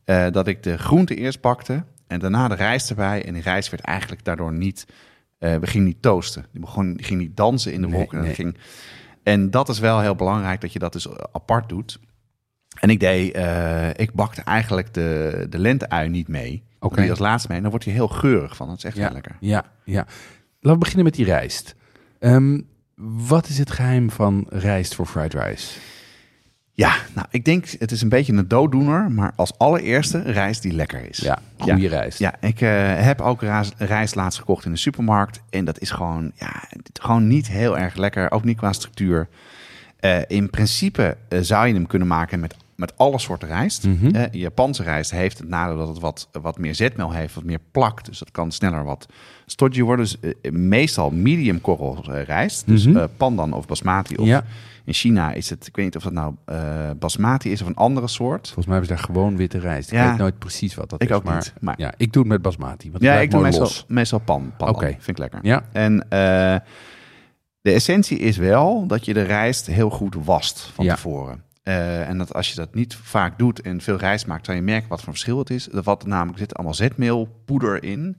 eh, 0.04 0.26
dat 0.30 0.46
ik 0.46 0.62
de 0.62 0.78
groente 0.78 1.14
eerst 1.14 1.40
bakte 1.40 1.84
en 2.06 2.18
daarna 2.18 2.48
de 2.48 2.54
rijst 2.54 2.90
erbij. 2.90 3.24
En 3.24 3.32
die 3.34 3.42
rijst 3.42 3.70
werd 3.70 3.82
eigenlijk 3.82 4.24
daardoor 4.24 4.52
niet, 4.52 4.86
eh, 5.38 5.56
we 5.56 5.66
gingen 5.66 5.86
niet 5.86 6.02
toasten. 6.02 6.46
Die, 6.52 6.60
begon, 6.60 6.94
die 6.94 7.06
ging 7.06 7.20
niet 7.20 7.36
dansen 7.36 7.72
in 7.72 7.80
de 7.80 7.86
Nee, 7.88 8.00
wok. 8.00 8.12
en, 8.12 8.20
nee. 8.20 8.34
ging, 8.34 8.56
en 9.22 9.50
dat 9.50 9.68
is 9.68 9.78
wel 9.78 10.00
heel 10.00 10.14
belangrijk, 10.14 10.60
dat 10.60 10.72
je 10.72 10.78
dat 10.78 10.92
dus 10.92 11.08
apart 11.32 11.68
doet. 11.68 11.98
En 12.80 12.90
ik 12.90 13.00
deed, 13.00 13.34
eh, 13.34 13.88
ik 13.88 14.12
bakte 14.12 14.42
eigenlijk 14.42 14.94
de, 14.94 15.46
de 15.50 15.58
lente-ui 15.58 16.08
niet 16.08 16.28
mee. 16.28 16.64
Oké. 16.78 17.02
je 17.02 17.10
als 17.10 17.18
laatste 17.18 17.46
mee. 17.48 17.56
En 17.56 17.62
dan 17.62 17.72
wordt 17.72 17.86
hij 17.86 17.94
heel 17.94 18.08
geurig 18.08 18.56
van. 18.56 18.68
Dat 18.68 18.76
is 18.76 18.84
echt 18.84 18.96
Ja, 18.96 19.02
heel 19.04 19.12
lekker. 19.12 19.36
ja, 19.40 19.64
ja. 19.84 20.06
Laten 20.66 20.80
we 20.80 20.86
beginnen 20.86 21.04
met 21.04 21.14
die 21.14 21.24
rijst. 21.24 21.74
Ehm, 22.18 22.60
wat 23.28 23.48
is 23.48 23.58
het 23.58 23.70
geheim 23.70 24.10
van 24.10 24.46
rijst 24.48 24.94
voor 24.94 25.06
fried 25.06 25.34
rice? 25.34 25.78
Ja, 26.72 26.96
nou, 27.14 27.26
ik 27.30 27.44
denk 27.44 27.68
het 27.78 27.90
is 27.90 28.02
een 28.02 28.08
beetje 28.08 28.32
een 28.32 28.48
dooddoener, 28.48 29.10
maar 29.10 29.32
als 29.36 29.58
allereerste 29.58 30.22
rijst 30.22 30.62
die 30.62 30.72
lekker 30.72 31.08
is. 31.08 31.18
Ja, 31.18 31.38
goede 31.58 31.88
rijst. 31.88 32.18
Ja, 32.18 32.34
ik 32.40 32.60
eh, 32.60 32.70
heb 33.04 33.20
ook 33.20 33.42
rijst, 33.78 34.14
laatst 34.14 34.38
gekocht 34.38 34.64
in 34.64 34.72
de 34.72 34.78
supermarkt 34.78 35.40
en 35.50 35.64
dat 35.64 35.80
is 35.80 35.90
gewoon, 35.90 36.32
ja, 36.34 36.64
gewoon 36.92 37.26
niet 37.26 37.48
heel 37.48 37.78
erg 37.78 37.94
lekker, 37.94 38.30
ook 38.30 38.44
niet 38.44 38.56
qua 38.56 38.72
structuur. 38.72 39.28
Eh, 40.00 40.18
in 40.26 40.50
principe 40.50 41.16
eh, 41.28 41.38
zou 41.40 41.66
je 41.66 41.74
hem 41.74 41.86
kunnen 41.86 42.08
maken 42.08 42.40
met, 42.40 42.56
met 42.76 42.96
alle 42.98 43.18
soorten 43.18 43.48
rijst. 43.48 43.84
Eh, 44.12 44.22
Japanse 44.30 44.82
rijst 44.82 45.10
heeft 45.10 45.38
het 45.38 45.48
nadeel 45.48 45.76
dat 45.76 45.88
het 45.88 45.98
wat, 45.98 46.28
wat 46.42 46.58
meer 46.58 46.74
zetmeel 46.74 47.10
heeft, 47.12 47.34
wat 47.34 47.44
meer 47.44 47.58
plakt. 47.70 48.06
Dus 48.06 48.18
dat 48.18 48.30
kan 48.30 48.52
sneller 48.52 48.84
wat 48.84 49.06
stodgy 49.46 49.82
worden. 49.82 50.04
Dus 50.04 50.34
eh, 50.42 50.52
meestal 50.52 51.10
medium 51.10 51.60
korrel 51.60 52.04
eh, 52.12 52.22
rijst. 52.22 52.66
Dus 52.66 52.86
eh, 52.86 53.04
pandan 53.16 53.52
of 53.52 53.66
basmati 53.66 54.14
of 54.16 54.26
Ja. 54.26 54.44
in 54.84 54.92
China 54.92 55.32
is 55.32 55.50
het, 55.50 55.66
ik 55.66 55.76
weet 55.76 55.84
niet 55.84 55.96
of 55.96 56.02
dat 56.02 56.12
nou 56.12 56.34
basmati 56.98 57.50
is 57.50 57.62
of 57.62 57.68
een 57.68 57.76
andere 57.76 58.08
soort. 58.08 58.44
Volgens 58.44 58.66
mij 58.66 58.76
hebben 58.76 58.96
ze 58.96 59.02
daar 59.02 59.14
gewoon 59.14 59.36
witte 59.36 59.58
rijst. 59.58 59.90
Ik 59.92 59.98
Ja. 59.98 60.08
weet 60.08 60.18
nooit 60.18 60.38
precies 60.38 60.74
wat 60.74 60.90
dat 60.90 61.02
Ik 61.02 61.08
is. 61.08 61.14
ook 61.14 61.24
maar, 61.24 61.34
niet, 61.34 61.52
maar- 61.60 61.74
Ja, 61.80 61.92
ik 61.96 62.12
doe 62.12 62.22
het 62.22 62.32
met 62.32 62.42
basmati. 62.42 62.90
Want 62.90 63.02
Ja, 63.02 63.14
ik 63.14 63.30
doe 63.30 63.40
meestal, 63.40 63.62
los. 63.62 63.84
meestal 63.88 64.18
pan. 64.18 64.52
pan 64.56 64.68
Oké. 64.68 64.86
Vind 64.86 65.08
ik 65.08 65.18
lekker. 65.18 65.38
Ja, 65.42 65.62
En 65.72 66.06
de 67.60 67.72
essentie 67.72 68.18
is 68.18 68.36
wel 68.36 68.86
dat 68.86 69.04
je 69.04 69.14
de 69.14 69.22
rijst 69.22 69.66
heel 69.66 69.90
goed 69.90 70.16
wast 70.24 70.60
van 70.74 70.84
Ja. 70.84 70.94
tevoren. 70.94 71.42
Eh, 71.66 72.08
en 72.08 72.18
dat 72.18 72.34
als 72.34 72.48
je 72.50 72.54
dat 72.56 72.74
niet 72.74 72.94
vaak 72.94 73.38
doet 73.38 73.60
en 73.60 73.80
veel 73.80 73.96
rijst 73.96 74.26
maakt, 74.26 74.46
dan 74.46 74.54
je 74.54 74.62
merken 74.62 74.88
wat 74.88 75.00
voor 75.02 75.12
verschil 75.12 75.38
het 75.38 75.50
is. 75.50 75.72
Er 75.72 75.82
wat 75.82 76.06
namelijk 76.06 76.38
zit 76.38 76.54
allemaal 76.54 76.74
zetmeelpoeder 76.74 77.82
in. 77.82 78.16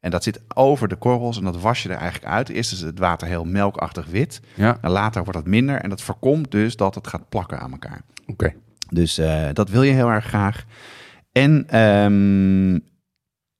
En 0.00 0.10
dat 0.10 0.22
zit 0.22 0.40
over 0.54 0.88
de 0.88 0.96
korrels 0.96 1.38
en 1.38 1.44
dat 1.44 1.60
was 1.60 1.82
je 1.82 1.88
er 1.88 1.96
eigenlijk 1.96 2.32
uit. 2.32 2.48
Eerst 2.48 2.72
is 2.72 2.80
het 2.80 2.98
water 2.98 3.28
heel 3.28 3.44
melkachtig 3.44 4.06
wit. 4.06 4.40
ja. 4.54 4.78
En 4.80 4.90
later 4.90 5.22
wordt 5.24 5.38
het 5.38 5.48
minder. 5.48 5.76
En 5.80 5.90
dat 5.90 6.02
voorkomt 6.02 6.50
dus 6.50 6.76
dat 6.76 6.94
het 6.94 7.06
gaat 7.06 7.28
plakken 7.28 7.58
aan 7.60 7.72
elkaar. 7.72 8.00
oké. 8.26 8.52
Dus 8.88 9.18
eh, 9.18 9.48
dat 9.52 9.68
wil 9.68 9.82
je 9.82 9.92
heel 9.92 10.08
erg 10.10 10.24
graag. 10.24 10.64
En, 11.32 11.64
ehm, 11.68 12.78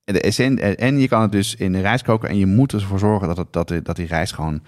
de 0.04 0.20
essen, 0.20 0.76
en 0.78 0.98
je 0.98 1.08
kan 1.08 1.22
het 1.22 1.32
dus 1.32 1.54
in 1.54 1.72
de 1.72 1.80
rijst 1.80 2.04
koken. 2.04 2.28
En 2.28 2.36
je 2.38 2.46
moet 2.46 2.72
ervoor 2.72 2.98
zorgen 2.98 3.28
dat, 3.28 3.36
het, 3.36 3.52
dat, 3.52 3.68
de- 3.68 3.82
dat 3.82 3.96
die 3.96 4.06
rijst 4.06 4.32
gewoon 4.34 4.62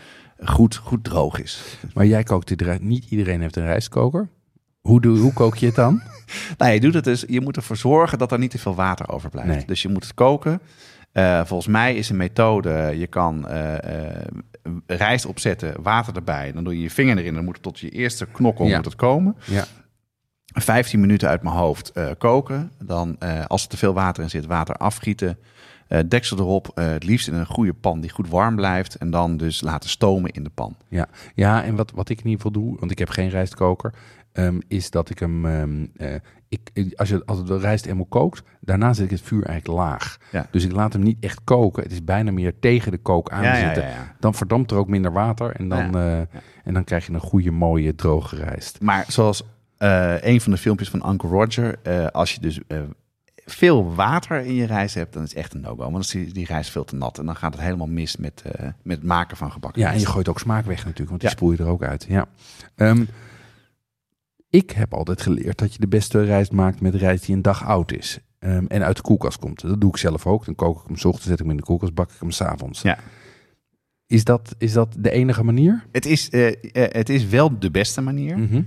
goed, 0.44 0.76
goed 0.76 1.04
droog 1.04 1.42
is. 1.42 1.78
Maar 1.94 2.06
jij 2.06 2.22
kookt 2.22 2.48
die 2.48 2.64
rijst. 2.66 2.80
Niet 2.82 3.04
iedereen 3.10 3.40
heeft 3.40 3.56
een 3.56 3.64
rijstkoker. 3.64 4.28
Hoe, 4.88 5.00
doe, 5.00 5.18
hoe 5.18 5.32
kook 5.32 5.56
je 5.56 5.66
het 5.66 5.74
dan? 5.74 6.02
Nou, 6.58 6.72
je 6.72 6.80
doet 6.80 6.94
het 6.94 7.04
dus. 7.04 7.24
Je 7.28 7.40
moet 7.40 7.56
ervoor 7.56 7.76
zorgen 7.76 8.18
dat 8.18 8.32
er 8.32 8.38
niet 8.38 8.50
te 8.50 8.58
veel 8.58 8.74
water 8.74 9.08
overblijft. 9.08 9.48
Nee. 9.48 9.64
Dus 9.66 9.82
je 9.82 9.88
moet 9.88 10.02
het 10.02 10.14
koken. 10.14 10.60
Eh, 11.12 11.44
volgens 11.44 11.68
mij 11.68 11.94
is 11.94 12.08
een 12.08 12.16
methode. 12.16 12.94
Je 12.96 13.06
kan 13.06 13.48
eh, 13.48 14.12
eh, 14.12 14.26
rijst 14.86 15.26
opzetten, 15.26 15.82
water 15.82 16.16
erbij. 16.16 16.52
Dan 16.52 16.64
doe 16.64 16.76
je 16.76 16.82
je 16.82 16.90
vinger 16.90 17.18
erin. 17.18 17.34
Dan 17.34 17.44
moet 17.44 17.54
het 17.54 17.62
tot 17.62 17.78
je 17.78 17.88
eerste 17.88 18.26
knokkel 18.26 18.66
Ja. 18.66 18.76
moet 18.76 18.84
het 18.84 18.96
komen. 18.96 19.36
Ja. 19.44 19.64
15 20.46 21.00
minuten 21.00 21.28
uit 21.28 21.42
mijn 21.42 21.54
hoofd 21.54 21.92
koken. 22.18 22.70
Dan, 22.84 23.18
als 23.46 23.62
er 23.62 23.68
te 23.68 23.76
veel 23.76 23.94
water 23.94 24.22
in 24.22 24.30
zit, 24.30 24.46
water 24.46 24.74
afgieten. 24.76 25.38
Deksel 26.06 26.38
erop. 26.38 26.70
het 26.74 27.04
liefst 27.04 27.28
in 27.28 27.34
een 27.34 27.46
goede 27.46 27.72
pan 27.74 28.00
die 28.00 28.10
goed 28.10 28.28
warm 28.28 28.56
blijft. 28.56 28.94
En 28.94 29.10
dan 29.10 29.36
dus 29.36 29.60
laten 29.60 29.90
stomen 29.90 30.30
in 30.30 30.44
de 30.44 30.50
pan. 30.54 30.76
Ja, 30.88 31.08
ja 31.34 31.64
en 31.64 31.74
wat, 31.74 31.90
wat 31.90 32.08
ik 32.08 32.18
in 32.18 32.26
ieder 32.28 32.42
geval 32.46 32.62
doe, 32.62 32.76
want 32.78 32.90
ik 32.90 32.98
heb 32.98 33.08
geen 33.08 33.28
rijstkoker, 33.28 33.94
ehm, 34.34 34.60
is 34.68 34.90
dat 34.90 35.10
ik 35.10 35.18
hem, 35.18 35.46
ehm, 35.46 35.86
eh, 35.96 36.14
ik, 36.48 36.92
als, 36.96 37.08
je, 37.08 37.22
als 37.26 37.44
de 37.44 37.58
rijst 37.58 37.86
eenmaal 37.86 38.04
kookt, 38.06 38.42
daarna 38.60 38.92
zet 38.92 39.04
ik 39.04 39.10
het 39.10 39.20
vuur 39.20 39.44
eigenlijk 39.46 39.78
laag. 39.80 40.16
Ja. 40.32 40.46
Dus 40.50 40.64
ik 40.64 40.72
laat 40.72 40.92
hem 40.92 41.02
niet 41.02 41.16
echt 41.20 41.40
koken. 41.44 41.82
Het 41.82 41.92
is 41.92 42.04
bijna 42.04 42.30
meer 42.30 42.58
tegen 42.60 42.90
de 42.92 42.98
kook 42.98 43.30
aan 43.30 43.42
Ja, 43.42 43.64
zitten. 43.64 43.82
ja. 43.88 44.14
Dan 44.20 44.34
verdampt 44.34 44.70
er 44.70 44.76
ook 44.76 44.88
minder 44.88 45.12
water 45.12 45.50
en 45.56 45.68
dan, 45.68 45.96
eh, 45.98 46.18
en 46.64 46.74
dan 46.74 46.84
krijg 46.84 47.06
je 47.06 47.12
een 47.12 47.20
goede, 47.20 47.50
mooie, 47.50 47.94
droge 47.94 48.36
rijst. 48.36 48.80
Maar 48.80 49.04
zoals 49.08 49.42
eh, 49.78 50.14
een 50.22 50.40
van 50.40 50.52
de 50.52 50.58
filmpjes 50.58 50.90
van 50.90 51.10
Uncle 51.10 51.28
Roger. 51.28 51.78
als 52.12 52.32
je 52.34 52.40
dus 52.40 52.60
veel 53.46 53.94
water 53.94 54.40
in 54.40 54.54
je 54.54 54.66
rijst 54.66 54.94
hebt, 54.94 55.12
dan 55.12 55.22
is 55.22 55.28
het 55.28 55.38
echt 55.38 55.54
een 55.54 55.60
no-go. 55.60 55.76
Want 55.76 55.92
dan 55.92 56.00
is 56.00 56.08
die, 56.10 56.32
die 56.32 56.46
rijst 56.46 56.70
veel 56.70 56.84
te 56.84 56.96
nat. 56.96 57.18
En 57.18 57.26
dan 57.26 57.36
gaat 57.36 57.52
het 57.52 57.62
helemaal 57.62 57.86
mis 57.86 58.16
met, 58.16 58.42
met 58.82 58.96
het 58.96 59.06
maken 59.06 59.36
van 59.36 59.52
gebakken 59.52 59.82
Ja, 59.82 59.92
en 59.92 59.98
je 60.00 60.06
gooit 60.06 60.28
ook 60.28 60.38
smaak 60.38 60.64
weg 60.66 60.76
natuurlijk, 60.76 61.08
want 61.08 61.20
die 61.20 61.28
Ja. 61.30 61.36
spoel 61.36 61.52
je 61.52 61.58
er 61.58 61.66
ook 61.68 61.82
uit. 61.82 62.06
Ja. 62.08 62.26
Ehm, 62.74 63.04
ik 64.54 64.70
heb 64.70 64.94
altijd 64.94 65.22
geleerd 65.22 65.58
dat 65.58 65.72
je 65.72 65.78
de 65.78 65.88
beste 65.88 66.24
rijst 66.24 66.52
maakt 66.52 66.80
met 66.80 66.94
rijst 66.94 67.26
die 67.26 67.34
een 67.34 67.42
dag 67.42 67.64
oud 67.64 67.92
is. 67.92 68.18
ehm, 68.38 68.64
en 68.68 68.82
uit 68.82 68.96
de 68.96 69.02
koelkast 69.02 69.38
komt. 69.38 69.60
Dat 69.60 69.80
doe 69.80 69.90
ik 69.90 69.96
zelf 69.96 70.26
ook. 70.26 70.44
Dan 70.44 70.54
kook 70.54 70.80
ik 70.80 70.86
hem 70.86 70.96
's 70.96 71.04
ochtends, 71.04 71.26
zet 71.26 71.32
ik 71.32 71.38
hem 71.38 71.50
in 71.50 71.56
de 71.56 71.62
koelkast, 71.62 71.94
bak 71.94 72.10
ik 72.10 72.20
hem 72.20 72.30
s'avonds. 72.30 72.82
Ja. 72.82 72.98
Is 74.06 74.24
dat, 74.24 74.54
is 74.58 74.72
dat 74.72 74.96
de 74.98 75.10
enige 75.10 75.44
manier? 75.44 75.84
Het, 75.92 76.06
is, 76.06 76.30
eh, 76.30 76.46
eh, 76.48 76.56
het 76.72 77.08
is 77.08 77.26
wel 77.26 77.58
de 77.58 77.70
beste 77.70 78.00
manier. 78.00 78.38
Mhm. 78.38 78.62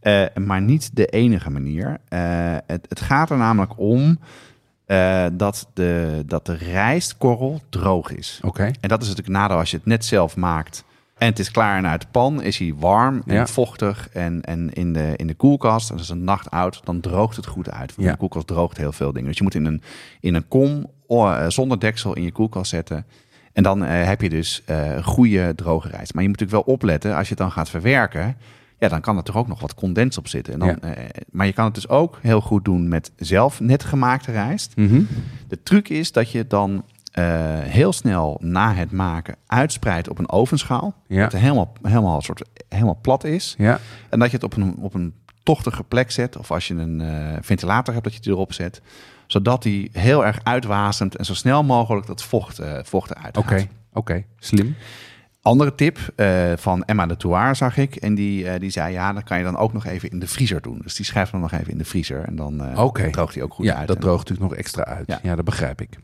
Eh, 0.00 0.24
maar 0.34 0.62
niet 0.62 0.96
de 0.96 1.06
enige 1.06 1.50
manier. 1.50 1.98
Het, 2.66 2.86
het 2.88 3.00
gaat 3.00 3.30
er 3.30 3.36
namelijk 3.36 3.78
om 3.78 4.18
dat, 5.32 5.68
de, 5.74 6.22
dat 6.26 6.46
de 6.46 6.54
rijstkorrel 6.54 7.60
droog 7.68 8.10
is. 8.10 8.40
Oké. 8.42 8.70
En 8.80 8.88
dat 8.88 9.02
is 9.02 9.08
natuurlijk 9.08 9.36
nadeel 9.36 9.56
als 9.56 9.70
je 9.70 9.76
het 9.76 9.86
net 9.86 10.04
zelf 10.04 10.36
maakt 10.36 10.84
En 11.22 11.28
het 11.28 11.38
is 11.38 11.50
klaar 11.50 11.76
en 11.76 11.86
uit 11.86 12.00
de 12.00 12.06
pan. 12.10 12.42
Is 12.42 12.58
hij 12.58 12.74
warm 12.78 13.22
en 13.26 13.34
Ja. 13.34 13.46
vochtig. 13.46 14.08
En, 14.12 14.42
en 14.42 14.72
in, 14.72 14.92
de, 14.92 15.12
in 15.16 15.26
de 15.26 15.34
koelkast, 15.34 15.90
en 15.90 15.96
dat 15.96 16.04
is 16.04 16.10
een 16.10 16.24
nacht 16.24 16.50
oud, 16.50 16.80
dan 16.84 17.00
droogt 17.00 17.36
het 17.36 17.46
goed 17.46 17.70
uit. 17.70 17.94
Want 17.94 18.06
Ja. 18.08 18.12
de 18.12 18.18
koelkast 18.18 18.46
droogt 18.46 18.76
heel 18.76 18.92
veel 18.92 19.12
dingen. 19.12 19.28
Dus 19.28 19.36
je 19.36 19.42
moet 19.42 19.54
in 19.54 19.64
een, 19.64 19.82
in 20.20 20.34
een 20.34 20.48
kom 20.48 20.86
oh, 21.06 21.32
eh, 21.36 21.48
zonder 21.48 21.80
deksel 21.80 22.14
in 22.16 22.22
je 22.22 22.32
koelkast 22.32 22.70
zetten. 22.70 23.06
En 23.52 23.62
dan 23.62 23.84
eh, 23.84 24.04
heb 24.06 24.20
je 24.20 24.28
dus 24.28 24.62
eh 24.64 25.04
goede 25.04 25.52
droge 25.54 25.88
rijst. 25.88 26.14
Maar 26.14 26.22
je 26.22 26.28
moet 26.28 26.38
natuurlijk 26.40 26.66
wel 26.66 26.74
opletten, 26.74 27.14
als 27.16 27.22
je 27.28 27.34
het 27.34 27.42
dan 27.42 27.52
gaat 27.52 27.70
verwerken... 27.70 28.36
Ja, 28.78 28.88
dan 28.88 29.00
kan 29.00 29.16
er 29.16 29.22
toch 29.22 29.36
ook 29.36 29.48
nog 29.48 29.60
wat 29.60 29.74
condens 29.74 30.18
op 30.18 30.28
zitten. 30.28 30.52
En 30.52 30.58
dan, 30.58 30.68
Ja. 30.68 30.94
maar 31.30 31.46
je 31.46 31.52
kan 31.52 31.64
het 31.64 31.74
dus 31.74 31.88
ook 31.88 32.18
heel 32.22 32.40
goed 32.40 32.64
doen 32.64 32.88
met 32.88 33.12
zelf 33.16 33.60
net 33.60 33.84
gemaakte 33.84 34.32
rijst. 34.32 34.76
Mhm. 34.76 35.02
De 35.48 35.62
truc 35.62 35.88
is 35.88 36.12
dat 36.12 36.30
je 36.30 36.46
dan 36.46 36.84
eh, 37.12 37.24
heel 37.60 37.92
snel 37.92 38.38
na 38.42 38.74
het 38.74 38.92
maken 38.92 39.36
uitspreidt 39.46 40.08
op 40.08 40.18
een 40.18 40.30
ovenschaal. 40.30 40.94
Ja. 41.06 41.22
Dat 41.22 41.32
het 41.32 41.40
helemaal, 41.40 41.72
helemaal, 41.82 42.20
soort, 42.20 42.42
helemaal 42.68 42.98
plat 43.02 43.24
is. 43.24 43.54
Ja, 43.58 43.78
En 44.10 44.18
dat 44.18 44.28
je 44.30 44.34
het 44.36 44.44
op 44.44 44.56
een, 44.56 44.76
op 44.78 44.94
een 44.94 45.14
tochtige 45.42 45.82
plek 45.84 46.10
zet. 46.10 46.36
Of 46.36 46.50
als 46.50 46.68
je 46.68 46.74
een 46.74 47.00
eh, 47.00 47.36
ventilator 47.40 47.92
hebt, 47.94 48.04
dat 48.04 48.12
je 48.14 48.18
het 48.22 48.28
erop 48.28 48.52
zet. 48.52 48.82
Zodat 49.26 49.62
die 49.62 49.88
heel 49.92 50.26
erg 50.26 50.38
uitwasemt 50.42 51.16
en 51.16 51.24
zo 51.24 51.34
snel 51.34 51.64
mogelijk 51.64 52.06
dat 52.06 52.22
vocht, 52.22 52.58
eh 52.58 52.78
vocht 52.82 53.10
eruit 53.10 53.36
oké. 53.36 53.66
Oké, 53.92 54.24
slim. 54.38 54.76
Andere 55.42 55.74
tip 55.74 55.98
van 56.56 56.84
Emma 56.84 57.06
de 57.06 57.16
Touar 57.16 57.56
zag 57.56 57.76
ik. 57.76 57.96
En 57.96 58.14
die, 58.14 58.58
die 58.58 58.70
zei, 58.70 58.92
ja, 58.92 59.12
dat 59.12 59.24
kan 59.24 59.38
je 59.38 59.44
dan 59.44 59.56
ook 59.56 59.72
nog 59.72 59.84
even 59.86 60.10
in 60.10 60.18
de 60.18 60.26
vriezer 60.26 60.60
doen. 60.62 60.78
Dus 60.82 60.94
die 60.94 61.04
schrijft 61.06 61.32
dan 61.32 61.40
nog 61.40 61.52
even 61.52 61.70
in 61.70 61.78
de 61.78 61.84
vriezer. 61.84 62.24
En 62.24 62.36
dan 62.36 62.62
droogt 63.12 63.34
die 63.34 63.42
ook 63.42 63.54
goed 63.54 63.64
ja, 63.64 63.74
uit. 63.76 63.86
dat 63.86 63.96
En- 63.96 64.02
droogt 64.02 64.28
natuurlijk 64.28 64.50
nog 64.50 64.58
extra 64.58 64.84
uit. 64.84 65.06
Ja, 65.06 65.18
Ja. 65.22 65.34
dat 65.36 65.44
begrijp 65.44 65.80
ik. 65.80 65.98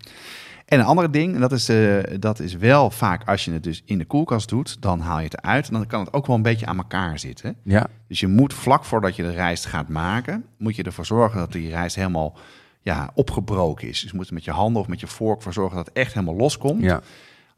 En 0.69 0.79
een 0.79 0.85
andere 0.85 1.11
ding, 1.11 1.35
en 1.35 1.41
dat 1.41 1.53
is, 1.53 1.69
eh, 1.69 1.99
dat 2.19 2.41
is 2.41 2.55
wel 2.57 2.91
vaak 2.91 3.29
als 3.29 3.45
je 3.45 3.53
het 3.53 3.63
dus 3.63 3.83
in 3.85 3.99
de 3.99 4.05
koelkast 4.05 4.49
doet, 4.49 4.83
dan 4.83 5.01
haal 5.01 5.19
je 5.19 5.25
het 5.25 5.43
eruit. 5.43 5.67
En 5.69 5.73
dan 5.73 5.87
kan 5.87 6.01
het 6.01 6.13
ook 6.13 6.27
wel 6.27 6.37
een 6.37 6.43
beetje 6.43 6.67
aan 6.67 6.77
elkaar 6.79 7.19
zitten. 7.19 7.57
Ja, 7.63 7.87
Dus 8.09 8.21
je 8.21 8.27
moet 8.27 8.55
vlak 8.55 8.85
voordat 8.85 9.17
je 9.17 9.23
de 9.23 9.31
rijst 9.31 9.67
gaat 9.67 9.89
maken, 9.89 10.45
moet 10.59 10.77
je 10.77 10.83
ervoor 10.83 11.07
zorgen 11.07 11.39
dat 11.39 11.53
die 11.53 11.69
rijst 11.69 11.97
helemaal 11.97 12.37
ja, 12.83 13.11
opgebroken 13.15 13.89
is. 13.89 14.01
Dus 14.01 14.11
je 14.11 14.17
moet 14.17 14.29
er 14.29 14.35
met 14.35 14.45
je 14.45 14.51
handen 14.51 14.83
of 14.83 14.89
met 14.89 15.01
je 15.01 15.07
vork 15.07 15.43
voor 15.43 15.53
zorgen 15.53 15.77
dat 15.77 15.87
het 15.87 15.97
echt 15.97 16.15
helemaal 16.15 16.37
loskomt. 16.37 16.83
ja. 16.83 17.01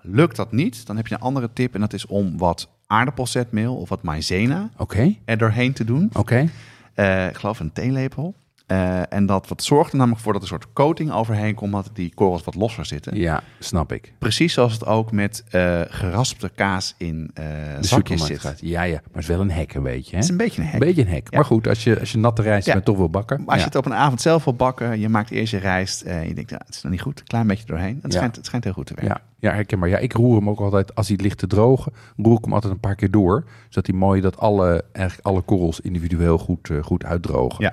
Lukt 0.02 0.36
dat 0.36 0.52
niet, 0.52 0.86
dan 0.86 0.96
heb 0.96 1.06
je 1.06 1.14
een 1.14 1.20
andere 1.20 1.50
tip 1.52 1.74
en 1.74 1.80
dat 1.80 1.92
is 1.92 2.06
om 2.06 2.38
wat 2.38 2.68
aardappelzetmeel 2.86 3.76
of 3.76 3.88
wat 3.88 4.02
maizena 4.02 4.70
Oké, 4.76 5.14
er 5.24 5.38
doorheen 5.38 5.72
te 5.72 5.84
doen. 5.84 6.10
oké. 6.12 6.48
Eh, 6.94 7.26
ik 7.28 7.36
geloof 7.36 7.60
een 7.60 7.72
theelepel. 7.72 8.34
Eh, 8.70 9.12
en 9.12 9.26
dat 9.26 9.48
wat 9.48 9.62
zorgt 9.62 9.92
er 9.92 9.98
namelijk 9.98 10.22
voor 10.22 10.32
dat 10.32 10.42
er 10.42 10.52
een 10.52 10.58
soort 10.60 10.72
coating 10.72 11.12
overheen 11.12 11.54
komt, 11.54 11.72
dat 11.72 11.90
die 11.92 12.12
korrels 12.14 12.44
wat 12.44 12.54
losser 12.54 12.86
zitten. 12.86 13.16
Ja, 13.16 13.42
snap 13.58 13.92
ik. 13.92 14.12
Precies 14.18 14.52
zoals 14.52 14.72
het 14.72 14.86
ook 14.86 15.12
met 15.12 15.44
eh, 15.50 15.80
geraspte 15.88 16.50
kaas 16.54 16.94
in 16.98 17.30
eh 17.34 17.44
zakjes 17.80 18.24
zit. 18.26 18.40
gaat. 18.40 18.60
Ja, 18.60 18.82
ja, 18.82 18.92
maar 18.94 19.02
het 19.12 19.22
is 19.22 19.26
wel 19.26 19.40
een 19.40 19.50
hek 19.50 19.74
een 19.74 19.82
beetje. 19.82 20.10
Hè? 20.10 20.16
Het 20.16 20.24
is 20.24 20.30
een 20.30 20.36
beetje 20.36 20.60
een 20.60 20.66
hek. 20.66 20.74
Een 20.80 20.86
beetje 20.86 21.02
een 21.02 21.08
hek. 21.08 21.26
Ja. 21.30 21.36
Maar 21.36 21.46
goed, 21.46 21.68
als 21.68 21.84
je, 21.84 22.00
als 22.00 22.12
je 22.12 22.18
natte 22.18 22.42
rijst 22.42 22.66
Ja. 22.66 22.72
bent 22.72 22.84
toch 22.84 22.96
wil 22.96 23.10
bakken. 23.10 23.38
Maar 23.38 23.46
als 23.46 23.54
ja. 23.56 23.60
je 23.60 23.66
het 23.66 23.76
op 23.76 23.86
een 23.86 23.94
avond 23.98 24.20
zelf 24.20 24.44
wil 24.44 24.54
bakken, 24.54 25.00
je 25.00 25.08
maakt 25.08 25.30
eerst 25.30 25.52
je 25.52 25.58
rijst. 25.58 26.02
eh 26.02 26.28
je 26.28 26.34
denkt, 26.34 26.50
het 26.50 26.68
is 26.68 26.82
nog 26.82 26.92
niet 26.92 27.00
goed. 27.02 27.18
Een 27.20 27.26
klein 27.26 27.46
beetje 27.46 27.66
doorheen. 27.66 27.98
Het, 28.02 28.12
schijnt, 28.12 28.36
het 28.36 28.46
schijnt 28.46 28.64
heel 28.64 28.72
goed 28.72 28.86
te 28.86 28.94
werken. 28.94 29.20
Ja, 29.40 29.48
ja, 29.48 29.54
herkenbaar. 29.54 29.88
Ja, 29.88 29.98
ik 29.98 30.12
roer 30.12 30.36
hem 30.36 30.48
ook 30.48 30.60
altijd, 30.60 30.94
als 30.94 31.08
hij 31.08 31.16
ligt 31.16 31.38
te 31.38 31.46
drogen, 31.46 31.92
roer 32.16 32.36
ik 32.38 32.44
hem 32.44 32.52
altijd 32.54 32.72
een 32.72 32.80
paar 32.80 32.94
keer 32.94 33.10
door. 33.10 33.44
Zodat 33.68 33.86
hij 33.86 33.96
mooi, 33.98 34.20
dat 34.20 34.38
alle, 34.38 34.84
eigenlijk 34.92 35.26
alle 35.26 35.40
korrels 35.40 35.80
individueel 35.80 36.38
goed, 36.38 36.70
goed 36.82 37.04
uitdrogen. 37.04 37.64
Ja. 37.64 37.72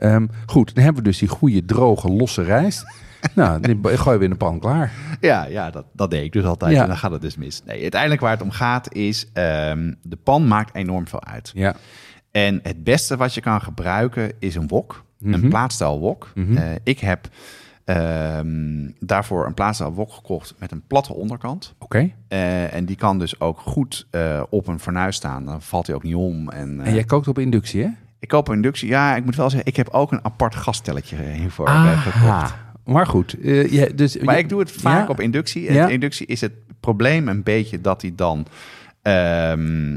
Ehm, 0.00 0.26
goed, 0.46 0.74
dan 0.74 0.84
hebben 0.84 1.02
we 1.02 1.08
dus 1.08 1.18
die 1.18 1.28
goede, 1.28 1.64
droge, 1.64 2.08
losse 2.08 2.42
rijst. 2.42 2.84
nou, 3.34 3.60
die 3.60 3.96
gooi 3.98 4.18
we 4.18 4.24
in 4.24 4.30
de 4.30 4.36
pan 4.36 4.58
klaar. 4.58 4.92
Ja, 5.20 5.44
ja 5.44 5.70
dat, 5.70 5.84
dat 5.92 6.10
deed 6.10 6.24
ik 6.24 6.32
dus 6.32 6.44
altijd. 6.44 6.72
Ja. 6.72 6.82
En 6.82 6.88
dan 6.88 6.96
gaat 6.96 7.10
het 7.10 7.20
dus 7.20 7.36
mis. 7.36 7.62
Nee, 7.64 7.82
uiteindelijk 7.82 8.20
waar 8.20 8.30
het 8.30 8.42
om 8.42 8.50
gaat 8.50 8.94
is, 8.94 9.26
ehm, 9.32 9.92
de 10.02 10.16
pan 10.16 10.48
maakt 10.48 10.74
enorm 10.74 11.08
veel 11.08 11.24
uit. 11.24 11.50
Ja, 11.54 11.74
En 12.30 12.60
het 12.62 12.84
beste 12.84 13.16
wat 13.16 13.34
je 13.34 13.40
kan 13.40 13.60
gebruiken 13.60 14.32
is 14.38 14.54
een 14.54 14.68
wok. 14.68 15.04
Mhm. 15.18 15.32
Een 15.34 15.48
plaatstijl 15.48 15.98
wok. 15.98 16.32
Mhm. 16.34 16.56
Eh, 16.56 16.64
ik 16.82 16.98
heb 16.98 17.28
ehm, 17.84 18.88
daarvoor 18.98 19.46
een 19.46 19.54
plaatstijl 19.54 19.92
wok 19.92 20.12
gekocht 20.12 20.54
met 20.58 20.72
een 20.72 20.82
platte 20.86 21.14
onderkant. 21.14 21.74
oké. 21.78 22.10
Eh, 22.28 22.74
en 22.74 22.84
die 22.84 22.96
kan 22.96 23.18
dus 23.18 23.40
ook 23.40 23.58
goed 23.60 24.06
eh, 24.10 24.42
op 24.50 24.66
een 24.66 24.80
fornuis 24.80 25.16
staan. 25.16 25.44
Dan 25.44 25.62
valt 25.62 25.86
hij 25.86 25.96
ook 25.96 26.02
niet 26.02 26.14
om. 26.14 26.48
En, 26.48 26.80
En 26.80 26.94
jij 26.94 27.04
kookt 27.04 27.28
op 27.28 27.38
inductie, 27.38 27.82
hè? 27.82 27.88
Ik 28.20 28.28
koop 28.28 28.48
een 28.48 28.54
inductie. 28.54 28.88
Ja, 28.88 29.16
ik 29.16 29.24
moet 29.24 29.36
wel 29.36 29.50
zeggen, 29.50 29.68
ik 29.68 29.76
heb 29.76 29.88
ook 29.88 30.12
een 30.12 30.24
apart 30.24 30.54
gastelletje 30.54 31.16
eh, 31.16 31.32
hiervoor 31.32 31.68
gekocht. 31.68 32.54
Maar 32.84 33.06
goed, 33.06 33.40
eh, 33.40 33.72
ja, 33.72 33.86
dus, 33.94 34.18
Maar 34.18 34.34
je- 34.34 34.40
ik 34.42 34.48
doe 34.48 34.60
het 34.60 34.72
vaak 34.72 35.02
Ja. 35.06 35.08
op 35.08 35.20
inductie. 35.20 35.68
En 35.68 35.74
Ja. 35.74 35.88
inductie 35.88 36.26
is 36.26 36.40
het 36.40 36.52
probleem 36.80 37.28
een 37.28 37.42
beetje 37.42 37.80
dat 37.80 38.02
hij 38.02 38.12
dan 38.16 38.46
ehm, 39.02 39.96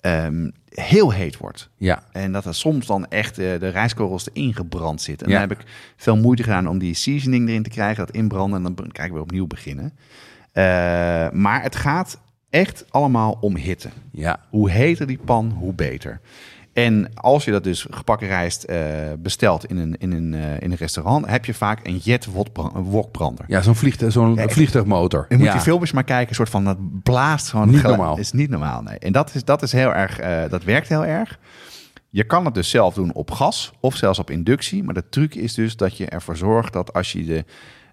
ehm, 0.00 0.50
heel 0.68 1.12
heet 1.12 1.36
wordt. 1.36 1.68
Ja, 1.76 2.02
En 2.12 2.32
dat 2.32 2.44
er 2.44 2.54
soms 2.54 2.86
dan 2.86 3.06
echt 3.08 3.38
eh, 3.38 3.58
de 3.58 3.68
rijstkorrels 3.68 4.28
erin 4.32 4.54
gebrand 4.54 5.02
zitten. 5.02 5.26
En 5.26 5.32
dan 5.32 5.40
heb 5.48 5.50
ik 5.58 5.64
veel 5.96 6.16
moeite 6.16 6.42
gedaan 6.42 6.68
om 6.68 6.78
die 6.78 6.94
seasoning 6.94 7.48
erin 7.48 7.62
te 7.62 7.70
krijgen, 7.70 8.06
dat 8.06 8.14
inbranden. 8.14 8.64
En 8.66 8.74
dan 8.74 8.92
kan 8.92 9.04
ik 9.04 9.12
weer 9.12 9.20
opnieuw 9.20 9.46
beginnen. 9.46 9.92
Eh, 10.52 10.64
maar 11.30 11.62
het 11.62 11.76
gaat 11.76 12.20
echt 12.50 12.84
allemaal 12.90 13.38
om 13.40 13.56
hitte. 13.56 13.88
ja, 14.10 14.40
Hoe 14.50 14.70
heter 14.70 15.06
die 15.06 15.18
pan, 15.24 15.50
hoe 15.58 15.72
beter. 15.74 16.20
En 16.76 17.10
als 17.14 17.44
je 17.44 17.50
dat 17.50 17.64
dus 17.64 17.86
gebakken 17.90 18.26
rijst 18.28 18.62
eh, 18.62 18.78
bestelt 19.18 19.64
in 19.66 19.76
een, 19.76 19.96
in, 19.98 20.12
een, 20.12 20.34
eh, 20.34 20.60
in 20.60 20.70
een 20.70 20.76
restaurant, 20.76 21.26
heb 21.26 21.44
je 21.44 21.54
vaak 21.54 21.86
een 21.86 21.96
jet 21.96 22.26
wokbra- 22.26 22.82
wokbrander. 22.82 23.44
ja 23.48 23.62
zo'n 23.62 23.74
vliegtuig, 23.74 24.12
zo'n 24.12 24.34
Ja, 24.34 24.48
vliegtuigmotor. 24.48 25.26
Je 25.28 25.36
moet 25.36 25.46
ja. 25.46 25.52
die 25.52 25.60
filmpjes 25.60 25.92
maar 25.92 26.04
kijken, 26.04 26.28
een 26.28 26.34
soort 26.34 26.48
van 26.50 26.64
dat 26.64 27.02
blaast 27.02 27.48
gewoon. 27.48 27.70
Niet 27.70 27.82
normaal. 27.82 28.18
is 28.18 28.32
niet 28.32 28.50
normaal, 28.50 28.82
nee. 28.82 28.98
En 28.98 29.12
dat 29.12 29.34
is, 29.34 29.44
dat 29.44 29.62
is 29.62 29.72
heel 29.72 29.94
erg, 29.94 30.18
eh, 30.18 30.42
dat 30.50 30.64
werkt 30.64 30.88
heel 30.88 31.04
erg. 31.04 31.38
Je 32.10 32.24
kan 32.24 32.44
het 32.44 32.54
dus 32.54 32.70
zelf 32.70 32.94
doen 32.94 33.12
op 33.14 33.30
gas 33.30 33.72
of 33.80 33.96
zelfs 33.96 34.18
op 34.18 34.30
inductie. 34.30 34.82
Maar 34.82 34.94
de 34.94 35.08
truc 35.08 35.34
is 35.34 35.54
dus 35.54 35.76
dat 35.76 35.96
je 35.96 36.06
ervoor 36.06 36.36
zorgt 36.36 36.72
dat 36.72 36.92
als 36.92 37.12
je 37.12 37.24
de 37.24 37.44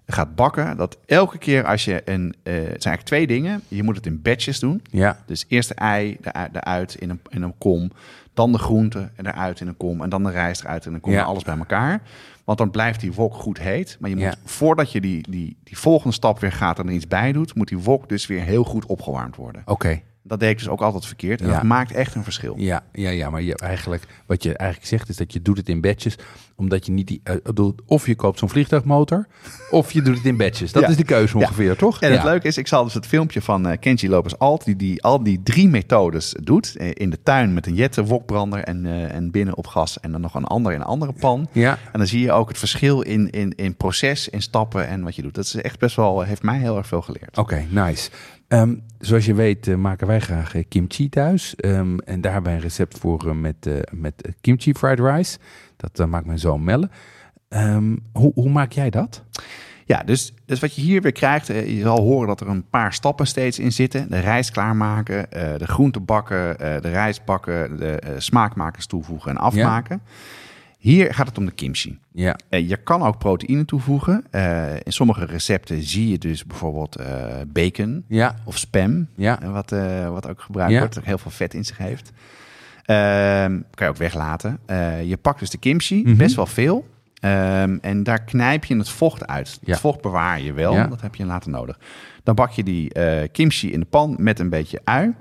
gaat 0.06 0.34
bakken, 0.34 0.76
dat 0.76 0.98
elke 1.06 1.38
keer 1.38 1.64
als 1.64 1.84
je 1.84 2.02
een, 2.04 2.34
eh, 2.42 2.52
het 2.54 2.62
zijn 2.62 2.70
eigenlijk 2.70 3.02
twee 3.02 3.26
dingen. 3.26 3.62
Je 3.68 3.82
moet 3.82 3.96
het 3.96 4.06
in 4.06 4.22
batches 4.22 4.58
doen. 4.58 4.82
Ja, 4.90 5.18
Dus 5.26 5.44
eerst 5.48 5.68
de 5.68 5.74
ei 5.74 6.16
er- 6.22 6.48
eruit 6.52 6.94
in 6.94 7.10
een, 7.10 7.20
in 7.28 7.42
een 7.42 7.54
kom. 7.58 7.90
Dan 8.34 8.52
de 8.52 8.58
groente 8.58 9.10
eruit 9.16 9.60
in 9.60 9.68
een 9.68 9.76
kom. 9.76 10.02
En 10.02 10.08
dan 10.08 10.22
de 10.22 10.30
rijst 10.30 10.62
eruit 10.62 10.86
in 10.86 10.94
een 10.94 11.00
kom. 11.00 11.12
Ja. 11.12 11.18
En 11.20 11.24
alles 11.26 11.42
bij 11.42 11.58
elkaar. 11.58 12.02
Want 12.44 12.58
dan 12.58 12.70
blijft 12.70 13.00
die 13.00 13.12
wok 13.12 13.34
goed 13.34 13.58
heet. 13.58 13.96
Maar 14.00 14.10
je 14.10 14.16
moet, 14.16 14.24
Ja. 14.24 14.34
voordat 14.44 14.92
je 14.92 15.00
die, 15.00 15.30
die, 15.30 15.56
die 15.64 15.78
volgende 15.78 16.14
stap 16.14 16.38
weer 16.40 16.52
gaat 16.52 16.78
en 16.78 16.86
er 16.86 16.92
iets 16.92 17.08
bij 17.08 17.32
doet... 17.32 17.54
moet 17.54 17.68
die 17.68 17.78
wok 17.78 18.08
dus 18.08 18.26
weer 18.26 18.42
heel 18.42 18.64
goed 18.64 18.86
opgewarmd 18.86 19.36
worden. 19.36 19.62
oké. 19.64 20.00
Dat 20.26 20.40
deed 20.40 20.50
ik 20.50 20.58
dus 20.58 20.68
ook 20.68 20.80
altijd 20.80 21.06
verkeerd. 21.06 21.40
En 21.40 21.46
Ja. 21.46 21.52
dat 21.52 21.62
maakt 21.62 21.92
echt 21.92 22.14
een 22.14 22.24
verschil. 22.24 22.54
Ja, 22.56 22.82
ja, 22.92 23.10
ja, 23.10 23.30
maar 23.30 23.42
je, 23.42 23.56
eigenlijk, 23.56 24.02
wat 24.26 24.42
je 24.42 24.56
eigenlijk 24.56 24.88
zegt 24.90 25.08
is 25.08 25.16
dat 25.16 25.32
je 25.32 25.42
doet 25.42 25.56
het 25.56 25.68
in 25.68 25.80
batches, 25.80 26.18
omdat 26.56 26.86
je 26.86 26.92
niet 26.92 27.06
die, 27.06 27.22
doet, 27.54 27.80
of 27.86 28.06
je 28.06 28.14
koopt 28.14 28.38
zo'n 28.38 28.48
vliegtuigmotor, 28.48 29.26
of 29.70 29.92
je 29.92 30.02
doet 30.02 30.16
het 30.16 30.24
in 30.26 30.36
batches. 30.36 30.72
Dat 30.72 30.82
Ja. 30.82 30.88
is 30.88 30.96
de 30.96 31.04
keuze 31.04 31.38
Ja. 31.38 31.44
ongeveer, 31.44 31.76
toch? 31.76 32.00
En 32.00 32.12
het 32.12 32.22
leuke 32.24 32.46
is, 32.46 32.58
ik 32.58 32.66
zal 32.66 32.84
dus 32.84 32.94
het 32.94 33.06
filmpje 33.06 33.42
van 33.42 33.66
eh, 33.66 33.78
Kenji 33.80 34.08
Lopez 34.08 34.32
Alt... 34.38 34.64
Die, 34.64 34.76
die 34.76 35.02
al 35.02 35.22
die 35.22 35.40
drie 35.42 35.68
methodes 35.68 36.34
doet. 36.42 36.76
eh, 36.76 36.90
in 36.92 37.10
de 37.10 37.22
tuin 37.22 37.54
met 37.54 37.66
een 37.66 37.74
jette 37.74 38.04
wokbrander 38.04 38.60
en, 38.64 38.86
en 39.10 39.30
binnen 39.30 39.56
op 39.56 39.66
gas. 39.66 40.00
En 40.00 40.12
dan 40.12 40.20
nog 40.20 40.34
een 40.34 40.44
ander 40.44 40.72
in 40.72 40.80
een 40.80 40.86
andere 40.86 41.12
pan. 41.12 41.48
Ja, 41.52 41.78
En 41.92 41.98
dan 41.98 42.06
zie 42.06 42.20
je 42.20 42.32
ook 42.32 42.48
het 42.48 42.58
verschil 42.58 43.00
in, 43.00 43.30
in, 43.30 43.52
in 43.56 43.74
proces, 43.76 44.28
in 44.28 44.42
stappen 44.42 44.88
en 44.88 45.02
wat 45.02 45.16
je 45.16 45.22
doet. 45.22 45.34
Dat 45.34 45.44
is 45.44 45.54
echt 45.54 45.78
best 45.78 45.96
wel, 45.96 46.20
heeft 46.22 46.42
mij 46.42 46.58
heel 46.58 46.76
erg 46.76 46.86
veel 46.86 47.02
geleerd. 47.02 47.38
oké, 47.38 47.64
nice. 47.68 48.10
Ehm, 48.48 48.74
zoals 48.98 49.26
je 49.26 49.34
weet 49.34 49.68
eh, 49.68 49.74
maken 49.74 50.06
wij 50.06 50.20
graag 50.20 50.54
eh, 50.54 50.64
kimchi 50.68 51.08
thuis. 51.08 51.56
Ehm, 51.56 51.98
en 51.98 52.20
daar 52.20 52.32
hebben 52.32 52.52
een 52.52 52.60
recept 52.60 52.98
voor 52.98 53.28
eh, 53.28 53.34
met, 53.34 53.68
met 53.90 54.28
kimchi 54.40 54.74
fried 54.74 55.00
rice. 55.00 55.38
Dat 55.76 56.08
maakt 56.08 56.26
mijn 56.26 56.38
zoon 56.38 56.64
Melle. 56.64 56.88
Ehm, 57.48 57.96
hoe, 58.12 58.32
hoe 58.34 58.50
maak 58.50 58.72
jij 58.72 58.90
dat? 58.90 59.24
Ja, 59.86 60.02
dus, 60.02 60.34
dus 60.46 60.60
wat 60.60 60.74
je 60.74 60.82
hier 60.82 61.02
weer 61.02 61.12
krijgt, 61.12 61.46
je 61.46 61.80
zal 61.82 62.00
horen 62.00 62.26
dat 62.26 62.40
er 62.40 62.48
een 62.48 62.68
paar 62.68 62.92
stappen 62.92 63.26
steeds 63.26 63.58
in 63.58 63.72
zitten. 63.72 64.10
De 64.10 64.18
rijst 64.18 64.50
klaarmaken, 64.50 65.26
de 65.30 65.66
groenten 65.66 66.04
bakken, 66.04 66.58
de 66.58 66.90
rijst 66.90 67.24
bakken, 67.24 67.76
de 67.76 68.14
smaakmakers 68.18 68.86
toevoegen 68.86 69.30
en 69.30 69.36
afmaken. 69.36 70.02
Hier 70.84 71.14
gaat 71.14 71.26
het 71.26 71.38
om 71.38 71.44
de 71.46 71.52
kimchi. 71.52 71.98
Ja, 72.12 72.36
Eh, 72.48 72.68
je 72.68 72.76
kan 72.76 73.02
ook 73.02 73.18
proteïne 73.18 73.64
toevoegen. 73.64 74.24
Eh, 74.30 74.72
in 74.82 74.92
sommige 74.92 75.24
recepten 75.24 75.82
zie 75.82 76.08
je 76.10 76.18
dus 76.18 76.44
bijvoorbeeld 76.44 76.96
eh, 76.96 77.24
bacon 77.46 78.04
ja, 78.08 78.34
of 78.44 78.58
spam. 78.58 79.06
ja, 79.14 79.38
Wat, 79.50 79.70
wat 80.10 80.28
ook 80.28 80.40
gebruikt 80.40 80.72
Ja. 80.72 80.78
wordt, 80.78 80.94
dat 80.94 81.04
heel 81.04 81.18
veel 81.18 81.30
vet 81.30 81.54
in 81.54 81.64
zich 81.64 81.78
heeft. 81.78 82.12
Ehm, 82.84 83.60
kan 83.74 83.86
je 83.86 83.92
ook 83.92 83.96
weglaten. 83.96 84.58
Je 85.04 85.18
pakt 85.22 85.38
dus 85.38 85.50
de 85.50 85.58
kimchi, 85.58 86.02
Mhm. 86.04 86.16
best 86.16 86.34
wel 86.36 86.46
veel. 86.46 86.86
Ehm, 87.20 87.76
en 87.80 88.02
daar 88.02 88.22
knijp 88.24 88.64
je 88.64 88.76
het 88.76 88.88
vocht 88.88 89.26
uit. 89.26 89.58
Het 89.64 89.78
vocht 89.80 90.00
bewaar 90.00 90.40
je 90.40 90.52
wel, 90.52 90.88
dat 90.88 91.00
heb 91.00 91.14
je 91.14 91.24
later 91.26 91.50
nodig. 91.50 91.78
Dan 92.22 92.34
bak 92.34 92.50
je 92.50 92.62
die 92.62 92.92
kimchi 93.28 93.72
in 93.72 93.80
de 93.80 93.86
pan 93.86 94.16
met 94.18 94.38
een 94.38 94.50
beetje 94.50 94.80
ui. 94.84 95.14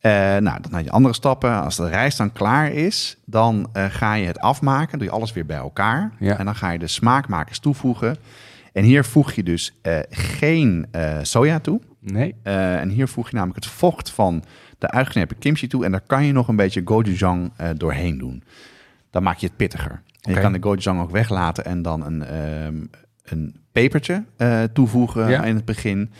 Eh, 0.00 0.12
nou, 0.12 0.60
dan 0.60 0.72
had 0.72 0.84
je 0.84 0.90
andere 0.90 1.14
stappen. 1.14 1.62
Als 1.62 1.76
de 1.76 1.88
rijst 1.88 2.18
dan 2.18 2.32
klaar 2.32 2.72
is, 2.72 3.16
dan 3.24 3.68
eh, 3.72 3.84
ga 3.88 4.14
je 4.14 4.26
het 4.26 4.38
afmaken. 4.38 4.98
Doe 4.98 5.06
je 5.06 5.12
alles 5.12 5.32
weer 5.32 5.46
bij 5.46 5.56
elkaar. 5.56 6.12
Ja. 6.18 6.38
En 6.38 6.44
dan 6.44 6.54
ga 6.54 6.70
je 6.70 6.78
de 6.78 6.86
smaakmakers 6.86 7.58
toevoegen. 7.58 8.16
En 8.72 8.84
hier 8.84 9.04
voeg 9.04 9.32
je 9.32 9.42
dus 9.42 9.78
eh, 9.82 9.98
geen 10.10 10.86
soja 11.22 11.58
toe. 11.58 11.80
Nee. 12.00 12.34
En 12.42 12.88
hier 12.88 13.08
voeg 13.08 13.30
je 13.30 13.36
namelijk 13.36 13.64
het 13.64 13.74
vocht 13.74 14.10
van 14.10 14.44
de 14.78 14.90
uitgeknepen 14.90 15.38
kimchi 15.38 15.66
toe. 15.66 15.84
En 15.84 15.90
daar 15.90 16.02
kan 16.06 16.24
je 16.24 16.32
nog 16.32 16.48
een 16.48 16.56
beetje 16.56 16.82
gochujang 16.84 17.52
doorheen 17.76 18.18
doen. 18.18 18.42
Dan 19.10 19.22
maak 19.22 19.36
je 19.36 19.46
het 19.46 19.56
pittiger. 19.56 20.02
En. 20.20 20.34
Je 20.34 20.40
kan 20.40 20.52
de 20.52 20.62
gochujang 20.62 21.00
ook 21.00 21.10
weglaten 21.10 21.64
en 21.64 21.82
dan 21.82 22.06
een, 22.06 22.24
ehm, 22.24 22.76
een 23.24 23.56
pepertje 23.72 24.24
toevoegen 24.72 25.28
Ja. 25.28 25.44
in 25.44 25.54
het 25.56 25.64
begin. 25.64 26.10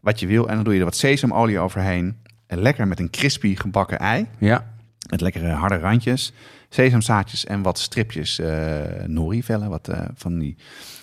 Wat 0.00 0.20
je 0.20 0.26
wil. 0.26 0.48
En 0.48 0.54
dan 0.54 0.64
doe 0.64 0.72
je 0.72 0.78
er 0.78 0.84
wat 0.84 0.96
sesamolie 0.96 1.58
overheen. 1.58 2.16
En 2.48 2.58
lekker 2.58 2.88
met 2.88 2.98
een 2.98 3.10
crispy 3.10 3.56
gebakken 3.56 3.98
ei. 3.98 4.26
Ja. 4.38 4.66
Met 5.10 5.20
lekkere 5.20 5.50
harde 5.50 5.78
randjes. 5.78 6.32
Sesamzaadjes 6.68 7.44
en 7.46 7.62
wat 7.62 7.78
stripjes 7.78 8.38
eh 8.38 9.04
nori-vellen. 9.06 9.68
Wat 9.68 9.88
eh, 9.88 10.00
van 10.14 10.38
die 10.38 10.56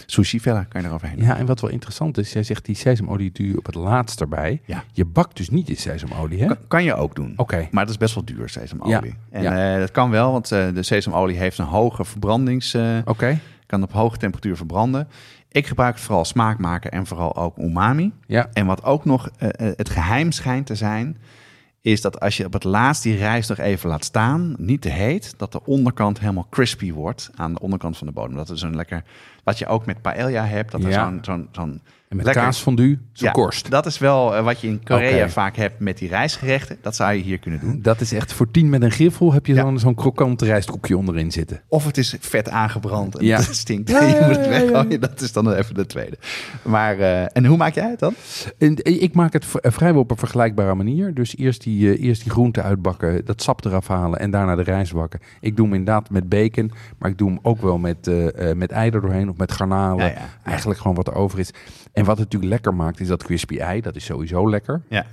sushi-vellen 0.06 0.68
kan 0.68 0.82
je 0.82 0.88
eroverheen 0.88 1.18
ja, 1.18 1.38
en 1.38 1.46
wat 1.46 1.62
wel 1.62 1.70
interessant 1.70 2.18
is, 2.18 2.34
jij 2.34 2.44
zegt 2.44 2.66
die 2.66 2.76
sesamolie 2.76 3.32
doe 3.32 3.48
je 3.48 3.58
op 3.58 3.66
het 3.66 3.76
laatst 3.76 4.22
erbij. 4.22 4.62
Ja. 4.66 4.84
Je 4.92 5.06
bakt 5.06 5.38
dus 5.38 5.50
niet 5.50 5.70
in 5.70 5.78
sesamolie, 5.78 6.40
hè? 6.40 6.48
Kan, 6.48 6.58
kan 6.68 6.84
je 6.84 6.96
ook 6.96 7.16
doen. 7.16 7.34
Oké. 7.36 7.68
Maar 7.72 7.84
dat 7.84 7.94
is 7.94 8.00
best 8.00 8.14
wel 8.16 8.26
duur, 8.26 8.50
sesamolie. 8.50 8.94
Ja, 8.94 9.02
En 9.30 9.42
ja. 9.42 9.74
eh, 9.74 9.80
dat 9.80 9.92
kan 9.92 10.10
wel, 10.10 10.32
want 10.32 10.48
de 10.48 10.84
sesamolie 10.84 11.38
heeft 11.38 11.58
een 11.58 11.66
hoge 11.66 12.06
verbrandings... 12.06 12.76
Oké. 13.06 13.40
kan 13.66 13.84
op 13.84 13.92
hoge 13.92 14.18
temperatuur 14.18 14.56
verbranden. 14.56 15.08
Ik 15.56 15.68
gebruik 15.68 15.96
het 15.96 16.04
vooral 16.04 16.26
smaakmaker 16.26 16.92
en 16.92 17.06
vooral 17.06 17.36
ook 17.36 17.58
umami. 17.58 18.12
Ja. 18.28 18.50
En 18.54 18.66
wat 18.66 18.84
ook 18.84 19.06
nog 19.06 19.30
eh, 19.38 19.50
eh, 19.50 19.74
het 19.78 19.90
geheim 19.90 20.32
schijnt 20.32 20.66
te 20.66 20.76
zijn... 20.76 21.18
is 21.82 22.02
dat 22.02 22.20
als 22.20 22.38
je 22.38 22.46
op 22.46 22.54
het 22.54 22.64
laatst 22.64 23.04
die 23.04 23.16
rijst 23.18 23.50
nog 23.50 23.58
even 23.58 23.90
laat 23.90 24.04
staan... 24.04 24.56
niet 24.58 24.82
te 24.82 24.90
heet, 24.90 25.34
dat 25.38 25.52
de 25.52 25.66
onderkant 25.66 26.20
helemaal 26.20 26.48
crispy 26.50 26.92
wordt... 26.92 27.32
aan 27.36 27.54
de 27.54 27.60
onderkant 27.60 27.98
van 27.98 28.08
de 28.08 28.14
bodem. 28.14 28.36
Dat 28.36 28.50
is 28.50 28.62
een 28.62 28.76
lekker... 28.76 29.04
wat 29.44 29.58
je 29.58 29.68
ook 29.68 29.86
met 29.86 30.02
paella 30.02 30.46
hebt. 30.46 30.72
Dat 30.72 30.84
er 30.84 30.90
Ja. 30.90 31.10
zo'n... 31.10 31.20
zo'n 31.22 31.50
zo'n 31.52 31.82
En 32.20 32.24
met 32.26 32.26
lekker- 32.36 32.44
kaasfondue, 32.44 33.00
zo'n 33.14 33.28
Ja, 33.28 33.32
korst. 33.34 33.70
Dat 33.72 33.86
is 33.86 33.98
wel 33.98 34.36
eh, 34.36 34.44
wat 34.44 34.62
je 34.62 34.68
in 34.68 34.84
Korea 34.84 35.30
vaak 35.30 35.56
hebt 35.56 35.80
met 35.80 35.98
die 35.98 36.10
rijstgerechten. 36.10 36.78
Dat 36.82 36.96
zou 36.96 37.14
je 37.14 37.22
hier 37.24 37.40
kunnen 37.40 37.60
doen. 37.60 37.82
Dat 37.82 38.02
is 38.02 38.12
echt 38.14 38.34
voor 38.34 38.52
tien 38.52 38.70
met 38.70 38.82
een 38.82 38.92
griffel 38.92 39.34
heb 39.34 39.46
je 39.46 39.54
Ja. 39.54 39.62
zo'n 39.62 39.80
zo'n 39.80 39.96
krokant 39.96 40.42
rijstkoekje 40.42 40.98
onderin 40.98 41.32
zitten. 41.32 41.62
Of 41.68 41.86
het 41.86 41.98
is 41.98 42.16
vet 42.20 42.50
aangebrand 42.50 43.18
en 43.18 43.26
Ja. 43.26 43.38
het 43.38 43.56
stinkt. 43.66 43.90
Ja, 43.90 44.04
je 44.08 44.22
moet 44.28 44.36
het 44.38 44.48
weggooien. 44.48 45.00
Dat 45.02 45.22
is 45.22 45.32
dan 45.32 45.54
even 45.54 45.76
de 45.76 45.86
tweede. 45.86 46.18
Maar, 46.62 47.00
eh, 47.00 47.22
en 47.38 47.46
hoe 47.46 47.58
maak 47.58 47.74
jij 47.74 47.90
het 47.90 48.00
dan? 48.00 48.14
En 48.58 48.76
ik 49.02 49.14
maak 49.14 49.34
het 49.34 49.46
vrijwel 49.62 50.02
op 50.02 50.12
een 50.12 50.18
vergelijkbare 50.18 50.76
manier. 50.76 51.14
Dus 51.14 51.38
eerst 51.38 51.64
die, 51.64 51.94
eh, 51.94 52.04
eerst 52.04 52.22
die 52.24 52.32
groenten 52.32 52.64
uitbakken, 52.64 53.26
dat 53.26 53.42
sap 53.42 53.66
eraf 53.66 53.88
halen 53.88 54.20
en 54.20 54.32
daarna 54.32 54.56
de 54.56 54.64
rijst 54.64 54.94
bakken. 54.94 55.20
Ik 55.42 55.56
doe 55.56 55.66
hem 55.66 55.76
inderdaad 55.76 56.10
met 56.10 56.30
bacon, 56.30 56.72
maar 56.98 57.10
ik 57.10 57.18
doe 57.18 57.30
hem 57.30 57.40
ook 57.42 57.62
wel 57.62 57.78
met, 57.78 58.08
eh, 58.08 58.50
eh, 58.50 58.58
met 58.58 58.72
ei 58.72 58.90
er 58.90 59.02
doorheen 59.02 59.30
of 59.30 59.38
met 59.38 59.52
garnalen. 59.52 60.14
Eigenlijk 60.44 60.80
gewoon 60.80 60.96
wat 60.96 61.08
er 61.08 61.14
over 61.14 61.40
is. 61.40 61.50
En 61.96 62.06
wat 62.06 62.18
het 62.18 62.26
natuurlijk 62.26 62.52
lekker 62.52 62.74
maakt, 62.74 63.00
is 63.00 63.08
dat 63.08 63.24
crispy 63.24 63.58
ei. 63.58 63.82
Dat 63.82 63.96
is 63.96 64.06
sowieso 64.06 64.50
lekker. 64.50 64.82
Ja. 64.90 65.06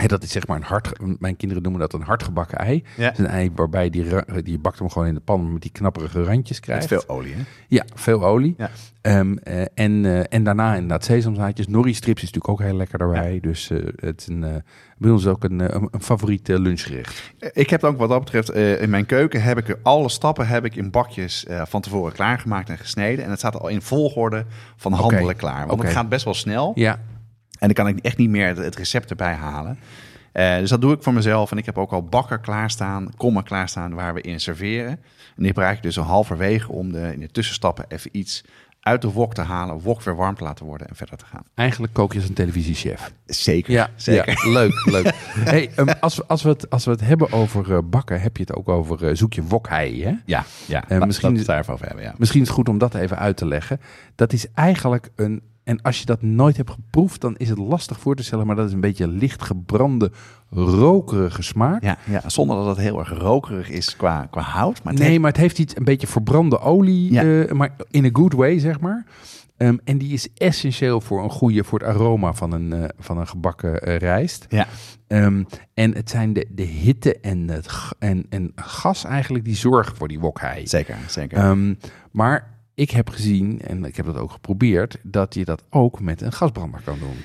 En 0.00 0.08
dat 0.08 0.22
is 0.22 0.30
zeg 0.30 0.46
maar 0.46 0.56
een 0.56 0.62
hard, 0.62 0.92
mijn 1.18 1.36
kinderen 1.36 1.62
noemen 1.62 1.80
dat 1.80 1.92
een 1.92 2.02
hardgebakken 2.02 2.58
ei. 2.58 2.84
Ja. 2.96 3.04
Het 3.04 3.18
is 3.18 3.24
een 3.24 3.30
ei 3.30 3.50
waarbij 3.54 3.90
die, 3.90 4.04
die 4.42 4.52
je 4.52 4.58
bakt 4.58 4.78
hem 4.78 4.90
gewoon 4.90 5.08
in 5.08 5.14
de 5.14 5.20
pan 5.20 5.52
met 5.52 5.62
die 5.62 5.70
knapperige 5.70 6.22
randjes 6.22 6.56
Met 6.56 6.66
krijgt. 6.66 6.86
veel 6.86 7.04
olie, 7.06 7.34
hè? 7.34 7.42
Ja, 7.68 7.84
veel 7.94 8.24
olie. 8.24 8.54
Ja. 8.58 8.70
Ehm, 9.00 9.36
eh, 9.36 9.60
en, 9.74 10.04
eh, 10.04 10.22
en 10.28 10.44
daarna 10.44 10.74
inderdaad 10.74 11.04
sesamzaadjes. 11.04 11.68
Nori 11.68 11.94
strips 11.94 12.22
is 12.22 12.32
natuurlijk 12.32 12.60
ook 12.60 12.66
heel 12.68 12.76
lekker 12.76 12.98
daarbij. 12.98 13.40
Dus 13.40 13.70
eh, 13.70 13.78
het 13.96 14.20
is 14.20 14.26
een, 14.26 14.62
bij 14.98 15.10
ons 15.10 15.26
ook 15.26 15.44
een, 15.44 15.74
een, 15.74 15.88
een 15.90 16.02
favoriet 16.02 16.48
lunchgerecht. 16.48 17.32
Ik 17.52 17.70
heb 17.70 17.84
ook 17.84 17.98
wat 17.98 18.08
dat 18.08 18.20
betreft, 18.20 18.50
in 18.80 18.90
mijn 18.90 19.06
keuken 19.06 19.42
heb 19.42 19.58
ik 19.58 19.78
alle 19.82 20.08
stappen 20.08 20.48
heb 20.48 20.64
ik 20.64 20.76
in 20.76 20.90
bakjes 20.90 21.46
van 21.64 21.80
tevoren 21.80 22.12
klaargemaakt 22.12 22.68
en 22.68 22.78
gesneden. 22.78 23.24
En 23.24 23.30
het 23.30 23.38
staat 23.38 23.60
al 23.60 23.68
in 23.68 23.82
volgorde 23.82 24.44
van 24.76 24.92
handelen 24.92 25.36
klaar. 25.36 25.66
Want 25.66 25.82
het 25.82 25.92
gaat 25.92 26.08
best 26.08 26.24
wel 26.24 26.34
snel. 26.34 26.72
Ja, 26.74 26.98
En 27.60 27.66
dan 27.72 27.72
kan 27.84 27.88
ik 27.88 27.98
echt 28.04 28.16
niet 28.16 28.30
meer 28.30 28.56
het, 28.56 28.76
recept 28.76 29.10
erbij 29.10 29.34
halen. 29.34 29.78
Eh, 30.32 30.56
dus 30.56 30.70
dat 30.70 30.80
doe 30.80 30.92
ik 30.94 31.02
voor 31.02 31.12
mezelf. 31.12 31.50
En 31.50 31.58
ik 31.58 31.66
heb 31.66 31.78
ook 31.78 31.92
al 31.92 32.02
bakker 32.04 32.38
klaarstaan, 32.38 33.10
kommen 33.16 33.42
klaarstaan 33.44 33.94
waar 33.94 34.14
we 34.14 34.20
in 34.20 34.40
serveren. 34.40 34.90
En 35.36 35.46
die 35.46 35.46
gebruik 35.46 35.76
ik 35.76 35.82
dus 35.82 35.98
al 35.98 36.04
halverwege 36.04 36.72
om 36.72 36.92
de, 36.92 37.12
in 37.12 37.20
de 37.20 37.30
tussenstappen 37.30 37.84
even 37.88 38.10
iets 38.12 38.44
uit 38.80 39.02
de 39.02 39.10
wok 39.10 39.34
te 39.34 39.40
halen. 39.40 39.80
Wok 39.80 40.02
weer 40.02 40.16
warm 40.16 40.34
te 40.34 40.44
laten 40.44 40.64
worden 40.66 40.88
en 40.88 40.96
verder 40.96 41.16
te 41.16 41.24
gaan. 41.24 41.42
eigenlijk 41.54 41.92
kook 41.92 42.12
je 42.12 42.18
als 42.18 42.28
een 42.28 42.34
televisiechef. 42.34 43.12
Zeker, 43.26 43.72
Ja, 43.72 43.90
zeker. 43.96 44.38
ja, 44.44 44.50
leuk, 44.50 44.84
leuk. 44.96 45.12
Hey, 45.34 45.70
ehm, 45.76 45.88
als, 46.00 46.16
we, 46.16 46.24
als, 46.26 46.42
we 46.42 46.48
het, 46.48 46.70
als 46.70 46.84
we 46.84 46.90
het 46.90 47.00
hebben 47.00 47.32
over 47.32 47.72
eh, 47.72 47.78
bakken, 47.84 48.20
heb 48.20 48.36
je 48.36 48.42
het 48.42 48.54
ook 48.54 48.68
over 48.68 49.08
eh, 49.08 49.14
zoek 49.14 49.32
je 49.32 49.42
wokhei, 49.42 50.04
hè? 50.04 50.12
Ja, 50.24 50.44
ja. 50.66 50.84
Misschien- 50.88 50.98
laten 50.98 51.30
we 51.32 51.36
het 51.38 51.46
daarover 51.46 51.86
hebben, 51.86 52.04
ja. 52.04 52.14
Misschien 52.18 52.40
is 52.40 52.46
het 52.46 52.56
goed 52.56 52.68
om 52.68 52.78
dat 52.78 52.94
even 52.94 53.18
uit 53.18 53.36
te 53.36 53.46
leggen. 53.46 53.80
Dat 54.14 54.32
is 54.32 54.46
eigenlijk 54.54 55.10
een. 55.16 55.42
En 55.64 55.82
als 55.82 55.98
je 55.98 56.06
dat 56.06 56.22
nooit 56.22 56.56
hebt 56.56 56.70
geproefd, 56.70 57.20
dan 57.20 57.36
is 57.36 57.48
het 57.48 57.58
lastig 57.58 58.00
voor 58.00 58.16
te 58.16 58.22
stellen. 58.22 58.46
Maar 58.46 58.56
dat 58.56 58.66
is 58.66 58.72
een 58.72 58.80
beetje 58.80 59.08
licht 59.08 59.42
gebrande, 59.42 60.10
rokerige 60.50 61.42
smaak. 61.42 61.82
Ja, 61.82 61.98
ja, 62.10 62.22
zonder 62.28 62.56
dat 62.56 62.66
het 62.66 62.76
heel 62.78 62.98
erg 62.98 63.18
rokerig 63.18 63.70
is 63.70 63.96
qua, 63.96 64.26
qua 64.30 64.40
hout. 64.42 64.82
Maar 64.82 64.94
nee, 64.94 65.08
heeft- 65.08 65.20
maar 65.20 65.30
het 65.30 65.40
heeft 65.40 65.58
iets 65.58 65.76
een 65.76 65.84
beetje 65.84 66.06
verbrande 66.06 66.60
olie, 66.60 67.12
Ja. 67.12 67.22
eh, 67.22 67.52
maar 67.52 67.76
in 67.90 68.04
a 68.04 68.08
good 68.12 68.32
way, 68.32 68.58
zeg 68.58 68.80
maar. 68.80 69.06
Ehm, 69.56 69.76
en 69.84 69.98
die 69.98 70.12
is 70.12 70.28
essentieel 70.34 71.00
voor 71.00 71.22
een 71.22 71.30
goede, 71.30 71.64
voor 71.64 71.78
het 71.78 71.88
aroma 71.88 72.32
van 72.32 72.52
een, 72.52 72.72
eh, 72.72 72.84
van 72.98 73.18
een 73.18 73.28
gebakken 73.28 73.82
eh, 73.82 73.96
rijst. 73.96 74.46
Ja, 74.48 74.66
Ehm, 75.06 75.42
en 75.74 75.94
het 75.94 76.10
zijn 76.10 76.32
de, 76.32 76.46
de 76.50 76.62
hitte 76.62 77.20
en, 77.20 77.48
het, 77.48 77.68
en, 77.98 78.26
en 78.28 78.52
gas 78.54 79.04
eigenlijk 79.04 79.44
die 79.44 79.54
zorgen 79.56 79.96
voor 79.96 80.08
die 80.08 80.20
wokhei. 80.20 80.66
zeker, 80.66 80.96
zeker. 81.08 81.38
Ehm, 81.38 81.74
maar 82.10 82.58
ik 82.80 82.90
heb 82.90 83.08
gezien, 83.08 83.60
en 83.62 83.84
ik 83.84 83.96
heb 83.96 84.06
dat 84.06 84.16
ook 84.16 84.30
geprobeerd, 84.30 84.96
dat 85.02 85.34
je 85.34 85.44
dat 85.44 85.62
ook 85.70 86.00
met 86.00 86.20
een 86.22 86.32
gasbrander 86.32 86.80
kan 86.84 86.98
doen. 86.98 87.16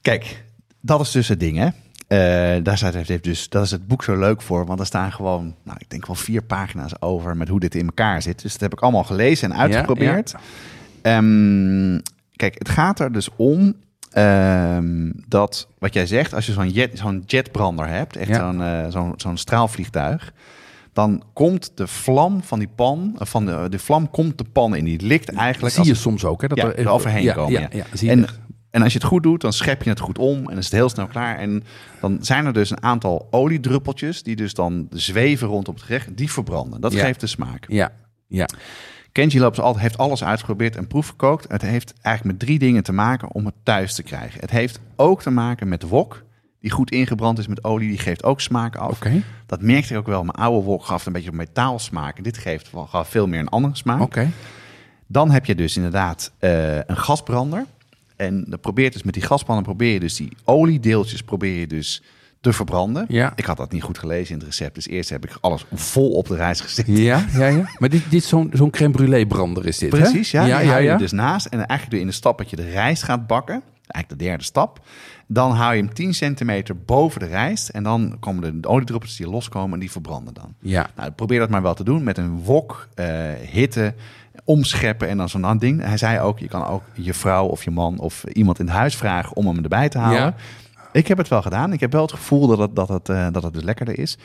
Kijk, 0.00 0.44
dat 0.80 1.00
is 1.00 1.10
dus 1.10 1.28
het 1.28 1.40
ding, 1.40 1.56
hè. 1.58 1.68
Eh, 2.06 2.62
daar 2.64 2.76
staat, 2.76 2.94
heeft, 2.94 3.24
dus, 3.24 3.48
dat 3.48 3.64
is 3.64 3.70
het 3.70 3.86
boek 3.86 4.04
zo 4.04 4.18
leuk 4.18 4.42
voor, 4.42 4.66
want 4.66 4.80
er 4.80 4.86
staan 4.86 5.12
gewoon, 5.12 5.54
nou, 5.62 5.76
ik 5.80 5.90
denk 5.90 6.06
wel 6.06 6.16
vier 6.16 6.42
pagina's 6.42 6.92
over 7.00 7.36
met 7.36 7.48
hoe 7.48 7.60
dit 7.60 7.74
in 7.74 7.86
elkaar 7.86 8.22
zit. 8.22 8.42
Dus 8.42 8.52
dat 8.52 8.60
heb 8.60 8.72
ik 8.72 8.80
allemaal 8.80 9.04
gelezen 9.04 9.52
en 9.52 9.58
uitgeprobeerd. 9.58 10.34
Ehm, 11.02 11.98
kijk, 12.36 12.54
het 12.58 12.68
gaat 12.68 13.00
er 13.00 13.12
dus 13.12 13.28
om 13.36 13.74
ehm, 14.10 15.10
dat, 15.28 15.68
wat 15.78 15.94
jij 15.94 16.06
zegt, 16.06 16.34
als 16.34 16.46
je 16.46 16.52
zo'n 16.52 16.68
jet, 16.70 16.98
zo'n 16.98 17.22
jetbrander 17.26 17.86
hebt, 17.88 18.16
echt 18.16 18.28
Ja. 18.28 18.36
zo'n 18.38 18.62
eh, 18.62 18.86
zo'n 18.88 19.12
zo'n 19.16 19.36
straalvliegtuig, 19.36 20.32
dan 20.94 21.22
komt 21.32 21.70
de 21.74 21.86
vlam 21.86 22.42
van 22.42 22.58
die 22.58 22.68
pan, 22.74 23.16
eh, 23.18 23.26
van 23.26 23.46
de, 23.46 23.66
de 23.70 23.78
vlam 23.78 24.10
komt 24.10 24.38
de 24.38 24.44
pan 24.44 24.76
in. 24.76 24.84
Die 24.84 25.02
likt 25.02 25.32
eigenlijk 25.32 25.72
zie 25.72 25.80
als 25.80 25.88
je 25.88 25.94
soms 25.94 26.24
ook, 26.24 26.42
hè? 26.42 26.48
Dat 26.48 26.58
ja, 26.58 26.64
er 26.64 26.78
er 26.78 26.88
overheen 26.88 27.22
ja, 27.22 27.34
komen. 27.34 27.60
Ja, 27.60 27.68
Ja, 27.70 27.84
zie 27.92 28.08
je 28.08 28.14
en, 28.14 28.22
echt. 28.22 28.38
en 28.70 28.82
als 28.82 28.92
je 28.92 28.98
het 28.98 29.08
goed 29.08 29.22
doet, 29.22 29.40
dan 29.40 29.52
schep 29.52 29.82
je 29.82 29.90
het 29.90 30.00
goed 30.00 30.18
om 30.18 30.38
en 30.38 30.44
dan 30.44 30.58
is 30.58 30.64
het 30.64 30.74
heel 30.74 30.88
snel 30.88 31.06
klaar. 31.06 31.38
En 31.38 31.64
dan 32.00 32.18
zijn 32.20 32.46
er 32.46 32.52
dus 32.52 32.70
een 32.70 32.82
aantal 32.82 33.28
oliedruppeltjes 33.30 34.22
die 34.22 34.36
dus 34.36 34.54
dan 34.54 34.86
zweven 34.90 35.48
rondom 35.48 35.74
het 35.74 35.82
gerecht. 35.82 36.16
Die 36.16 36.32
verbranden. 36.32 36.80
Dat 36.80 36.94
geeft 36.94 37.20
de 37.20 37.26
smaak. 37.26 37.64
Ja, 37.68 37.92
ja. 38.26 38.46
Kenji 39.12 39.50
heeft 39.76 39.98
alles 39.98 40.24
uitgeprobeerd 40.24 40.76
en 40.76 40.86
proefgekookt. 40.86 41.52
Het 41.52 41.62
heeft 41.62 41.94
eigenlijk 42.00 42.38
met 42.38 42.48
drie 42.48 42.58
dingen 42.58 42.82
te 42.82 42.92
maken 42.92 43.32
om 43.32 43.44
het 43.44 43.54
thuis 43.62 43.94
te 43.94 44.02
krijgen. 44.02 44.40
Het 44.40 44.50
heeft 44.50 44.80
ook 44.96 45.22
te 45.22 45.30
maken 45.30 45.68
met 45.68 45.82
wok. 45.82 46.23
Die 46.64 46.72
goed 46.72 46.90
ingebrand 46.90 47.38
is 47.38 47.46
met 47.46 47.64
olie, 47.64 47.88
die 47.88 47.98
geeft 47.98 48.24
ook 48.24 48.40
smaak 48.40 48.76
af. 48.76 48.90
Oké, 48.90 49.22
Dat 49.46 49.62
merkte 49.62 49.92
ik 49.92 49.98
ook 49.98 50.06
wel. 50.06 50.24
Mijn 50.24 50.36
oude 50.36 50.64
wok 50.64 50.84
gaf 50.84 51.06
een 51.06 51.12
beetje 51.12 51.30
een 51.30 51.36
metaalsmaak. 51.36 52.16
En 52.16 52.22
dit 52.22 52.38
geeft 52.38 52.70
wel 52.72 52.86
gaf 52.86 53.08
veel 53.08 53.26
meer 53.26 53.40
een 53.40 53.48
andere 53.48 53.76
smaak. 53.76 54.00
oké. 54.00 54.30
Dan 55.06 55.30
heb 55.30 55.44
je 55.44 55.54
dus 55.54 55.76
inderdaad 55.76 56.32
eh, 56.38 56.76
een 56.76 56.96
gasbrander. 56.96 57.64
En 58.16 58.44
dan 58.48 58.60
probeer 58.60 58.84
je 58.84 58.90
dus 58.90 59.02
met 59.02 59.14
die 59.14 59.22
gasbrander 59.22 59.64
probeer 59.64 59.92
je 59.92 60.00
dus 60.00 60.16
die 60.16 60.36
oliedeeltjes 60.44 61.22
probeer 61.22 61.58
je 61.60 61.66
dus 61.66 62.02
te 62.40 62.52
verbranden. 62.52 63.04
Ja. 63.08 63.32
Ik 63.36 63.44
had 63.44 63.56
dat 63.56 63.72
niet 63.72 63.82
goed 63.82 63.98
gelezen 63.98 64.32
in 64.34 64.38
het 64.38 64.46
recept. 64.48 64.74
Dus 64.74 64.86
eerst 64.88 65.10
heb 65.10 65.24
ik 65.24 65.38
alles 65.40 65.64
vol 65.74 66.10
op 66.10 66.28
de 66.28 66.36
rijst 66.36 66.60
gezet. 66.60 66.86
Ja, 66.86 67.24
ja, 67.32 67.46
ja. 67.46 67.70
Maar 67.78 67.88
dit, 67.88 68.02
dit 68.10 68.24
zo'n 68.24 68.50
zo'n 68.52 68.70
crème 68.70 68.94
brûlée 68.98 69.28
brander 69.28 69.66
is 69.66 69.78
dit, 69.78 69.92
hè? 69.92 69.98
Precies, 69.98 70.30
ja. 70.30 70.44
Ja, 70.44 70.58
ja, 70.58 70.76
je 70.76 70.84
ja. 70.84 70.92
er 70.92 70.98
dus 70.98 71.12
naast. 71.12 71.46
En 71.46 71.58
eigenlijk 71.58 71.90
doe 71.90 71.98
je 71.98 72.04
in 72.04 72.10
de 72.10 72.16
stap 72.16 72.38
dat 72.38 72.50
je 72.50 72.56
de 72.56 72.70
rijst 72.70 73.02
gaat 73.02 73.26
bakken. 73.26 73.62
Eigenlijk 73.86 74.22
de 74.22 74.28
derde 74.28 74.44
stap. 74.44 74.80
Dan 75.26 75.50
hou 75.52 75.74
je 75.74 75.82
hem 75.82 75.94
10 75.94 76.14
centimeter 76.14 76.76
boven 76.84 77.20
de 77.20 77.26
rijst. 77.26 77.68
En 77.68 77.82
dan 77.82 78.16
komen 78.20 78.60
de 78.60 78.68
oliedruppels 78.68 79.16
die 79.16 79.28
loskomen 79.28 79.72
en 79.72 79.80
die 79.80 79.90
verbranden 79.90 80.34
dan. 80.34 80.54
Ja, 80.60 80.90
Nou, 80.96 81.10
probeer 81.10 81.38
dat 81.38 81.48
maar 81.48 81.62
wel 81.62 81.74
te 81.74 81.84
doen 81.84 82.02
met 82.02 82.18
een 82.18 82.40
wok, 82.40 82.88
eh, 82.94 83.06
hitte, 83.50 83.94
omscheppen 84.44 85.08
en 85.08 85.16
dan 85.16 85.28
zo'n 85.28 85.58
ding. 85.58 85.82
Hij 85.82 85.96
zei 85.96 86.20
ook, 86.20 86.38
je 86.38 86.48
kan 86.48 86.66
ook 86.66 86.82
je 86.94 87.14
vrouw 87.14 87.46
of 87.46 87.64
je 87.64 87.70
man 87.70 87.98
of 87.98 88.24
iemand 88.24 88.58
in 88.58 88.66
het 88.66 88.74
huis 88.74 88.96
vragen 88.96 89.36
om 89.36 89.46
hem 89.46 89.62
erbij 89.62 89.88
te 89.88 89.98
halen. 89.98 90.20
Ja. 90.20 90.34
Ik 90.92 91.08
heb 91.08 91.18
het 91.18 91.28
wel 91.28 91.42
gedaan. 91.42 91.72
Ik 91.72 91.80
heb 91.80 91.92
wel 91.92 92.02
het 92.02 92.12
gevoel 92.12 92.46
dat 92.46 92.58
het, 92.58 92.76
dat 92.76 92.88
het, 92.88 93.08
eh, 93.08 93.26
dat 93.32 93.42
het 93.42 93.52
dus 93.52 93.62
lekkerder 93.62 93.98
is. 93.98 94.18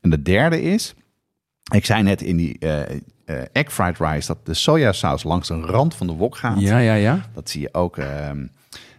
En 0.00 0.10
de 0.10 0.22
derde 0.22 0.62
is, 0.62 0.94
ik 1.72 1.84
zei 1.84 2.02
net 2.02 2.22
in 2.22 2.36
die 2.36 2.58
eh, 2.58 3.42
egg 3.52 3.72
fried 3.72 3.98
rice 3.98 4.26
dat 4.26 4.46
de 4.46 4.54
sojasaus 4.54 5.22
langs 5.22 5.48
de 5.48 5.60
rand 5.60 5.94
van 5.94 6.06
de 6.06 6.12
wok 6.12 6.36
gaat. 6.36 6.60
ja, 6.60 6.78
ja, 6.78 6.94
ja. 6.94 7.20
Dat 7.34 7.50
zie 7.50 7.60
je 7.60 7.74
ook 7.74 7.96
ehm, 7.96 8.46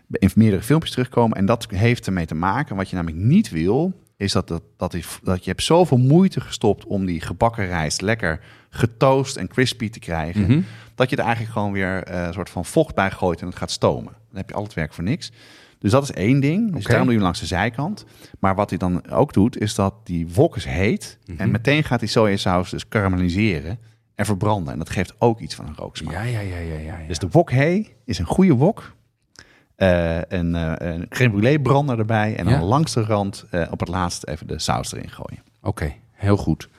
in 0.10 0.30
meerdere 0.36 0.62
filmpjes 0.64 0.92
terugkomen. 0.92 1.38
En 1.38 1.46
dat 1.46 1.68
heeft 1.70 2.06
ermee 2.08 2.26
te 2.26 2.36
maken. 2.36 2.76
Wat 2.76 2.90
je 2.90 2.96
namelijk 2.96 3.22
niet 3.24 3.50
wil, 3.50 3.94
is 4.18 4.32
dat, 4.32 4.48
dat, 4.48 4.62
dat, 4.78 4.92
die- 4.92 5.04
dat 5.24 5.44
je 5.44 5.50
hebt 5.50 5.64
zoveel 5.64 5.98
moeite 5.98 6.42
gestopt 6.42 6.86
om 6.86 7.06
die 7.06 7.22
gebakken 7.22 7.66
rijst 7.66 8.02
lekker 8.02 8.40
getoast 8.70 9.36
en 9.36 9.48
crispy 9.48 9.90
te 9.90 10.00
krijgen. 10.00 10.42
Mhm. 10.42 10.62
Dat 10.96 11.10
je 11.10 11.16
er 11.16 11.24
eigenlijk 11.24 11.54
gewoon 11.54 11.72
weer 11.72 12.04
eh, 12.04 12.26
een 12.26 12.34
soort 12.34 12.50
van 12.50 12.66
vocht 12.66 12.96
bij 12.96 13.12
gooit 13.12 13.42
en 13.42 13.48
het 13.48 13.56
gaat 13.56 13.72
stomen. 13.72 14.14
Dan 14.28 14.38
heb 14.38 14.50
je 14.50 14.56
al 14.56 14.64
het 14.64 14.74
werk 14.74 14.94
voor 14.94 15.04
niks. 15.04 15.32
Dus 15.80 15.92
dat 15.92 16.04
is 16.04 16.12
één 16.12 16.40
ding. 16.40 16.74
Dus 16.74 16.84
daarom 16.84 17.04
doe 17.04 17.12
je 17.14 17.14
hem 17.20 17.22
langs 17.24 17.40
de 17.40 17.46
zijkant. 17.46 18.06
Maar 18.40 18.56
wat 18.56 18.70
hij 18.70 18.80
dan 18.80 19.10
ook 19.10 19.34
doet, 19.34 19.60
is 19.60 19.76
dat 19.76 19.94
die 20.04 20.28
wok 20.34 20.56
is 20.56 20.66
heet. 20.66 21.18
Mhm. 21.26 21.40
En 21.40 21.52
meteen 21.52 21.84
gaat 21.84 22.00
die 22.00 22.10
sojasaus 22.10 22.70
dus 22.70 22.88
karamelliseren 22.88 23.80
en 24.16 24.26
verbranden. 24.26 24.74
En 24.74 24.80
dat 24.80 24.90
geeft 24.90 25.14
ook 25.18 25.40
iets 25.40 25.56
van 25.56 25.66
een 25.68 25.76
rooksmaak. 25.76 26.14
Ja, 26.14 26.22
ja, 26.22 26.40
ja, 26.40 26.58
ja, 26.58 26.74
ja. 26.78 26.98
ja. 27.00 27.08
Dus 27.08 27.20
de 27.20 27.28
wok 27.32 27.52
hey 27.52 27.96
is 28.06 28.20
een 28.20 28.26
goede 28.26 28.54
wok. 28.54 28.96
Eh, 29.78 30.18
een, 30.28 30.56
eh, 30.56 30.92
een 30.92 31.08
crème 31.10 31.34
brûlée 31.58 31.62
brander 31.62 32.00
erbij. 32.00 32.36
En 32.36 32.44
dan 32.46 32.54
Ja. 32.54 32.62
langs 32.64 32.94
de 32.94 33.02
rand 33.04 33.46
eh, 33.52 33.68
op 33.72 33.80
het 33.80 33.90
laatst 33.90 34.24
even 34.28 34.48
de 34.48 34.60
saus 34.60 34.94
erin 34.94 35.10
gooien. 35.10 35.44
Oké, 35.62 35.94
heel 36.12 36.38
goed. 36.38 36.70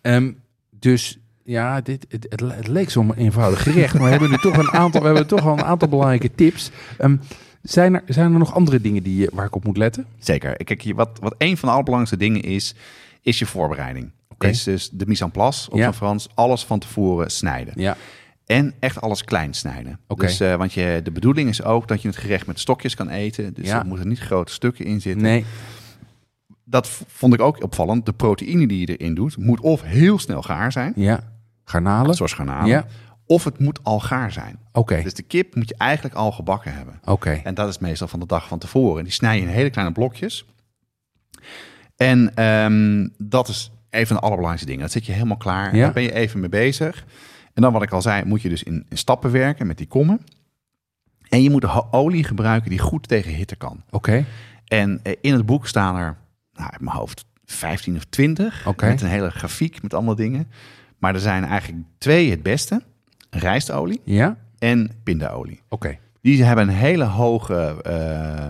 Ehm, 0.00 0.32
dus 0.70 1.18
ja, 1.42 1.80
dit, 1.80 2.06
het, 2.08 2.26
het, 2.28 2.40
het 2.40 2.66
leek 2.66 2.90
zo'n 2.90 3.14
eenvoudig 3.14 3.62
gerecht, 3.62 3.94
maar 3.94 4.02
we 4.02 4.10
hebben 4.10 4.30
nu 4.30 4.36
toch 4.36 4.56
een 4.56 4.70
aantal, 4.70 5.00
we 5.00 5.06
hebben 5.06 5.26
toch 5.26 5.42
wel 5.42 5.52
een 5.52 5.64
aantal 5.64 5.88
belangrijke 5.88 6.34
tips. 6.34 6.70
Ehm, 6.98 7.16
zijn, 7.62 7.94
er, 7.94 8.02
zijn 8.06 8.32
er 8.32 8.38
nog 8.38 8.54
andere 8.54 8.80
dingen 8.80 9.02
die, 9.02 9.16
je- 9.16 9.30
waar 9.32 9.46
ik 9.46 9.54
op 9.54 9.64
moet 9.64 9.76
letten? 9.76 10.06
Zeker. 10.18 10.64
Kijk, 10.64 10.92
wat, 10.94 11.18
wat 11.20 11.34
een 11.38 11.56
van 11.56 11.68
de 11.68 11.74
allerbelangrijkste 11.74 12.16
dingen 12.28 12.42
is, 12.42 12.74
is 13.22 13.38
je 13.38 13.46
voorbereiding. 13.46 14.10
Is 14.38 14.62
dus 14.62 14.90
de 14.90 15.06
mise 15.06 15.24
en 15.24 15.30
place, 15.30 15.70
op 15.70 15.76
Ja. 15.76 15.82
zijn 15.82 15.94
Frans, 15.94 16.28
alles 16.34 16.64
van 16.64 16.78
tevoren 16.78 17.30
snijden. 17.30 17.72
Ja, 17.76 17.96
En 18.46 18.74
echt 18.80 19.00
alles 19.00 19.24
klein 19.24 19.54
snijden. 19.54 20.00
Oké. 20.08 20.26
Dus, 20.26 20.40
eh, 20.40 20.54
want 20.56 20.72
je, 20.72 21.00
de 21.04 21.10
bedoeling 21.10 21.48
is 21.48 21.62
ook 21.62 21.88
dat 21.88 22.02
je 22.02 22.08
het 22.08 22.16
gerecht 22.16 22.46
met 22.46 22.58
stokjes 22.60 22.94
kan 22.94 23.08
eten. 23.08 23.54
Dus 23.54 23.66
Ja. 23.66 23.78
er 23.78 23.86
moeten 23.86 24.08
niet 24.08 24.18
grote 24.18 24.52
stukken 24.52 24.84
in 24.84 25.00
zitten. 25.00 25.22
nee, 25.22 25.44
Dat 26.64 26.88
vond 27.06 27.34
ik 27.34 27.40
ook 27.40 27.62
opvallend. 27.62 28.06
De 28.06 28.12
proteïne 28.12 28.66
die 28.66 28.80
je 28.86 28.96
erin 28.96 29.14
doet, 29.14 29.36
moet 29.36 29.60
of 29.60 29.82
heel 29.82 30.18
snel 30.18 30.42
gaar 30.42 30.72
zijn, 30.72 30.92
ja. 30.96 31.20
Garnalen? 31.64 32.14
zoals 32.14 32.32
garnalen. 32.32 32.66
Ja. 32.68 32.86
Of 33.26 33.44
het 33.44 33.58
moet 33.58 33.78
al 33.82 34.00
gaar 34.00 34.32
zijn. 34.32 34.58
Oké, 34.72 35.02
Dus 35.02 35.14
de 35.14 35.22
kip 35.22 35.54
moet 35.54 35.68
je 35.68 35.74
eigenlijk 35.78 36.14
al 36.14 36.32
gebakken 36.32 36.74
hebben. 36.74 37.00
oké. 37.04 37.30
En 37.44 37.54
dat 37.54 37.68
is 37.68 37.78
meestal 37.78 38.08
van 38.08 38.20
de 38.20 38.26
dag 38.26 38.48
van 38.48 38.58
tevoren. 38.58 39.04
Die 39.04 39.12
snij 39.12 39.36
je 39.36 39.42
in 39.42 39.48
hele 39.48 39.70
kleine 39.70 39.92
blokjes. 39.94 40.44
En 41.96 42.34
ehm, 42.34 43.08
dat 43.18 43.48
is 43.48 43.70
een 43.90 44.06
van 44.06 44.16
de 44.16 44.22
allerbelangrijkste 44.22 44.66
dingen. 44.66 44.82
Dat 44.82 44.92
zit 44.92 45.06
je 45.06 45.12
helemaal 45.12 45.36
klaar. 45.36 45.76
Ja. 45.76 45.82
Daar 45.84 45.92
ben 45.92 46.02
je 46.02 46.12
even 46.12 46.40
mee 46.40 46.48
bezig. 46.48 47.04
En 47.54 47.62
dan 47.62 47.72
wat 47.72 47.82
ik 47.82 47.90
al 47.92 48.02
zei, 48.02 48.24
moet 48.24 48.42
je 48.42 48.48
dus 48.48 48.62
in, 48.62 48.86
in 48.88 48.98
stappen 48.98 49.30
werken 49.30 49.66
met 49.66 49.78
die 49.78 49.86
kommen. 49.86 50.20
En 51.28 51.42
je 51.42 51.50
moet 51.50 51.92
olie 51.92 52.24
gebruiken 52.24 52.70
die 52.70 52.78
goed 52.78 53.08
tegen 53.08 53.32
hitte 53.32 53.56
kan. 53.56 53.82
Oké, 53.90 54.24
En 54.64 55.00
eh, 55.02 55.12
in 55.20 55.32
het 55.32 55.46
boek 55.46 55.66
staan 55.66 55.96
er, 55.96 56.16
nou, 56.52 56.70
uit 56.70 56.80
mijn 56.80 56.96
hoofd, 56.96 57.24
15 57.44 57.96
of 57.96 58.04
20. 58.04 58.66
Oké. 58.66 58.86
Met 58.86 59.02
een 59.02 59.08
hele 59.08 59.30
grafiek 59.30 59.82
met 59.82 59.94
allemaal 59.94 60.14
dingen. 60.14 60.48
Maar 60.98 61.14
er 61.14 61.20
zijn 61.20 61.44
eigenlijk 61.44 61.84
twee 61.98 62.30
het 62.30 62.42
beste. 62.42 62.82
Rijstolie 63.30 64.00
ja, 64.04 64.36
en 64.58 64.90
pindaolie. 65.02 65.60
oké. 65.68 65.98
Die 66.20 66.44
hebben 66.44 66.68
een 66.68 66.74
hele 66.74 67.04
hoge 67.04 67.82
eh, 67.82 68.46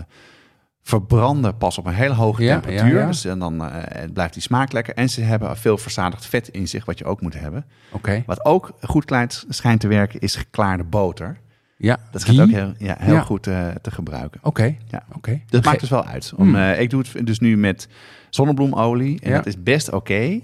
verbranden 0.89 1.57
pas 1.57 1.77
op 1.77 1.85
een 1.85 1.93
hele 1.93 2.13
hoge 2.13 2.43
Ja, 2.43 2.51
temperatuur. 2.59 2.93
ja, 2.93 2.99
ja. 2.99 3.05
Dus 3.07 3.25
en 3.25 3.39
dan 3.39 3.65
eh, 3.65 4.03
blijft 4.13 4.33
die 4.33 4.41
smaak 4.41 4.71
lekker. 4.71 4.93
En 4.93 5.09
ze 5.09 5.21
hebben 5.21 5.57
veel 5.57 5.77
verzadigd 5.77 6.25
vet 6.25 6.47
in 6.47 6.67
zich, 6.67 6.85
wat 6.85 6.97
je 6.97 7.05
ook 7.05 7.21
moet 7.21 7.39
hebben. 7.39 7.65
Oké, 7.91 8.23
Wat 8.25 8.45
ook 8.45 8.71
goed 8.81 9.05
klein 9.05 9.27
schijnt 9.49 9.79
te 9.79 9.87
werken, 9.87 10.19
is 10.19 10.35
geklaarde 10.35 10.83
boter. 10.83 11.37
ja. 11.77 11.97
Dat 12.11 12.23
Ghee? 12.23 12.41
ook 12.41 12.49
heel, 12.49 12.73
ja, 12.77 12.95
heel 12.99 13.21
goed 13.21 13.47
eh, 13.47 13.67
te 13.81 13.91
gebruiken. 13.91 14.39
Oké, 14.43 14.75
Ja. 14.87 15.03
oké. 15.15 15.41
Dat 15.47 15.63
maakt 15.65 15.79
dus 15.79 15.89
wel 15.89 16.05
uit. 16.05 16.33
Om, 16.35 16.45
Hmm. 16.47 16.55
eh, 16.55 16.79
ik 16.81 16.89
doe 16.89 17.03
het 17.13 17.25
dus 17.27 17.39
nu 17.39 17.57
met 17.57 17.87
zonnebloemolie. 18.29 19.19
En 19.21 19.29
Ja. 19.29 19.35
dat 19.35 19.45
is 19.45 19.63
best 19.63 19.91
oké. 19.91 20.39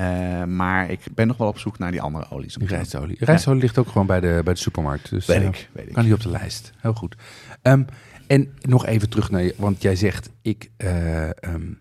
Eh, 0.00 0.44
maar 0.44 0.90
ik 0.90 1.00
ben 1.14 1.26
nog 1.26 1.36
wel 1.36 1.48
op 1.48 1.58
zoek 1.58 1.78
naar 1.78 1.90
die 1.90 2.02
andere 2.02 2.30
olies. 2.30 2.54
Die 2.54 2.68
rijstolie. 2.68 3.16
Rijstolie 3.18 3.60
ligt 3.60 3.78
ook 3.78 3.88
gewoon 3.88 4.06
bij 4.06 4.20
de, 4.20 4.40
bij 4.44 4.54
de 4.54 4.60
supermarkt. 4.60 5.10
Dus, 5.10 5.26
Weet 5.26 5.40
eh, 5.40 5.46
ik, 5.46 5.68
weet 5.72 5.86
ik. 5.86 5.92
Kan 5.92 6.04
niet 6.04 6.12
op 6.12 6.20
de 6.20 6.30
lijst. 6.30 6.72
Heel 6.76 6.92
goed. 6.92 7.16
Ehm, 7.62 7.82
en 8.26 8.54
nog 8.60 8.86
even 8.86 9.08
terug 9.08 9.30
naar 9.30 9.42
je, 9.42 9.54
want 9.56 9.82
jij 9.82 9.96
zegt, 9.96 10.30
ik, 10.42 10.70
eh, 10.76 11.28
ehm, 11.28 11.72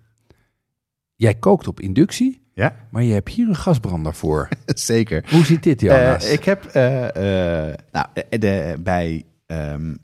jij 1.16 1.34
kookt 1.34 1.68
op 1.68 1.80
inductie, 1.80 2.42
Ja, 2.54 2.76
maar 2.90 3.04
je 3.04 3.14
hebt 3.14 3.30
hier 3.30 3.48
een 3.48 3.56
gasbrander 3.56 4.14
voor. 4.14 4.50
zeker. 4.66 5.26
Hoe 5.30 5.46
zit 5.46 5.64
dit, 5.64 5.82
Jonas? 5.82 6.30
Ik 6.30 6.44
heb 6.44 6.74
nou, 6.74 8.08
de, 8.30 8.76
bij 8.80 9.26
ehm, 9.46 9.96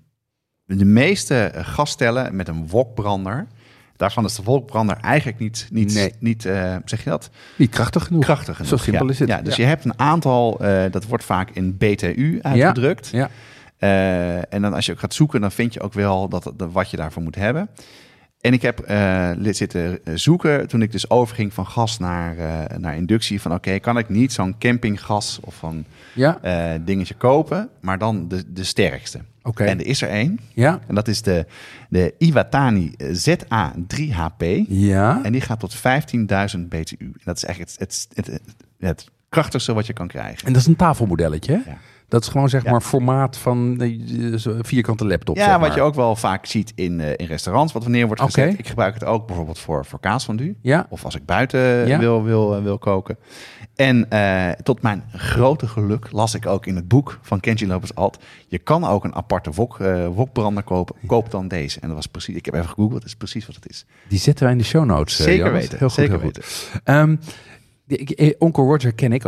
de 0.65 0.85
meeste 0.85 1.51
gasstellen 1.55 2.35
met 2.35 2.47
een 2.47 2.67
wokbrander. 2.67 3.47
Daarvan 3.97 4.25
is 4.25 4.35
de 4.35 4.43
wokbrander 4.43 4.97
eigenlijk 5.01 5.39
niet, 5.39 5.67
niet, 5.71 5.93
Nee. 5.93 6.13
niet 6.19 6.45
eh, 6.45 6.75
zeg 6.85 7.03
je 7.03 7.09
dat? 7.09 7.29
Niet 7.55 7.69
krachtig 7.69 8.03
genoeg. 8.03 8.23
Krachtig 8.23 8.55
genoeg. 8.55 8.69
Zo 8.69 8.77
simpel 8.77 9.05
ja. 9.05 9.11
is 9.11 9.19
het. 9.19 9.29
Ja, 9.29 9.41
dus 9.41 9.55
Ja. 9.55 9.63
je 9.63 9.69
hebt 9.69 9.85
een 9.85 9.99
aantal, 9.99 10.59
eh, 10.59 10.83
dat 10.91 11.05
wordt 11.05 11.23
vaak 11.23 11.49
in 11.49 11.77
BTU 11.77 12.39
uitgedrukt. 12.41 13.09
Ja, 13.11 13.29
Eh, 13.77 14.53
en 14.53 14.61
dan 14.61 14.73
als 14.73 14.85
je 14.85 14.91
ook 14.91 14.99
gaat 14.99 15.13
zoeken, 15.13 15.41
dan 15.41 15.51
vind 15.51 15.73
je 15.73 15.81
ook 15.81 15.93
wel 15.93 16.29
dat, 16.29 16.51
dat, 16.55 16.71
wat 16.71 16.89
je 16.89 16.97
daarvoor 16.97 17.23
moet 17.23 17.35
hebben. 17.35 17.69
En 18.45 18.53
ik 18.53 18.61
heb 18.61 18.79
eh, 18.79 19.31
zitten 19.41 19.99
zoeken 20.13 20.67
toen 20.67 20.81
ik 20.81 20.91
dus 20.91 21.09
overging 21.09 21.53
van 21.53 21.67
gas 21.67 21.99
naar, 21.99 22.37
eh, 22.37 22.77
naar 22.77 22.95
inductie. 22.95 23.41
Van 23.41 23.53
oké, 23.53 23.79
kan 23.79 23.97
ik 23.97 24.09
niet 24.09 24.33
zo'n 24.33 24.55
campinggas 24.59 25.39
of 25.41 25.55
van 25.55 25.85
ja, 26.13 26.41
eh, 26.41 26.79
dingetje 26.81 27.13
kopen, 27.13 27.69
maar 27.79 27.97
dan 27.97 28.27
de, 28.27 28.53
de 28.53 28.63
sterkste. 28.63 29.19
oké. 29.43 29.63
En 29.63 29.79
er 29.79 29.85
is 29.85 30.01
er 30.01 30.09
één. 30.09 30.39
Ja, 30.53 30.79
En 30.87 30.95
dat 30.95 31.07
is 31.07 31.21
de, 31.21 31.45
de 31.89 32.13
Iwatani 32.17 32.93
ZA3HP. 32.97 34.67
ja. 34.67 35.23
En 35.23 35.31
die 35.31 35.41
gaat 35.41 35.59
tot 35.59 35.75
15.000 35.75 35.81
BTU. 36.69 36.95
En 36.99 37.21
dat 37.23 37.37
is 37.37 37.43
eigenlijk 37.43 37.79
het, 37.79 38.07
het, 38.13 38.27
het, 38.27 38.41
het 38.79 39.09
krachtigste 39.29 39.73
wat 39.73 39.85
je 39.85 39.93
kan 39.93 40.07
krijgen. 40.07 40.47
En 40.47 40.53
dat 40.53 40.61
is 40.61 40.67
een 40.67 40.75
tafelmodelletje, 40.75 41.51
hè? 41.51 41.71
Ja. 41.71 41.77
Dat 42.15 42.23
is 42.23 42.29
gewoon 42.29 42.49
zeg 42.49 42.63
Ja. 42.63 42.71
maar 42.71 42.81
formaat 42.81 43.37
van 43.37 43.81
eh, 43.81 43.99
vierkante 44.61 45.05
laptop. 45.05 45.35
Ja, 45.37 45.45
zeg 45.45 45.57
wat 45.57 45.73
je 45.73 45.81
ook 45.81 45.95
wel 45.95 46.15
vaak 46.15 46.45
ziet 46.45 46.71
in, 46.75 46.99
eh, 46.99 47.11
in 47.15 47.25
restaurants, 47.25 47.73
wat 47.73 47.83
wanneer 47.83 48.07
wordt 48.07 48.21
gezet. 48.21 48.59
Ik 48.59 48.67
gebruik 48.67 48.93
het 48.93 49.03
ook 49.03 49.27
bijvoorbeeld 49.27 49.59
voor, 49.59 49.85
voor 49.85 49.99
kaasfondue. 49.99 50.55
Ja, 50.61 50.85
Of 50.89 51.05
als 51.05 51.15
ik 51.15 51.25
buiten 51.25 51.87
Ja. 51.87 51.99
wil, 51.99 52.23
wil, 52.23 52.63
wil 52.63 52.77
koken. 52.77 53.17
En 53.75 54.09
eh, 54.09 54.49
tot 54.63 54.81
mijn 54.81 55.03
grote 55.13 55.67
geluk 55.67 56.07
las 56.11 56.33
ik 56.35 56.45
ook 56.45 56.65
in 56.65 56.75
het 56.75 56.87
boek 56.87 57.19
van 57.21 57.39
Kenji 57.39 57.67
Lopez 57.67 57.91
Alt. 57.93 58.17
Je 58.47 58.57
kan 58.57 58.85
ook 58.85 59.03
een 59.03 59.15
aparte 59.15 59.51
wok, 59.51 59.79
eh, 59.79 60.07
wokbrander 60.07 60.63
kopen. 60.63 60.95
Koop 61.07 61.31
dan 61.31 61.47
deze. 61.47 61.79
En 61.79 61.87
dat 61.87 61.95
was 61.97 62.05
precies, 62.07 62.35
ik 62.35 62.45
heb 62.45 62.53
even 62.53 62.67
gegoogeld, 62.67 62.99
dat 62.99 63.05
is 63.09 63.15
precies 63.15 63.45
wat 63.45 63.55
het 63.55 63.69
is. 63.69 63.85
die 64.07 64.19
zetten 64.19 64.43
wij 64.43 64.53
in 64.53 64.59
de 64.59 64.65
show 64.65 64.85
notes. 64.85 65.19
eh, 65.19 65.25
Zeker 65.25 65.51
weten. 65.51 65.77
Heel 65.77 65.87
goed, 65.87 65.97
zeker 65.97 66.11
heel 66.19 66.21
goed. 66.21 66.35
weten. 66.37 66.81
Ehm, 66.83 67.15
die- 67.87 67.97
ik- 67.97 68.09
eh, 68.09 68.33
Onkel 68.39 68.65
Roger 68.65 68.93
ken 68.93 69.11
ik. 69.13 69.23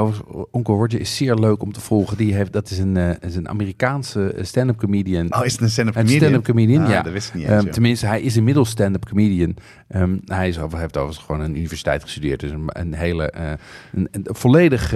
Onkel 0.51 0.76
Roger 0.78 0.99
is 0.99 1.16
zeer 1.16 1.36
leuk 1.36 1.62
om 1.62 1.72
te 1.72 1.80
volgen. 1.82 2.18
Die 2.18 2.34
heeft, 2.34 2.53
dat 2.53 2.70
is 2.70 2.78
een, 2.78 2.97
eh, 2.97 3.10
is 3.30 3.36
een 3.36 3.49
Amerikaanse 3.49 4.34
eh, 4.34 4.43
stand-up 4.43 4.78
comedian. 4.78 5.34
Oh, 5.36 5.45
is 5.45 5.51
het 5.51 5.62
een 5.62 5.70
stand-up 5.70 5.95
Een 5.95 6.01
comedian? 6.01 6.30
stand-up 6.30 6.43
comedian, 6.55 6.84
Ah, 6.84 6.89
ja. 6.89 7.01
Dat 7.01 7.14
wist 7.14 7.28
ik 7.28 7.34
niet 7.34 7.45
Ehm, 7.45 7.66
eens. 7.66 7.74
tenminste, 7.74 8.05
hij 8.05 8.22
is 8.22 8.38
inmiddels 8.38 8.70
stand-up 8.70 9.05
comedian. 9.05 9.55
Ehm, 9.88 10.18
hij 10.26 10.47
is, 10.47 10.60
over- 10.60 10.80
heeft 10.80 10.97
overigens 10.97 11.26
gewoon 11.26 11.41
een 11.41 11.58
universiteit 11.58 12.03
gestudeerd. 12.03 12.39
Dus 12.39 12.51
een, 12.51 12.64
een 12.68 12.93
hele, 12.93 13.30
eh, 13.32 13.51
een, 13.93 14.08
een 14.12 14.26
volledig 14.36 14.95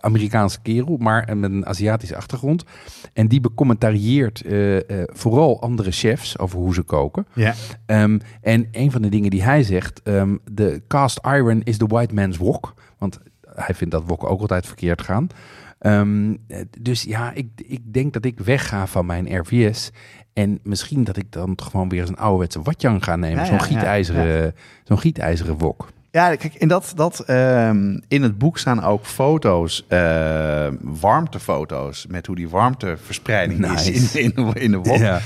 Amerikaanse 0.00 0.60
kerel, 0.62 0.96
maar 0.96 1.36
met 1.36 1.50
een 1.50 1.66
Aziatische 1.66 2.16
achtergrond. 2.16 2.64
En 3.12 3.28
die 3.28 3.40
becommentarieert 3.40 4.42
vooral 5.06 5.60
andere 5.62 5.90
chefs 5.90 6.38
over 6.38 6.58
hoe 6.58 6.74
ze 6.74 6.82
koken. 6.82 7.26
ja. 7.34 7.54
Ehm, 7.86 8.18
en 8.40 8.68
een 8.72 8.90
van 8.90 9.02
de 9.02 9.08
dingen 9.08 9.30
die 9.30 9.42
hij 9.42 9.62
zegt, 9.62 10.00
de 10.52 10.82
cast 10.88 11.20
iron 11.26 11.60
is 11.64 11.76
the 11.76 11.86
white 11.86 12.14
man's 12.14 12.36
wok. 12.36 12.74
Want 13.02 13.18
hij 13.54 13.74
vindt 13.74 13.94
dat 13.94 14.02
wokken 14.06 14.28
ook 14.28 14.40
altijd 14.40 14.66
verkeerd 14.66 15.02
gaan. 15.02 15.26
Ehm, 15.78 16.34
eh, 16.48 16.58
dus 16.80 17.02
ja, 17.02 17.32
ik, 17.32 17.48
ik 17.56 17.92
denk 17.92 18.12
dat 18.12 18.24
ik 18.24 18.38
wegga 18.40 18.86
van 18.86 19.06
mijn 19.06 19.38
RVS. 19.38 19.90
En 20.32 20.58
misschien 20.62 21.04
dat 21.04 21.16
ik 21.16 21.32
dan 21.32 21.58
gewoon 21.62 21.88
weer 21.88 22.00
eens 22.00 22.08
een 22.08 22.16
ouderwetse 22.16 22.62
watjang 22.62 23.04
ga 23.04 23.16
nemen. 23.16 23.38
Ja, 23.38 23.44
zo'n 23.44 23.54
ja, 23.54 23.60
ja, 23.60 23.66
gietijzeren, 23.66 24.54
zo'n 24.84 24.98
gietijzeren 24.98 25.58
wok. 25.58 25.88
Ja, 26.10 26.36
kijk, 26.36 26.54
in, 26.54 26.68
dat, 26.68 26.92
dat, 26.94 27.20
ehm, 27.20 27.98
in 28.08 28.22
het 28.22 28.38
boek 28.38 28.58
staan 28.58 28.82
ook 28.82 29.04
foto's, 29.04 29.84
eh, 29.88 30.68
warmtefoto's, 30.80 32.06
met 32.06 32.26
hoe 32.26 32.36
die 32.36 32.48
warmteverspreiding 32.48 33.60
Nice. 33.60 33.92
is 33.92 34.14
in, 34.14 34.34
in, 34.34 34.52
in 34.52 34.70
de 34.70 34.76
wok. 34.76 34.96
Ja. 34.96 35.20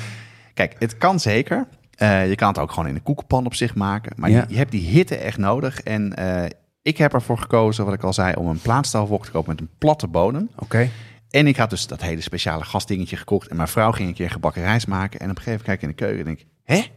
Kijk, 0.55 0.75
het 0.79 0.99
kan 0.99 1.21
zeker. 1.21 1.67
Eh, 1.97 2.29
je 2.29 2.35
kan 2.35 2.49
het 2.49 2.59
ook 2.59 2.71
gewoon 2.71 2.89
in 2.89 2.95
een 2.95 3.03
koekenpan 3.03 3.47
op 3.47 3.55
zich 3.55 3.75
maken. 3.75 4.13
Maar 4.17 4.31
je, 4.31 4.45
je 4.49 4.57
hebt 4.57 4.71
die 4.71 4.89
hitte 4.89 5.17
echt 5.17 5.39
nodig. 5.39 5.81
En 5.81 6.17
eh, 6.17 6.51
ik 6.87 6.99
heb 6.99 7.13
ervoor 7.13 7.39
gekozen, 7.39 7.85
wat 7.85 7.95
ik 7.95 8.03
al 8.03 8.13
zei, 8.13 8.35
om 8.35 8.47
een 8.49 8.61
plaatstaalwok 8.61 9.25
te 9.25 9.31
kopen 9.31 9.51
met 9.51 9.61
een 9.61 9.71
platte 9.79 10.07
bodem. 10.07 10.49
Oké. 10.59 10.89
En 11.31 11.47
ik 11.47 11.57
had 11.57 11.71
dus 11.71 11.87
dat 11.87 12.03
hele 12.03 12.21
speciale 12.21 12.65
gasdingetje 12.65 13.17
gekocht. 13.17 13.49
En 13.49 13.57
mijn 13.57 13.69
vrouw 13.69 13.93
ging 13.93 14.09
een 14.09 14.15
keer 14.15 14.31
gebakken 14.31 14.63
rijst 14.63 14.87
maken. 14.87 15.21
En 15.21 15.31
op 15.31 15.37
een 15.37 15.43
gegeven 15.43 15.65
moment 15.67 15.67
kijk 15.67 15.77
ik 15.77 15.83
in 15.83 15.89
de 15.89 15.95
keuken 15.95 16.19
en 16.19 16.25
denk 16.25 16.39
ik, 16.39 16.47
hè? 16.65 16.91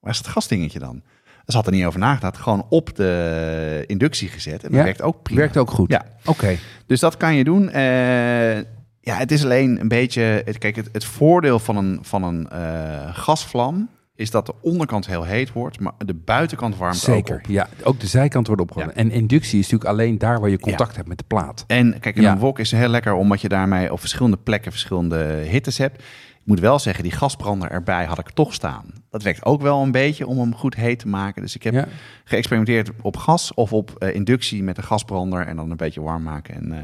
Waar 0.00 0.12
is 0.12 0.18
het 0.18 0.26
gasdingetje 0.26 0.78
dan? 0.78 1.02
Ze 1.46 1.56
had 1.56 1.66
er 1.66 1.72
niet 1.72 1.84
over 1.84 2.00
nagedacht. 2.00 2.36
Gewoon 2.38 2.66
op 2.68 2.96
de 2.96 3.84
inductie 3.86 4.28
gezet. 4.28 4.62
En 4.62 4.68
dat 4.68 4.78
Ja. 4.78 4.84
werkt 4.84 5.02
ook 5.02 5.22
prima. 5.22 5.40
Werkt 5.40 5.56
ook 5.56 5.70
goed. 5.70 5.90
Ja. 5.90 6.04
Oké. 6.24 6.56
Dus 6.86 7.00
dat 7.00 7.16
kan 7.16 7.34
je 7.34 7.44
doen. 7.44 7.70
Eh, 7.70 8.56
ja, 9.00 9.16
het 9.16 9.32
is 9.32 9.44
alleen 9.44 9.80
een 9.80 9.88
beetje... 9.88 10.22
Het, 10.44 10.58
kijk, 10.58 10.76
het, 10.76 10.88
het 10.92 11.04
voordeel 11.04 11.58
van 11.58 11.76
een, 11.76 11.98
van 12.02 12.22
een 12.22 12.48
eh, 12.50 13.08
gasvlam 13.16 13.88
is 14.20 14.30
dat 14.30 14.46
de 14.46 14.54
onderkant 14.60 15.06
heel 15.06 15.24
heet 15.24 15.52
wordt, 15.52 15.80
maar 15.80 15.92
de 15.98 16.14
buitenkant 16.14 16.76
warmt 16.76 16.96
Zeker, 16.96 17.34
ook 17.34 17.40
op. 17.40 17.46
ja. 17.50 17.68
Ook 17.82 18.00
de 18.00 18.06
zijkant 18.06 18.46
wordt 18.46 18.62
opgewarmd. 18.62 18.92
En 18.92 19.10
inductie 19.10 19.58
is 19.58 19.64
natuurlijk 19.70 19.90
alleen 19.90 20.18
daar 20.18 20.40
waar 20.40 20.50
je 20.50 20.58
contact 20.58 20.96
hebt 20.96 21.08
met 21.08 21.18
de 21.18 21.24
plaat. 21.26 21.64
En 21.66 21.98
kijk, 22.00 22.16
in 22.16 22.22
Ja. 22.22 22.32
een 22.32 22.38
wok 22.38 22.58
is 22.58 22.70
heel 22.70 22.88
lekker 22.88 23.12
omdat 23.12 23.40
je 23.40 23.48
daarmee 23.48 23.92
op 23.92 24.00
verschillende 24.00 24.36
plekken 24.36 24.70
verschillende 24.72 25.16
hittes 25.24 25.78
hebt. 25.78 26.02
Ik 26.40 26.46
moet 26.46 26.60
wel 26.60 26.78
zeggen, 26.78 27.02
die 27.02 27.12
gasbrander 27.12 27.70
erbij 27.70 28.04
had 28.04 28.18
ik 28.18 28.30
toch 28.30 28.54
staan. 28.54 28.84
Dat 29.10 29.22
werkt 29.22 29.44
ook 29.44 29.62
wel 29.62 29.82
een 29.82 29.90
beetje 29.92 30.26
om 30.26 30.38
hem 30.38 30.54
goed 30.54 30.74
heet 30.74 30.98
te 30.98 31.08
maken. 31.08 31.42
Dus 31.42 31.54
ik 31.54 31.62
heb 31.62 31.74
Ja. 31.74 31.86
geëxperimenteerd 32.24 32.90
op 33.02 33.16
gas 33.16 33.54
of 33.54 33.72
op 33.72 33.90
eh, 33.98 34.14
inductie 34.14 34.62
met 34.62 34.76
een 34.76 34.84
gasbrander 34.84 35.46
en 35.46 35.56
dan 35.56 35.70
een 35.70 35.76
beetje 35.76 36.00
warm 36.02 36.22
maken. 36.22 36.54
En 36.54 36.72
eh, 36.72 36.78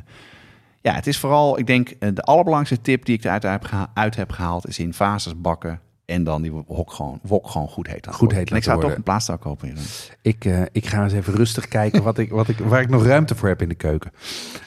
ja, 0.81 0.93
het 0.95 1.07
is 1.07 1.19
vooral, 1.19 1.59
ik 1.59 1.67
denk, 1.67 1.89
eh, 1.89 2.09
de 2.15 2.23
allerbelangrijkste 2.23 2.91
tip 2.91 3.05
die 3.05 3.17
ik 3.17 3.25
eruit 3.25 3.43
heb, 3.43 3.65
geha- 3.65 3.91
uit 3.95 4.17
heb 4.17 4.31
gehaald 4.33 4.69
is 4.69 4.79
in 4.79 4.95
fases 4.95 5.41
bakken. 5.41 5.81
En 6.07 6.25
dan 6.25 6.43
die 6.43 6.53
wok 6.53 6.93
gewoon, 6.93 7.21
wok 7.23 7.49
gewoon 7.49 7.69
goed 7.69 7.87
heet. 7.87 8.07
Goed 8.11 8.33
heet 8.33 8.51
En 8.51 8.57
ik 8.57 8.63
zou 8.63 8.81
toch 8.81 8.95
een 8.95 9.03
plaatstaal 9.03 9.39
kopen. 9.39 9.77
Ik, 10.23 10.45
eh, 10.45 10.63
ik 10.73 10.87
ga 10.87 11.03
eens 11.03 11.13
even 11.13 11.35
rustig 11.35 11.69
kijken 11.69 12.03
wat 12.03 12.19
ik, 12.19 12.31
wat 12.31 12.49
ik, 12.49 12.59
waar 12.59 12.81
ik 12.81 12.89
nog 12.89 13.07
ruimte 13.07 13.35
voor 13.35 13.49
heb 13.49 13.63
in 13.63 13.69
de 13.69 13.75
keuken. 13.75 14.13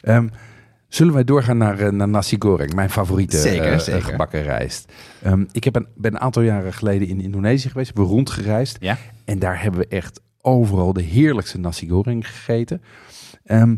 Ehm, 0.02 0.28
zullen 0.88 1.14
wij 1.14 1.24
doorgaan 1.24 1.58
naar, 1.58 1.80
eh, 1.80 1.92
naar 1.92 2.08
nasi 2.08 2.36
goreng, 2.40 2.74
mijn 2.74 2.90
favoriete 2.90 3.38
Zeker, 3.38 3.72
eh, 3.72 3.80
zeker. 3.80 4.02
gebakken 4.02 4.44
rijst. 4.44 4.92
Ehm, 5.22 5.46
ik 5.52 5.64
heb 5.64 5.76
een, 5.76 5.88
ben 5.96 6.14
een 6.14 6.20
aantal 6.20 6.42
jaren 6.42 6.74
geleden 6.74 7.08
in 7.08 7.22
Indonesië 7.22 7.70
geweest, 7.70 7.88
hebben 7.88 8.06
we 8.08 8.12
rondgereisd. 8.12 8.78
Ja? 8.80 8.98
En 9.26 9.40
daar 9.40 9.62
hebben 9.62 9.80
we 9.80 9.88
echt 9.88 10.22
overal 10.42 10.94
de 10.94 11.02
heerlijkste 11.02 11.60
nasi 11.60 11.90
goreng 11.90 12.28
gegeten. 12.28 12.82
Ehm, 13.46 13.76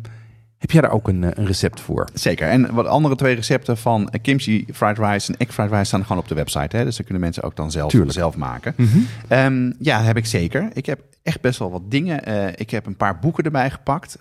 heb 0.61 0.71
jij 0.71 0.81
daar 0.81 0.91
ook 0.91 1.07
een, 1.07 1.23
eh, 1.23 1.29
een 1.33 1.45
recept 1.45 1.79
voor? 1.81 2.07
Zeker. 2.13 2.47
En 2.47 2.73
wat 2.73 2.85
andere 2.85 3.15
twee 3.15 3.35
recepten 3.35 3.77
van 3.77 4.09
eh, 4.09 4.21
kimchi 4.21 4.65
fried 4.73 4.97
rice 4.97 5.31
en 5.33 5.37
egg 5.39 5.53
fried 5.53 5.69
rice 5.71 5.83
staan 5.83 6.01
gewoon 6.01 6.17
op 6.21 6.27
de 6.27 6.35
website. 6.35 6.77
Hè? 6.77 6.83
Dus 6.83 6.95
dan 6.95 7.05
kunnen 7.05 7.23
mensen 7.23 7.43
ook 7.43 7.55
dan 7.55 7.71
zelf, 7.71 7.91
Tuurlijk. 7.91 8.11
zelf 8.13 8.35
maken. 8.37 8.75
Ehm, 9.27 9.71
ja, 9.79 9.97
dat 9.97 10.05
heb 10.05 10.17
ik 10.17 10.25
zeker. 10.25 10.69
Ik 10.73 10.85
heb 10.85 10.99
echt 11.23 11.41
best 11.41 11.59
wel 11.59 11.71
wat 11.71 11.81
dingen. 11.91 12.25
Eh, 12.25 12.47
ik 12.55 12.69
heb 12.69 12.85
een 12.85 12.95
paar 12.97 13.19
boeken 13.19 13.43
erbij 13.43 13.69
gepakt. 13.69 14.17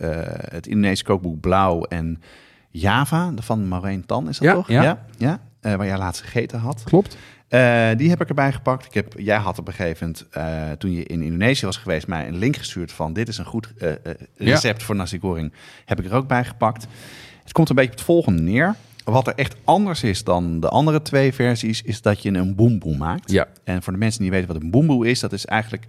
Het 0.51 0.66
Indonesische 0.66 1.05
kookboek 1.05 1.41
Blauw 1.41 1.82
en 1.84 2.22
Java 2.70 3.32
van 3.36 3.68
Maureen 3.68 4.07
Tan 4.07 4.28
is 4.28 4.38
dat 4.38 4.49
Ja, 4.49 4.55
toch? 4.55 4.68
ja. 4.68 4.82
ja, 4.82 4.99
ja. 5.18 5.76
Waar 5.76 5.86
jij 5.86 5.99
laatst 5.99 6.22
gegeten 6.22 6.59
had. 6.59 6.82
Klopt. 6.84 7.16
Eh, 7.51 7.89
die 7.97 8.09
heb 8.09 8.21
ik 8.21 8.29
erbij 8.29 8.53
gepakt. 8.53 8.87
Ik 8.87 8.95
heb, 8.95 9.15
jij 9.17 9.37
had 9.37 9.59
op 9.59 9.67
een 9.67 9.73
gegeven 9.73 10.07
moment, 10.07 10.27
eh, 10.31 10.71
toen 10.79 10.93
je 10.93 11.05
in 11.05 11.23
Indonesië 11.23 11.67
was 11.67 11.77
geweest, 11.77 12.07
mij 12.07 12.29
een 12.29 12.39
link 12.39 12.57
gestuurd 12.57 12.93
van 12.93 13.13
dit 13.13 13.29
is 13.29 13.39
een 13.39 13.45
goed 13.45 13.73
eh, 13.79 13.93
recept 14.37 14.83
voor 14.83 14.97
nasi 14.97 15.19
goreng. 15.19 15.53
Heb 15.85 16.01
ik 16.01 16.05
er 16.05 16.15
ook 16.15 16.27
bij 16.27 16.45
gepakt. 16.45 16.87
Het 17.43 17.53
komt 17.53 17.69
een 17.69 17.75
beetje 17.75 17.91
op 17.91 17.97
het 17.97 18.07
volgende 18.07 18.43
neer. 18.43 18.75
Wat 19.05 19.27
er 19.27 19.35
echt 19.35 19.57
anders 19.65 20.03
is 20.03 20.25
dan 20.25 20.61
de 20.61 20.69
andere 20.69 21.03
twee 21.03 21.35
versies, 21.35 21.83
is 21.83 22.03
dat 22.03 22.23
je 22.23 22.33
een 22.33 22.55
boemboe 22.55 22.97
maakt. 22.97 23.31
Ja. 23.31 23.47
En 23.65 23.83
voor 23.83 23.93
de 23.93 23.99
mensen 23.99 24.23
die 24.23 24.31
weten 24.31 24.53
wat 24.53 24.63
een 24.63 24.71
boemboe 24.71 25.09
is, 25.09 25.21
dat 25.21 25.33
is 25.33 25.47
eigenlijk, 25.47 25.85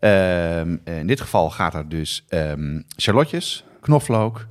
ehm, 0.00 0.76
in 0.84 1.06
dit 1.06 1.20
geval 1.20 1.50
gaat 1.50 1.74
er 1.74 1.88
dus 1.88 2.24
ehm 2.28 2.80
shallotjes, 3.00 3.64
knoflook 3.80 4.46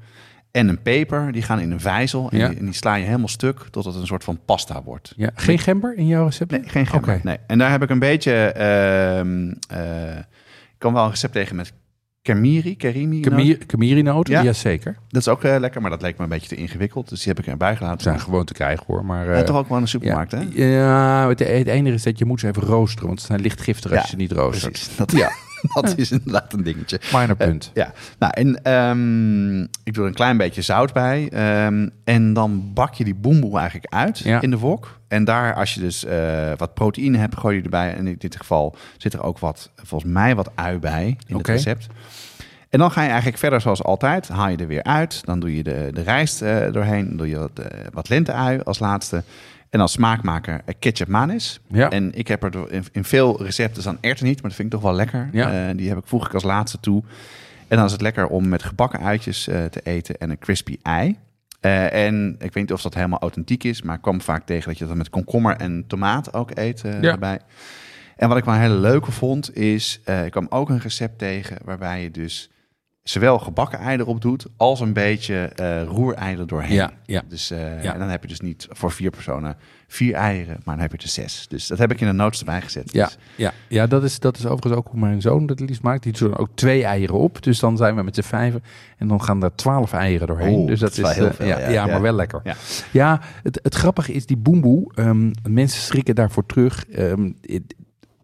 en 0.53 0.67
een 0.67 0.81
peper. 0.81 1.31
Die 1.31 1.41
gaan 1.41 1.59
in 1.59 1.71
een 1.71 1.79
vijzel 1.79 2.29
en, 2.31 2.37
Ja. 2.37 2.47
die, 2.47 2.57
en 2.57 2.65
die 2.65 2.73
sla 2.73 2.95
je 2.95 3.05
helemaal 3.05 3.27
stuk 3.27 3.59
totdat 3.59 3.85
het 3.93 4.01
een 4.01 4.07
soort 4.07 4.23
van 4.23 4.39
pasta 4.45 4.83
wordt. 4.83 5.13
Ja. 5.15 5.29
Geen 5.35 5.59
gember 5.59 5.95
in 5.97 6.07
jouw 6.07 6.25
recept? 6.25 6.51
Nee, 6.51 6.61
geen 6.65 6.85
gember. 6.87 7.13
Oké. 7.13 7.21
Nee. 7.23 7.37
En 7.47 7.57
daar 7.57 7.71
heb 7.71 7.81
ik 7.83 7.89
een 7.89 7.99
beetje... 7.99 8.33
ehm, 8.33 9.53
eh, 9.69 10.17
ik 10.17 10.79
kan 10.89 10.93
wel 10.93 11.03
een 11.03 11.09
recept 11.09 11.33
tegen 11.33 11.55
met 11.55 11.73
kamiri, 12.21 12.75
karimi. 12.77 13.19
Kamir, 13.19 13.65
kamirinoten? 13.65 14.33
Ja. 14.33 14.43
Jazeker. 14.43 14.95
Dat 15.07 15.21
is 15.21 15.27
ook 15.27 15.43
eh, 15.43 15.55
lekker, 15.59 15.81
maar 15.81 15.89
dat 15.89 16.01
leek 16.01 16.17
me 16.17 16.23
een 16.23 16.29
beetje 16.29 16.47
te 16.47 16.55
ingewikkeld. 16.55 17.09
Dus 17.09 17.23
die 17.23 17.33
heb 17.33 17.43
ik 17.45 17.51
erbij 17.51 17.75
gelaten. 17.75 18.01
Zijn 18.01 18.19
gewoon 18.19 18.45
te 18.45 18.53
krijgen 18.53 18.83
hoor. 18.87 19.05
Maar, 19.05 19.25
Ja, 19.25 19.33
eh, 19.33 19.41
toch 19.43 19.57
ook 19.57 19.67
wel 19.67 19.77
in 19.77 19.83
de 19.83 19.89
supermarkt, 19.89 20.31
ja, 20.31 20.37
hè? 20.37 20.65
Ja, 20.65 21.27
het, 21.29 21.39
het 21.39 21.67
enige 21.67 21.95
is 21.95 22.03
dat 22.03 22.17
je 22.17 22.25
moet 22.25 22.39
ze 22.39 22.47
even 22.47 22.63
roosteren, 22.63 23.07
want 23.07 23.19
ze 23.21 23.25
zijn 23.25 23.41
licht 23.41 23.61
giftig 23.61 23.91
als 23.91 24.01
je 24.01 24.07
ze 24.07 24.15
niet 24.15 24.31
roostert. 24.31 24.71
Precies. 24.71 24.95
Dat, 24.95 25.11
Ja, 25.11 25.31
dat 25.73 25.97
is 25.97 26.11
inderdaad 26.11 26.53
een 26.53 26.63
dingetje. 26.63 26.99
minor 27.13 27.35
punt. 27.35 27.71
Ja, 27.73 27.91
nou 28.19 28.31
en 28.35 28.63
ehm, 28.63 29.61
ik 29.61 29.93
doe 29.93 30.03
er 30.03 30.09
een 30.09 30.15
klein 30.15 30.37
beetje 30.37 30.61
zout 30.61 30.93
bij. 30.93 31.29
ehm, 31.31 31.89
en 32.03 32.33
dan 32.33 32.71
bak 32.73 32.93
je 32.93 33.03
die 33.03 33.15
boemboe 33.15 33.57
eigenlijk 33.59 33.93
uit 33.93 34.17
Ja. 34.19 34.41
in 34.41 34.49
de 34.49 34.57
wok. 34.57 34.99
En 35.07 35.23
daar, 35.23 35.53
als 35.53 35.73
je 35.73 35.79
dus 35.79 36.05
eh, 36.05 36.51
wat 36.57 36.73
proteïne 36.73 37.17
hebt, 37.17 37.37
gooi 37.37 37.57
je 37.57 37.63
erbij. 37.63 37.95
En 37.95 38.07
in 38.07 38.15
dit 38.19 38.35
geval 38.35 38.75
zit 38.97 39.13
er 39.13 39.23
ook 39.23 39.39
wat, 39.39 39.69
volgens 39.75 40.11
mij, 40.11 40.35
wat 40.35 40.51
ui 40.55 40.77
bij 40.79 41.05
in 41.05 41.35
Oké. 41.35 41.37
het 41.37 41.47
recept. 41.47 41.87
En 42.69 42.79
dan 42.79 42.91
ga 42.91 43.01
je 43.01 43.07
eigenlijk 43.07 43.37
verder 43.37 43.61
zoals 43.61 43.83
altijd. 43.83 44.27
Haal 44.27 44.49
je 44.49 44.57
er 44.57 44.67
weer 44.67 44.83
uit. 44.83 45.21
Dan 45.25 45.39
doe 45.39 45.55
je 45.55 45.63
de, 45.63 45.89
de 45.93 46.01
rijst 46.01 46.41
eh, 46.41 46.71
doorheen. 46.71 47.07
Dan 47.07 47.17
doe 47.17 47.29
je 47.29 47.37
wat, 47.37 47.59
eh, 47.59 47.79
wat 47.93 48.09
lente-ui 48.09 48.59
als 48.63 48.79
laatste. 48.79 49.23
En 49.73 49.79
als 49.79 49.91
smaakmaker 49.91 50.61
eh, 50.65 50.75
ketchup 50.79 51.07
manis. 51.07 51.59
Ja. 51.67 51.89
En 51.89 52.13
ik 52.15 52.27
heb 52.27 52.43
er 52.43 52.71
in, 52.91 53.03
veel 53.03 53.43
recepten 53.43 53.81
staan 53.81 53.97
erwten 54.01 54.25
niet, 54.25 54.35
maar 54.41 54.49
dat 54.49 54.53
vind 54.59 54.73
ik 54.73 54.79
toch 54.79 54.89
wel 54.89 54.93
lekker. 54.97 55.29
Ja. 55.31 55.67
Eh, 55.69 55.77
die 55.77 55.89
heb 55.89 55.97
ik, 55.97 56.03
voeg 56.05 56.25
ik 56.25 56.33
als 56.33 56.43
laatste 56.43 56.79
toe. 56.79 57.03
En 57.67 57.77
dan 57.77 57.85
is 57.85 57.91
het 57.91 58.01
lekker 58.01 58.27
om 58.27 58.47
met 58.47 58.63
gebakken 58.63 58.99
uitjes 58.99 59.47
eh, 59.47 59.65
te 59.65 59.81
eten 59.83 60.17
en 60.17 60.29
een 60.29 60.39
crispy 60.39 60.77
ei. 60.81 61.17
En 61.59 62.31
ik 62.33 62.53
weet 62.53 62.55
niet 62.55 62.73
of 62.73 62.81
dat 62.81 62.93
helemaal 62.93 63.19
authentiek 63.19 63.63
is, 63.63 63.81
maar 63.81 63.95
ik 63.95 64.01
kwam 64.01 64.21
vaak 64.21 64.45
tegen 64.45 64.69
dat 64.69 64.77
je 64.77 64.85
dat 64.85 64.95
met 64.95 65.09
komkommer 65.09 65.55
en 65.55 65.83
tomaat 65.87 66.33
ook 66.33 66.57
eet 66.57 66.81
Ja. 66.81 67.01
erbij. 67.01 67.39
En 68.15 68.27
wat 68.27 68.37
ik 68.37 68.45
wel 68.45 68.53
een 68.53 68.59
hele 68.59 68.73
leuke 68.73 69.11
vond, 69.11 69.55
is 69.55 70.01
ik 70.25 70.31
kwam 70.31 70.45
ook 70.49 70.69
een 70.69 70.79
recept 70.79 71.17
tegen 71.17 71.57
waarbij 71.63 72.03
je 72.03 72.11
dus 72.11 72.49
zowel 73.03 73.39
gebakken 73.39 73.79
ei 73.79 73.97
erop 73.97 74.21
doet, 74.21 74.45
als 74.57 74.79
een 74.79 74.93
beetje 74.93 75.51
roerei 75.87 76.37
er 76.37 76.47
doorheen. 76.47 76.73
Ja, 76.73 76.91
ja. 77.05 77.21
Dus, 77.27 77.51
eh, 77.51 77.83
Ja. 77.83 77.93
En 77.93 77.99
dan 77.99 78.09
heb 78.09 78.21
je 78.21 78.27
dus 78.27 78.39
niet 78.39 78.67
voor 78.71 78.91
vier 78.91 79.09
personen 79.09 79.55
vier 79.87 80.13
eieren, 80.13 80.55
maar 80.63 80.73
dan 80.75 80.83
heb 80.83 80.91
je 80.91 80.97
er 80.97 81.07
zes. 81.07 81.45
Dus 81.49 81.67
dat 81.67 81.77
heb 81.77 81.91
ik 81.91 82.01
in 82.01 82.07
de 82.07 82.13
notes 82.13 82.39
erbij 82.39 82.61
gezet. 82.61 82.93
Ja, 82.93 83.05
Dus, 83.05 83.17
ja, 83.35 83.53
ja 83.67 83.87
dat, 83.87 84.03
is, 84.03 84.19
dat 84.19 84.37
is 84.37 84.45
overigens 84.45 84.73
ook 84.73 84.87
hoe 84.87 84.99
mijn 84.99 85.21
zoon 85.21 85.45
dat 85.45 85.59
liefst 85.59 85.81
maakt. 85.81 86.03
Die 86.03 86.11
doet 86.11 86.31
er 86.31 86.39
ook 86.39 86.49
twee 86.53 86.83
eieren 86.83 87.15
op. 87.15 87.43
Dus 87.43 87.59
dan 87.59 87.77
zijn 87.77 87.95
we 87.95 88.03
met 88.03 88.15
z'n 88.15 88.21
vijven. 88.21 88.63
En 88.97 89.07
dan 89.07 89.23
gaan 89.23 89.43
er 89.43 89.55
twaalf 89.55 89.93
eieren 89.93 90.27
doorheen. 90.27 90.57
Oeh, 90.59 90.67
dus 90.67 90.79
dat, 90.79 90.95
dat 90.95 91.09
is 91.09 91.15
heel 91.15 91.27
eh, 91.27 91.33
veel, 91.33 91.45
Ja, 91.45 91.59
ja, 91.59 91.65
ja, 91.65 91.71
ja. 91.71 91.85
maar 91.85 92.01
wel 92.01 92.13
lekker. 92.13 92.41
Ja. 92.43 92.55
Ja, 92.91 93.21
het, 93.43 93.59
het 93.63 93.75
grappige 93.75 94.13
is 94.13 94.25
die 94.25 94.37
boemboe. 94.37 94.91
ehm, 94.95 95.31
mensen 95.49 95.81
schrikken 95.81 96.15
daarvoor 96.15 96.45
terug. 96.45 96.85
Ehm, 96.89 97.31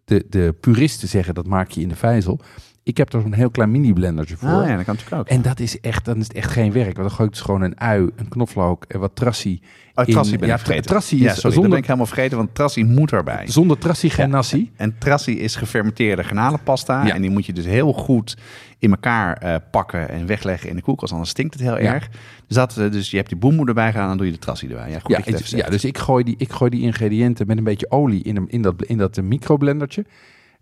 de, 0.04 0.26
de 0.30 0.54
puristen 0.60 1.08
zeggen 1.08 1.34
dat 1.34 1.46
maak 1.46 1.70
je 1.70 1.80
in 1.80 1.88
de 1.88 1.96
vijzel. 1.96 2.40
Ik 2.82 2.96
heb 2.96 3.12
er 3.12 3.20
zo'n 3.20 3.32
heel 3.32 3.50
klein 3.50 3.70
mini 3.70 3.92
blendertje 3.92 4.36
voor. 4.36 4.48
Ah, 4.48 4.68
ja, 4.68 4.76
dat 4.76 4.84
kan 4.84 4.94
natuurlijk 4.94 5.20
ook. 5.22 5.28
En 5.28 5.42
dat 5.42 5.60
is 5.60 5.80
echt, 5.80 6.04
dan 6.04 6.16
is 6.16 6.22
het 6.26 6.32
echt 6.36 6.50
geen 6.50 6.72
werk. 6.72 6.96
Want 6.96 7.08
dan 7.08 7.10
gooi 7.10 7.28
ik 7.28 7.34
dus 7.34 7.42
gewoon 7.44 7.62
een 7.62 7.80
ui, 7.80 8.10
een 8.16 8.28
knoflook 8.28 8.84
en 8.88 9.00
wat 9.00 9.10
trassie. 9.14 9.62
Oh, 9.94 10.06
in- 10.06 10.12
trassie 10.12 10.38
ben 10.38 10.48
ja, 10.48 10.54
ik 10.54 10.60
vergeten. 10.60 10.86
trassie 10.90 11.18
ja, 11.18 11.24
is 11.24 11.30
sorry, 11.30 11.42
dat 11.42 11.52
zonder, 11.52 11.70
ben 11.70 11.78
ik 11.78 11.84
helemaal 11.84 12.06
vergeten, 12.06 12.36
want 12.36 12.54
trassie 12.54 12.84
moet 12.84 13.12
erbij. 13.12 13.42
zonder 13.48 13.78
trassie 13.78 14.10
geen 14.10 14.26
Ja. 14.26 14.32
nasi. 14.32 14.70
En 14.76 14.98
trassie 14.98 15.38
is 15.38 15.56
gefermenteerde 15.56 16.24
garnalenpasta. 16.24 17.06
Ja. 17.06 17.14
En 17.14 17.20
die 17.20 17.30
moet 17.30 17.46
je 17.46 17.52
dus 17.52 17.64
heel 17.64 17.92
goed 17.92 18.36
in 18.78 18.90
elkaar 18.90 19.36
eh, 19.36 19.54
pakken 19.70 20.08
en 20.08 20.26
wegleggen 20.26 20.68
in 20.70 20.76
de 20.76 20.82
koelkast. 20.82 21.12
Anders 21.12 21.30
stinkt 21.30 21.52
het 21.54 21.62
heel 21.62 21.78
Ja. 21.78 21.94
erg. 21.94 22.08
Dus, 22.46 22.56
dat, 22.56 22.76
eh, 22.76 22.90
dus 22.90 23.10
je 23.10 23.16
hebt 23.16 23.28
die 23.28 23.38
boemboe 23.38 23.66
erbij 23.66 23.90
gedaan, 23.92 24.08
dan 24.08 24.16
doe 24.16 24.26
je 24.26 24.32
de 24.32 24.38
trassie 24.38 24.68
erbij. 24.68 24.90
Ja, 24.90 24.98
goed 24.98 25.10
Ja, 25.10 25.16
het 25.16 25.26
even 25.40 25.58
ja, 25.58 25.68
dus 25.68 25.84
ik 25.84 25.98
gooi, 25.98 26.24
die, 26.24 26.34
ik 26.38 26.52
gooi 26.52 26.70
die 26.70 26.80
ingrediënten 26.80 27.46
met 27.46 27.58
een 27.58 27.64
beetje 27.64 27.90
olie 27.90 28.22
in, 28.22 28.34
hem, 28.34 28.44
in 28.48 28.62
dat, 28.62 28.82
in 28.82 28.98
dat 28.98 29.22
microblendertje. 29.22 30.04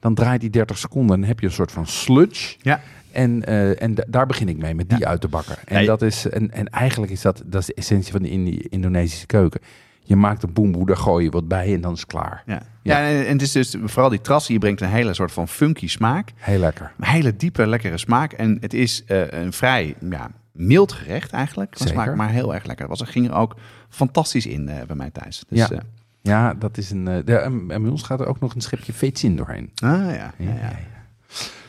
Dan 0.01 0.15
draait 0.15 0.41
die 0.41 0.51
30 0.51 0.79
seconden 0.79 1.23
en 1.23 1.29
heb 1.29 1.41
je 1.41 1.47
een 1.47 1.53
soort 1.53 1.73
van 1.73 1.87
sludge. 1.87 2.57
Ja. 2.61 2.81
En, 3.13 3.45
eh, 3.45 3.83
en 3.83 3.95
da- 3.95 4.05
daar 4.09 4.27
begin 4.27 4.49
ik 4.49 4.57
mee, 4.57 4.75
met 4.75 4.89
die 4.91 5.07
uit 5.07 5.21
te 5.21 5.29
bakken. 5.29 5.57
En, 5.65 5.87
dat 5.87 6.03
is, 6.03 6.29
en, 6.29 6.51
en 6.53 6.67
eigenlijk 6.69 7.13
is 7.13 7.21
dat, 7.23 7.43
dat 7.47 7.61
is 7.61 7.67
de 7.67 7.75
essentie 7.75 8.13
van 8.13 8.23
de 8.23 8.31
Indi- 8.31 8.67
Indonesische 8.69 9.27
keuken. 9.27 9.61
Je 10.03 10.17
maakt 10.17 10.43
een 10.43 10.53
boemboe, 10.53 10.87
daar 10.87 10.97
gooi 10.97 11.25
je 11.25 11.31
wat 11.31 11.49
bij 11.49 11.75
en 11.75 11.81
dan 11.81 11.93
is 11.93 12.01
het 12.01 12.09
klaar. 12.09 12.43
Ja. 12.47 12.63
Ja, 12.83 12.99
en 13.09 13.27
en 13.27 13.33
het 13.33 13.43
is 13.43 13.53
dus 13.53 13.77
vooral 13.85 14.11
die 14.11 14.21
trassie, 14.21 14.55
je 14.55 14.61
brengt 14.61 14.81
een 14.81 14.89
hele 14.89 15.15
soort 15.15 15.33
van 15.33 15.49
funky 15.49 15.89
smaak. 15.89 16.31
Heel 16.37 16.59
lekker. 16.59 16.93
Een 16.99 17.07
hele 17.07 17.37
diepe, 17.37 17.67
lekkere 17.67 17.99
smaak. 17.99 18.33
En 18.33 18.57
het 18.61 18.75
is 18.75 19.05
eh, 19.07 19.29
een 19.31 19.53
vrij 19.53 19.95
ja, 20.11 20.31
mild 20.53 20.93
gerecht 20.93 21.33
eigenlijk. 21.33 21.75
Smaak, 21.91 22.15
maar 22.17 22.31
heel 22.31 22.55
erg 22.55 22.65
lekker. 22.65 22.89
Was, 22.89 23.01
er 23.01 23.07
ging 23.07 23.27
er 23.29 23.35
ook 23.35 23.57
fantastisch 23.89 24.47
in 24.47 24.69
eh, 24.69 24.87
bij 24.87 24.97
mij 24.97 25.11
thuis. 25.11 25.43
Dus, 25.49 25.59
Ja. 25.59 25.83
Ja, 26.29 26.55
dat 26.55 26.79
is 26.79 26.91
een... 26.91 27.09
eh, 27.09 27.17
de, 27.25 27.37
en 27.37 27.67
bij 27.67 27.77
ons 27.79 28.03
gaat 28.03 28.21
er 28.21 28.27
ook 28.27 28.41
nog 28.41 28.55
een 28.55 28.61
schepje 28.61 28.93
veetsin 28.93 29.37
doorheen. 29.37 29.71
ah, 29.75 29.91
ja, 29.91 30.33
ja, 30.39 30.55
ja. 30.55 30.79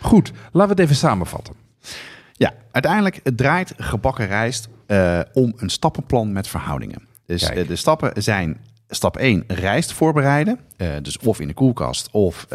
Goed, 0.01 0.31
laten 0.51 0.51
we 0.51 0.67
het 0.67 0.79
even 0.79 0.95
samenvatten. 0.95 1.53
Ja, 2.33 2.53
uiteindelijk 2.71 3.19
het 3.23 3.37
draait 3.37 3.73
gebakken 3.77 4.27
rijst 4.27 4.69
eh, 4.85 5.19
om 5.33 5.53
een 5.57 5.69
stappenplan 5.69 6.31
met 6.31 6.47
verhoudingen. 6.47 7.07
Dus 7.25 7.43
eh, 7.43 7.67
de 7.67 7.75
stappen 7.75 8.23
zijn 8.23 8.57
stap 8.89 9.17
1, 9.17 9.43
rijst 9.47 9.93
voorbereiden. 9.93 10.59
Dus 11.01 11.17
of 11.17 11.39
in 11.39 11.47
de 11.47 11.53
koelkast 11.53 12.09
of 12.11 12.47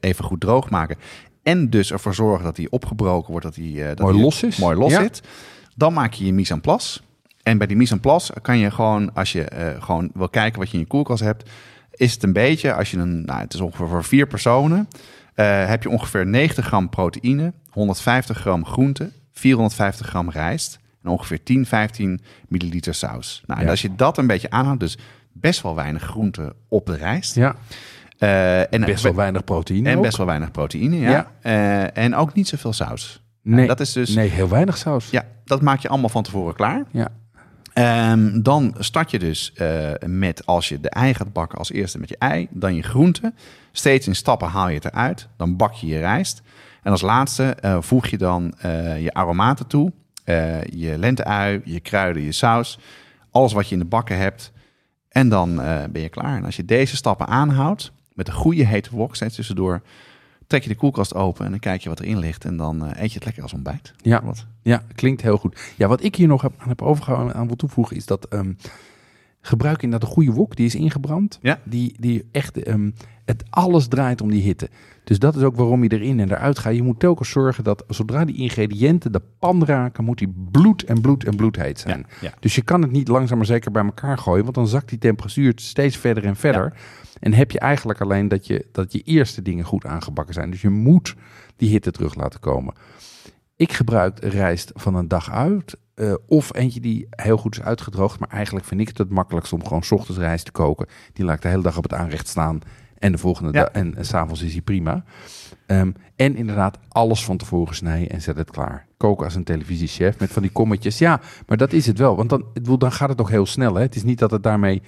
even 0.00 0.24
goed 0.24 0.40
droog 0.40 0.70
maken. 0.70 0.96
En 1.42 1.70
dus 1.70 1.92
ervoor 1.92 2.14
zorgen 2.14 2.44
dat 2.44 2.56
die 2.56 2.70
opgebroken 2.70 3.30
wordt, 3.30 3.46
dat 3.46 3.54
die 3.54 3.84
dat 3.84 3.98
Mooi 3.98 4.12
die 4.14 4.22
los 4.22 4.42
is. 4.42 4.56
Mooi 4.58 4.76
los 4.76 4.92
Ja. 4.92 5.02
zit. 5.02 5.22
Dan 5.76 5.92
maak 5.92 6.12
je 6.12 6.24
je 6.26 6.32
mise 6.32 6.52
en 6.52 6.60
place. 6.60 7.00
En 7.48 7.58
bij 7.58 7.66
die 7.66 7.76
mise 7.76 7.92
en 7.92 8.00
place 8.00 8.32
kan 8.42 8.58
je 8.58 8.70
gewoon, 8.70 9.14
als 9.14 9.32
je 9.32 9.44
eh, 9.44 9.82
gewoon 9.82 10.10
wil 10.14 10.28
kijken 10.28 10.58
wat 10.58 10.68
je 10.68 10.74
in 10.74 10.80
je 10.82 10.86
koelkast 10.86 11.22
hebt, 11.22 11.50
is 11.90 12.12
het 12.12 12.22
een 12.22 12.32
beetje, 12.32 12.74
als 12.74 12.90
je 12.90 12.96
een, 12.98 13.24
nou, 13.24 13.40
het 13.40 13.54
is 13.54 13.60
ongeveer 13.60 13.88
voor 13.88 14.04
vier 14.04 14.26
personen, 14.26 14.88
eh, 15.34 15.66
heb 15.66 15.82
je 15.82 15.88
ongeveer 15.90 16.26
90 16.26 16.66
gram 16.66 16.88
proteïne, 16.88 17.52
150 17.70 18.38
gram 18.38 18.64
groente, 18.64 19.10
450 19.32 20.06
gram 20.06 20.30
rijst 20.30 20.78
en 21.02 21.10
ongeveer 21.10 21.42
10, 21.42 21.66
15 21.66 22.20
milliliter 22.48 22.94
saus. 22.94 23.42
Nou, 23.46 23.60
en 23.60 23.68
als 23.68 23.82
je 23.82 23.94
dat 23.94 24.18
een 24.18 24.26
beetje 24.26 24.50
aanhoudt, 24.50 24.80
dus 24.80 24.98
best 25.32 25.62
wel 25.62 25.74
weinig 25.74 26.02
groente 26.02 26.54
op 26.68 26.86
de 26.86 26.96
rijst. 26.96 27.34
Ja, 27.34 27.56
Eh, 28.18 28.72
en 28.72 28.84
Best 28.84 29.02
wel 29.02 29.14
weinig 29.14 29.44
proteïne 29.44 29.88
En 29.88 29.96
ook. 29.96 30.02
best 30.02 30.16
wel 30.16 30.26
weinig 30.26 30.50
proteïne, 30.50 30.96
ja. 30.96 31.30
Ja. 31.42 31.90
En 31.92 32.14
ook 32.14 32.34
niet 32.34 32.48
zoveel 32.48 32.72
saus. 32.72 33.22
Nee, 33.42 33.66
dat 33.66 33.80
is 33.80 33.92
dus... 33.92 34.14
nee, 34.14 34.28
heel 34.28 34.48
weinig 34.48 34.76
saus. 34.76 35.10
Ja, 35.10 35.24
dat 35.44 35.62
maak 35.62 35.80
je 35.80 35.88
allemaal 35.88 36.08
van 36.08 36.22
tevoren 36.22 36.54
klaar. 36.54 36.84
Ja. 36.90 37.08
Ehm, 37.78 38.40
dan 38.42 38.74
start 38.78 39.10
je 39.10 39.18
dus 39.18 39.52
eh, 39.52 39.90
met, 40.06 40.46
als 40.46 40.68
je 40.68 40.80
de 40.80 40.90
ei 40.90 41.14
gaat 41.14 41.32
bakken, 41.32 41.58
als 41.58 41.72
eerste 41.72 41.98
met 41.98 42.08
je 42.08 42.16
ei, 42.18 42.46
dan 42.50 42.74
je 42.74 42.82
groenten. 42.82 43.34
Steeds 43.72 44.06
in 44.06 44.14
stappen 44.14 44.48
haal 44.48 44.68
je 44.68 44.74
het 44.74 44.84
eruit. 44.84 45.28
Dan 45.36 45.56
bak 45.56 45.72
je 45.72 45.86
je 45.86 45.98
rijst. 45.98 46.42
En 46.82 46.90
als 46.90 47.00
laatste 47.00 47.44
eh, 47.44 47.76
voeg 47.80 48.06
je 48.06 48.18
dan 48.18 48.54
eh, 48.58 49.02
je 49.02 49.12
aromaten 49.12 49.66
toe. 49.66 49.92
Je 50.70 50.94
lenteui, 50.96 51.60
je 51.64 51.80
kruiden, 51.80 52.22
je 52.22 52.32
saus. 52.32 52.78
Alles 53.30 53.52
wat 53.52 53.68
je 53.68 53.74
in 53.74 53.80
de 53.80 53.86
bakken 53.86 54.18
hebt. 54.18 54.52
En 55.08 55.28
dan 55.28 55.56
ben 55.90 56.02
je 56.02 56.08
klaar. 56.08 56.36
En 56.36 56.44
als 56.44 56.56
je 56.56 56.64
deze 56.64 56.96
stappen 56.96 57.26
aanhoudt, 57.26 57.92
met 58.14 58.28
een 58.28 58.34
goede 58.34 58.66
hete 58.66 58.90
wok 58.90 59.16
steeds 59.16 59.34
tussendoor, 59.34 59.82
trek 60.48 60.62
je 60.62 60.68
de 60.68 60.74
koelkast 60.74 61.14
open 61.14 61.44
en 61.44 61.50
dan 61.50 61.60
kijk 61.60 61.82
je 61.82 61.88
wat 61.88 62.00
erin 62.00 62.18
ligt. 62.18 62.44
En 62.44 62.56
dan 62.56 62.84
eh, 62.86 63.02
eet 63.02 63.08
je 63.08 63.14
het 63.14 63.24
lekker 63.24 63.42
als 63.42 63.52
ontbijt. 63.52 63.94
Ja. 64.02 64.24
Wat? 64.24 64.46
Ja, 64.62 64.82
klinkt 64.94 65.22
heel 65.22 65.36
goed. 65.36 65.72
Ja, 65.76 65.88
wat 65.88 66.02
ik 66.02 66.14
hier 66.14 66.26
nog 66.26 66.42
heb, 66.42 66.52
aan 66.58 66.68
heb 66.68 66.82
overgehouden 66.82 67.34
aan 67.34 67.46
wil 67.46 67.56
toevoegen 67.56 67.96
is 67.96 68.06
dat 68.06 68.28
ehm, 68.28 68.52
gebruik 69.48 69.82
inderdaad 69.82 70.08
een 70.08 70.14
goede 70.14 70.32
wok. 70.32 70.56
Die 70.56 70.66
is 70.66 70.74
ingebrand. 70.74 71.38
Ja. 71.42 71.60
Die, 71.64 71.96
die 71.98 72.24
echt, 72.32 72.62
ehm, 72.62 72.90
het 73.24 73.44
alles 73.50 73.86
draait 73.86 74.20
om 74.20 74.30
die 74.30 74.42
hitte. 74.42 74.68
Dus 75.04 75.18
dat 75.18 75.36
is 75.36 75.42
ook 75.42 75.56
waarom 75.56 75.82
je 75.82 75.92
erin 75.92 76.20
en 76.20 76.30
eruit 76.30 76.58
gaat. 76.58 76.74
Je 76.74 76.82
moet 76.82 77.00
telkens 77.00 77.30
zorgen 77.30 77.64
dat 77.64 77.84
zodra 77.88 78.24
die 78.24 78.36
ingrediënten 78.36 79.12
de 79.12 79.22
pan 79.38 79.64
raken, 79.64 80.04
moet 80.04 80.18
die 80.18 80.34
bloed 80.50 80.84
en 80.84 81.00
bloed 81.00 81.24
en 81.24 81.36
bloedheet 81.36 81.78
zijn. 81.78 82.06
ja. 82.20 82.32
Dus 82.40 82.54
je 82.54 82.62
kan 82.62 82.82
het 82.82 82.90
niet 82.90 83.08
langzaam 83.08 83.36
maar 83.36 83.46
zeker 83.46 83.70
bij 83.70 83.84
elkaar 83.84 84.18
gooien, 84.18 84.42
want 84.42 84.54
dan 84.54 84.68
zakt 84.68 84.88
die 84.88 84.98
temperatuur 84.98 85.52
steeds 85.56 85.96
verder 85.96 86.24
en 86.24 86.36
verder. 86.36 86.72
En 87.20 87.32
heb 87.32 87.50
je 87.50 87.58
eigenlijk 87.58 88.00
alleen 88.00 88.28
dat 88.28 88.46
je, 88.46 88.66
dat 88.72 88.92
je 88.92 89.02
eerste 89.02 89.42
dingen 89.42 89.64
goed 89.64 89.86
aangebakken 89.86 90.34
zijn. 90.34 90.50
Dus 90.50 90.62
je 90.62 90.70
moet 90.70 91.14
die 91.56 91.70
hitte 91.70 91.90
terug 91.90 92.14
laten 92.14 92.40
komen. 92.40 92.74
Ik 93.56 93.72
gebruik 93.72 94.18
rijst 94.24 94.70
van 94.74 94.94
een 94.94 95.08
dag 95.08 95.30
uit. 95.30 95.76
Eh, 95.98 96.14
of 96.26 96.54
eentje 96.54 96.80
die 96.80 97.06
heel 97.10 97.36
goed 97.36 97.54
is 97.58 97.62
uitgedroogd. 97.62 98.18
Maar 98.20 98.28
eigenlijk 98.28 98.66
vind 98.66 98.80
ik 98.80 98.88
het 98.88 98.98
het 98.98 99.10
makkelijkst 99.10 99.52
om 99.52 99.62
gewoon 99.66 99.82
's 99.82 99.90
ochtends 99.90 100.20
rijst 100.20 100.44
te 100.44 100.50
koken. 100.52 100.86
Die 101.12 101.24
laat 101.24 101.34
ik 101.36 101.42
de 101.42 101.48
hele 101.48 101.62
dag 101.62 101.76
op 101.76 101.82
het 101.82 101.94
aanrecht 101.94 102.28
staan. 102.28 102.60
En 102.98 103.12
de 103.12 103.18
volgende 103.18 103.52
Ja. 103.52 103.64
dag. 103.64 103.72
En, 103.72 103.96
en 103.96 104.04
s'avonds 104.04 104.42
is 104.42 104.52
die 104.52 104.62
prima. 104.62 105.04
Ehm, 105.66 105.92
en 106.16 106.36
inderdaad, 106.36 106.78
alles 106.88 107.24
van 107.24 107.36
tevoren 107.36 107.74
snijden 107.74 108.10
en 108.10 108.22
zet 108.22 108.36
het 108.36 108.50
klaar. 108.50 108.86
Koken 108.96 109.24
als 109.24 109.34
een 109.34 109.44
televisiechef 109.44 110.18
met 110.18 110.30
van 110.30 110.42
die 110.42 110.50
kommetjes. 110.50 110.98
Ja, 110.98 111.20
maar 111.46 111.56
dat 111.56 111.72
is 111.72 111.86
het 111.86 111.98
wel. 111.98 112.16
Want 112.16 112.30
dan, 112.30 112.44
dan 112.78 112.92
gaat 112.92 113.08
het 113.08 113.20
ook 113.20 113.30
heel 113.30 113.46
snel. 113.46 113.74
Hè? 113.74 113.82
Het 113.82 113.94
is 113.96 114.02
niet 114.02 114.18
dat 114.18 114.30
het 114.30 114.42
daarmee. 114.42 114.82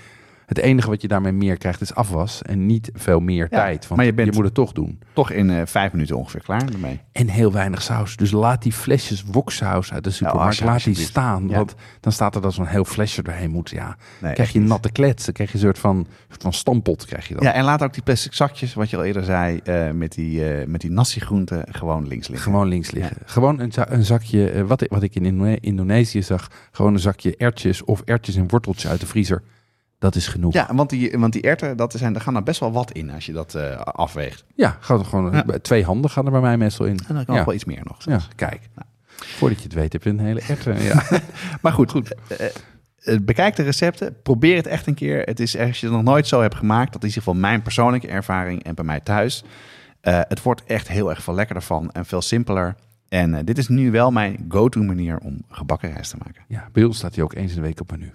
Het 0.51 0.59
enige 0.59 0.89
wat 0.89 1.03
je 1.03 1.09
daarmee 1.09 1.33
meer 1.33 1.57
krijgt 1.57 1.81
is 1.81 1.95
afwas. 1.95 2.43
En 2.43 2.67
niet 2.67 2.91
veel 2.95 3.21
meer 3.21 3.47
Ja, 3.51 3.57
tijd. 3.59 3.83
Want 3.87 3.97
maar 3.97 4.05
je 4.05 4.15
bent- 4.15 4.35
moet 4.35 4.45
het 4.45 4.55
toch 4.55 4.73
doen. 4.73 4.99
Toch 5.13 5.31
in 5.31 5.51
eh, 5.51 5.63
vijf 5.67 5.93
minuten 5.93 6.17
ongeveer 6.17 6.43
klaar 6.43 6.63
ermee. 6.73 7.01
En 7.13 7.29
heel 7.29 7.53
weinig 7.53 7.83
saus. 7.83 8.17
Dus 8.17 8.31
laat 8.31 8.63
die 8.63 8.73
flesjes 8.73 9.25
woksaus 9.25 9.93
uit 9.93 10.05
de 10.05 10.11
supermarkt, 10.11 10.57
je- 10.57 10.65
laat 10.65 10.85
die 10.85 10.95
staan. 10.95 11.49
Ja. 11.49 11.57
Want 11.57 11.75
dan 12.01 12.13
staat 12.13 12.35
er 12.35 12.41
dat 12.41 12.53
zo'n 12.55 12.67
heel 12.67 12.85
flesje 12.85 13.23
doorheen 13.23 13.51
moet. 13.51 13.71
Ja, 13.71 13.97
Nee, 14.21 14.33
krijg 14.33 14.53
je 14.53 14.61
natte 14.61 14.93
klets. 14.93 15.25
Dan 15.25 15.35
krijg 15.35 15.49
je 15.53 15.55
een 15.59 15.63
soort 15.65 15.79
van, 15.79 16.07
soort 16.29 16.43
van 16.43 16.53
stampot. 16.53 17.07
Krijg 17.07 17.29
je 17.29 17.35
dan. 17.35 17.43
Ja, 17.43 17.53
en 17.53 17.65
laat 17.65 17.83
ook 17.83 17.93
die 17.95 18.03
plastic 18.03 18.33
zakjes, 18.33 18.75
wat 18.75 18.91
je 18.91 18.97
al 18.97 19.05
eerder 19.05 19.25
zei, 19.25 19.61
eh, 19.65 19.91
met 19.91 20.13
die, 20.13 20.45
eh 20.55 20.67
met 20.67 20.81
die 20.81 20.91
nasi 20.91 21.21
groenten 21.21 21.65
gewoon 21.71 22.07
links 22.09 22.29
liggen. 22.29 22.51
Gewoon 22.53 22.69
links 22.69 22.91
liggen. 22.91 23.17
Gewoon 23.25 23.61
een, 23.61 23.73
za- 23.73 23.91
een 23.91 24.05
zakje, 24.05 24.65
wat, 24.67 24.81
ik- 24.83 24.91
wat 24.91 25.03
ik 25.03 25.15
in 25.15 25.25
Indo- 25.25 25.57
Indonesië 25.61 26.23
zag. 26.23 26.49
Gewoon 26.73 26.93
een 26.95 27.01
zakje 27.01 27.37
ertjes 27.37 27.85
of 27.85 28.03
ertjes 28.05 28.37
en 28.37 28.49
worteltjes 28.49 28.91
uit 28.91 29.01
de 29.01 29.07
vriezer. 29.07 29.43
Dat 30.01 30.15
is 30.15 30.27
genoeg. 30.29 30.53
Ja, 30.53 30.69
want 30.75 30.91
die, 30.91 31.19
want 31.19 31.33
die 31.33 31.43
erwten, 31.43 31.77
dat 31.77 31.93
zijn, 31.93 32.13
daar 32.13 32.23
gaan 32.23 32.37
er 32.37 32.43
best 32.43 32.61
wel 32.61 32.73
wat 32.73 32.91
in 32.93 33.11
als 33.11 33.27
je 33.27 33.33
dat 33.33 33.55
eh, 33.55 33.81
afweegt. 33.81 34.45
Ja, 34.55 34.77
gewoon, 34.81 35.05
gewoon 35.07 35.33
Ja. 35.33 35.45
twee 35.63 35.85
handen 35.85 36.11
gaan 36.11 36.25
er 36.25 36.31
bij 36.31 36.41
mij 36.41 36.57
meestal 36.57 36.87
in. 36.87 36.99
En 37.09 37.15
dan 37.15 37.25
kan 37.25 37.35
Ja. 37.35 37.45
wel 37.45 37.55
iets 37.55 37.65
meer 37.65 37.81
nog. 37.85 37.97
Ja, 38.05 38.21
kijk. 38.37 38.61
Voordat 39.17 39.59
je 39.59 39.65
het 39.65 39.73
weet 39.73 39.93
heb 39.93 40.03
je 40.03 40.11
een 40.11 40.19
hele 40.19 40.41
erwten. 40.49 40.83
Ja. 40.83 41.03
Maar 41.61 41.73
goed, 41.73 41.91
goed. 41.91 42.15
bekijk 43.23 43.57
de 43.57 43.63
recepten. 43.63 44.17
Probeer 44.23 44.57
het 44.57 44.67
echt 44.67 44.87
een 44.87 44.95
keer. 44.95 45.23
Het 45.23 45.41
is 45.41 45.59
als 45.59 45.81
je 45.81 45.87
het 45.87 45.95
nog 45.95 46.05
nooit 46.05 46.27
zo 46.27 46.41
hebt 46.41 46.55
gemaakt. 46.55 46.93
Dat 46.93 47.03
is 47.05 47.09
in 47.09 47.15
ieder 47.17 47.23
geval 47.23 47.41
mijn 47.51 47.63
persoonlijke 47.63 48.09
ervaring 48.09 48.63
en 48.65 48.75
bij 48.75 48.85
mij 48.85 49.01
thuis. 49.01 49.45
Eh, 50.01 50.21
het 50.29 50.43
wordt 50.43 50.65
echt 50.65 50.89
heel 50.89 51.11
erg 51.11 51.23
veel 51.23 51.35
lekkerder 51.35 51.63
van 51.65 51.91
en 51.91 52.07
veel 52.07 52.23
simpeler. 52.23 52.75
En 53.09 53.35
eh, 53.35 53.41
dit 53.45 53.59
is 53.59 53.69
nu 53.69 53.91
wel 53.91 54.11
mijn 54.11 54.45
go-to 54.49 54.83
manier 54.83 55.19
om 55.19 55.43
gebakken 55.49 55.93
rijst 55.93 56.11
te 56.11 56.17
maken. 56.25 56.43
ja, 56.49 56.69
bij 56.73 56.85
ons 56.85 56.97
staat 56.97 57.15
hij 57.15 57.25
ook 57.25 57.35
eens 57.35 57.51
in 57.51 57.57
de 57.57 57.63
week 57.67 57.81
op 57.81 57.91
menu. 57.91 58.13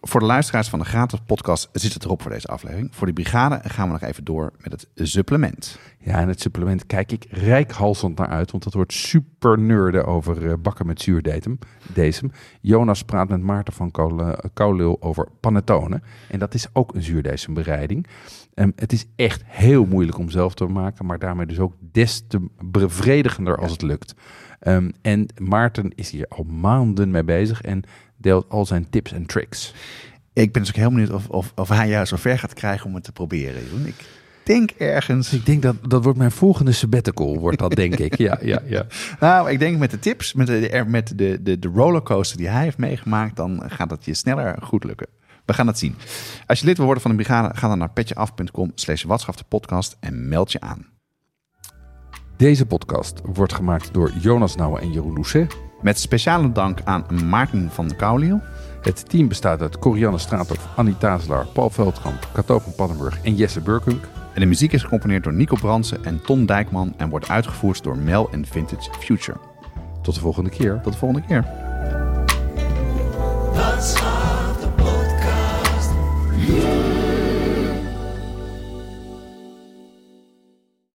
Voor 0.00 0.20
de 0.20 0.26
luisteraars 0.26 0.68
van 0.68 0.78
de 0.78 0.84
gratis 0.84 1.18
podcast 1.26 1.68
zit 1.72 1.94
het 1.94 2.04
erop 2.04 2.22
voor 2.22 2.30
deze 2.30 2.46
aflevering. 2.46 2.94
Voor 2.94 3.06
de 3.06 3.12
brigade 3.12 3.60
gaan 3.68 3.86
we 3.86 3.92
nog 3.92 4.02
even 4.02 4.24
door 4.24 4.52
met 4.58 4.72
het 4.72 5.08
supplement. 5.08 5.78
Ja, 5.98 6.20
en 6.20 6.28
het 6.28 6.40
supplement 6.40 6.86
kijk 6.86 7.12
ik 7.12 7.26
rijkhalsend 7.30 8.18
naar 8.18 8.28
uit, 8.28 8.50
want 8.50 8.64
dat 8.64 8.74
wordt 8.74 8.92
super 8.92 9.58
nerden 9.58 10.06
over 10.06 10.46
eh, 10.50 10.52
bakken 10.58 10.86
met 10.86 11.00
zuurdesem. 11.00 11.58
Desem. 11.94 12.30
Jonas 12.60 13.02
praat 13.02 13.28
met 13.28 13.40
Maarten 13.40 13.72
van 13.74 13.90
Kool- 13.90 14.36
Koolul 14.54 14.96
over 15.02 15.28
panettone. 15.40 16.00
En 16.28 16.38
dat 16.38 16.54
is 16.54 16.66
ook 16.72 16.94
een 16.94 17.02
zuurdesembereiding. 17.02 18.06
Ehm, 18.54 18.70
het 18.76 18.92
is 18.92 19.06
echt 19.16 19.42
heel 19.46 19.84
moeilijk 19.84 20.18
om 20.18 20.30
zelf 20.30 20.54
te 20.54 20.66
maken, 20.66 21.06
maar 21.06 21.18
daarmee 21.18 21.46
dus 21.46 21.58
ook 21.58 21.74
des 21.92 22.24
te 22.28 22.46
bevredigender 22.64 23.56
als 23.56 23.72
het 23.72 23.82
lukt. 23.82 24.14
Ehm, 24.58 24.90
en 25.02 25.26
Maarten 25.38 25.92
is 25.94 26.10
hier 26.10 26.26
al 26.28 26.44
maanden 26.44 27.10
mee 27.10 27.24
bezig 27.24 27.60
en 27.62 27.82
deelt 28.18 28.46
al 28.48 28.66
zijn 28.66 28.90
tips 28.90 29.12
en 29.12 29.26
tricks. 29.26 29.74
Ik 30.32 30.52
ben 30.52 30.62
dus 30.62 30.70
ook 30.70 30.76
heel 30.76 30.90
benieuwd 30.90 31.10
of, 31.10 31.28
of, 31.28 31.52
of 31.54 31.68
hij 31.68 31.88
jou 31.88 32.04
zo 32.04 32.16
ver 32.16 32.38
gaat 32.38 32.54
krijgen 32.54 32.86
om 32.86 32.94
het 32.94 33.04
te 33.04 33.12
proberen. 33.12 33.62
Ik 33.84 34.04
denk 34.42 34.70
ergens... 34.70 35.32
Ik 35.32 35.46
denk 35.46 35.62
dat 35.62 35.76
dat 35.88 36.02
wordt 36.02 36.18
mijn 36.18 36.30
volgende 36.30 36.72
sabbatical, 36.72 37.38
wordt 37.38 37.58
dat 37.58 37.74
denk 37.74 37.98
ik. 37.98 38.16
Ja, 38.16 38.38
ja, 38.42 38.62
ja. 38.66 38.86
Nou, 39.20 39.50
ik 39.50 39.58
denk 39.58 39.78
met 39.78 39.90
de 39.90 39.98
tips, 39.98 40.32
met 40.32 40.46
de, 40.46 40.84
met 40.86 41.18
de, 41.18 41.42
de, 41.42 41.58
de 41.58 41.68
rollercoaster 41.68 42.36
die 42.36 42.48
hij 42.48 42.62
heeft 42.62 42.78
meegemaakt, 42.78 43.36
dan 43.36 43.62
gaat 43.66 43.90
het 43.90 44.04
je 44.04 44.14
sneller 44.14 44.56
goed 44.62 44.84
lukken. 44.84 45.06
We 45.44 45.54
gaan 45.54 45.66
het 45.66 45.78
zien. 45.78 45.94
Als 46.46 46.60
je 46.60 46.66
lid 46.66 46.76
wil 46.76 46.84
worden 46.84 47.02
van 47.02 47.10
de 47.10 47.16
brigade, 47.16 47.56
ga 47.56 47.68
dan 47.68 47.78
naar 47.78 47.90
petjeaf.com 47.90 48.72
slash 48.74 49.04
podcast 49.48 49.96
en 50.00 50.28
meld 50.28 50.52
je 50.52 50.60
aan. 50.60 50.86
Deze 52.36 52.66
podcast 52.66 53.20
wordt 53.24 53.52
gemaakt 53.52 53.94
door 53.94 54.12
Jonas 54.20 54.56
Nouwen 54.56 54.80
en 54.80 54.92
Jeroen 54.92 55.14
Doucet. 55.14 55.67
Met 55.82 55.98
speciale 55.98 56.52
dank 56.52 56.78
aan 56.84 57.04
Maarten 57.28 57.70
van 57.70 57.96
Kauliel. 57.96 58.40
Het 58.82 59.08
team 59.08 59.28
bestaat 59.28 59.60
uit 59.60 59.78
Corianne 59.78 60.18
Straathoff, 60.18 60.68
Annie 60.76 60.96
Tazelaar, 60.96 61.46
Paul 61.46 61.70
Veldkamp, 61.70 62.28
Kato 62.32 62.58
van 62.58 62.74
Paddenburg 62.74 63.22
en 63.22 63.34
Jesse 63.34 63.60
Burkunk. 63.60 64.04
En 64.34 64.40
de 64.40 64.46
muziek 64.46 64.72
is 64.72 64.82
gecomponeerd 64.82 65.24
door 65.24 65.32
Nico 65.32 65.56
Bransen 65.60 66.04
en 66.04 66.22
Ton 66.22 66.46
Dijkman 66.46 66.94
en 66.96 67.08
wordt 67.08 67.28
uitgevoerd 67.28 67.82
door 67.82 67.96
Mel 67.96 68.28
en 68.30 68.46
Vintage 68.46 68.90
Future. 68.98 69.38
Tot 70.02 70.14
de 70.14 70.20
volgende 70.20 70.50
keer. 70.50 70.80
Tot 70.82 70.92
de 70.92 70.98
volgende 70.98 71.26
keer. 71.26 71.44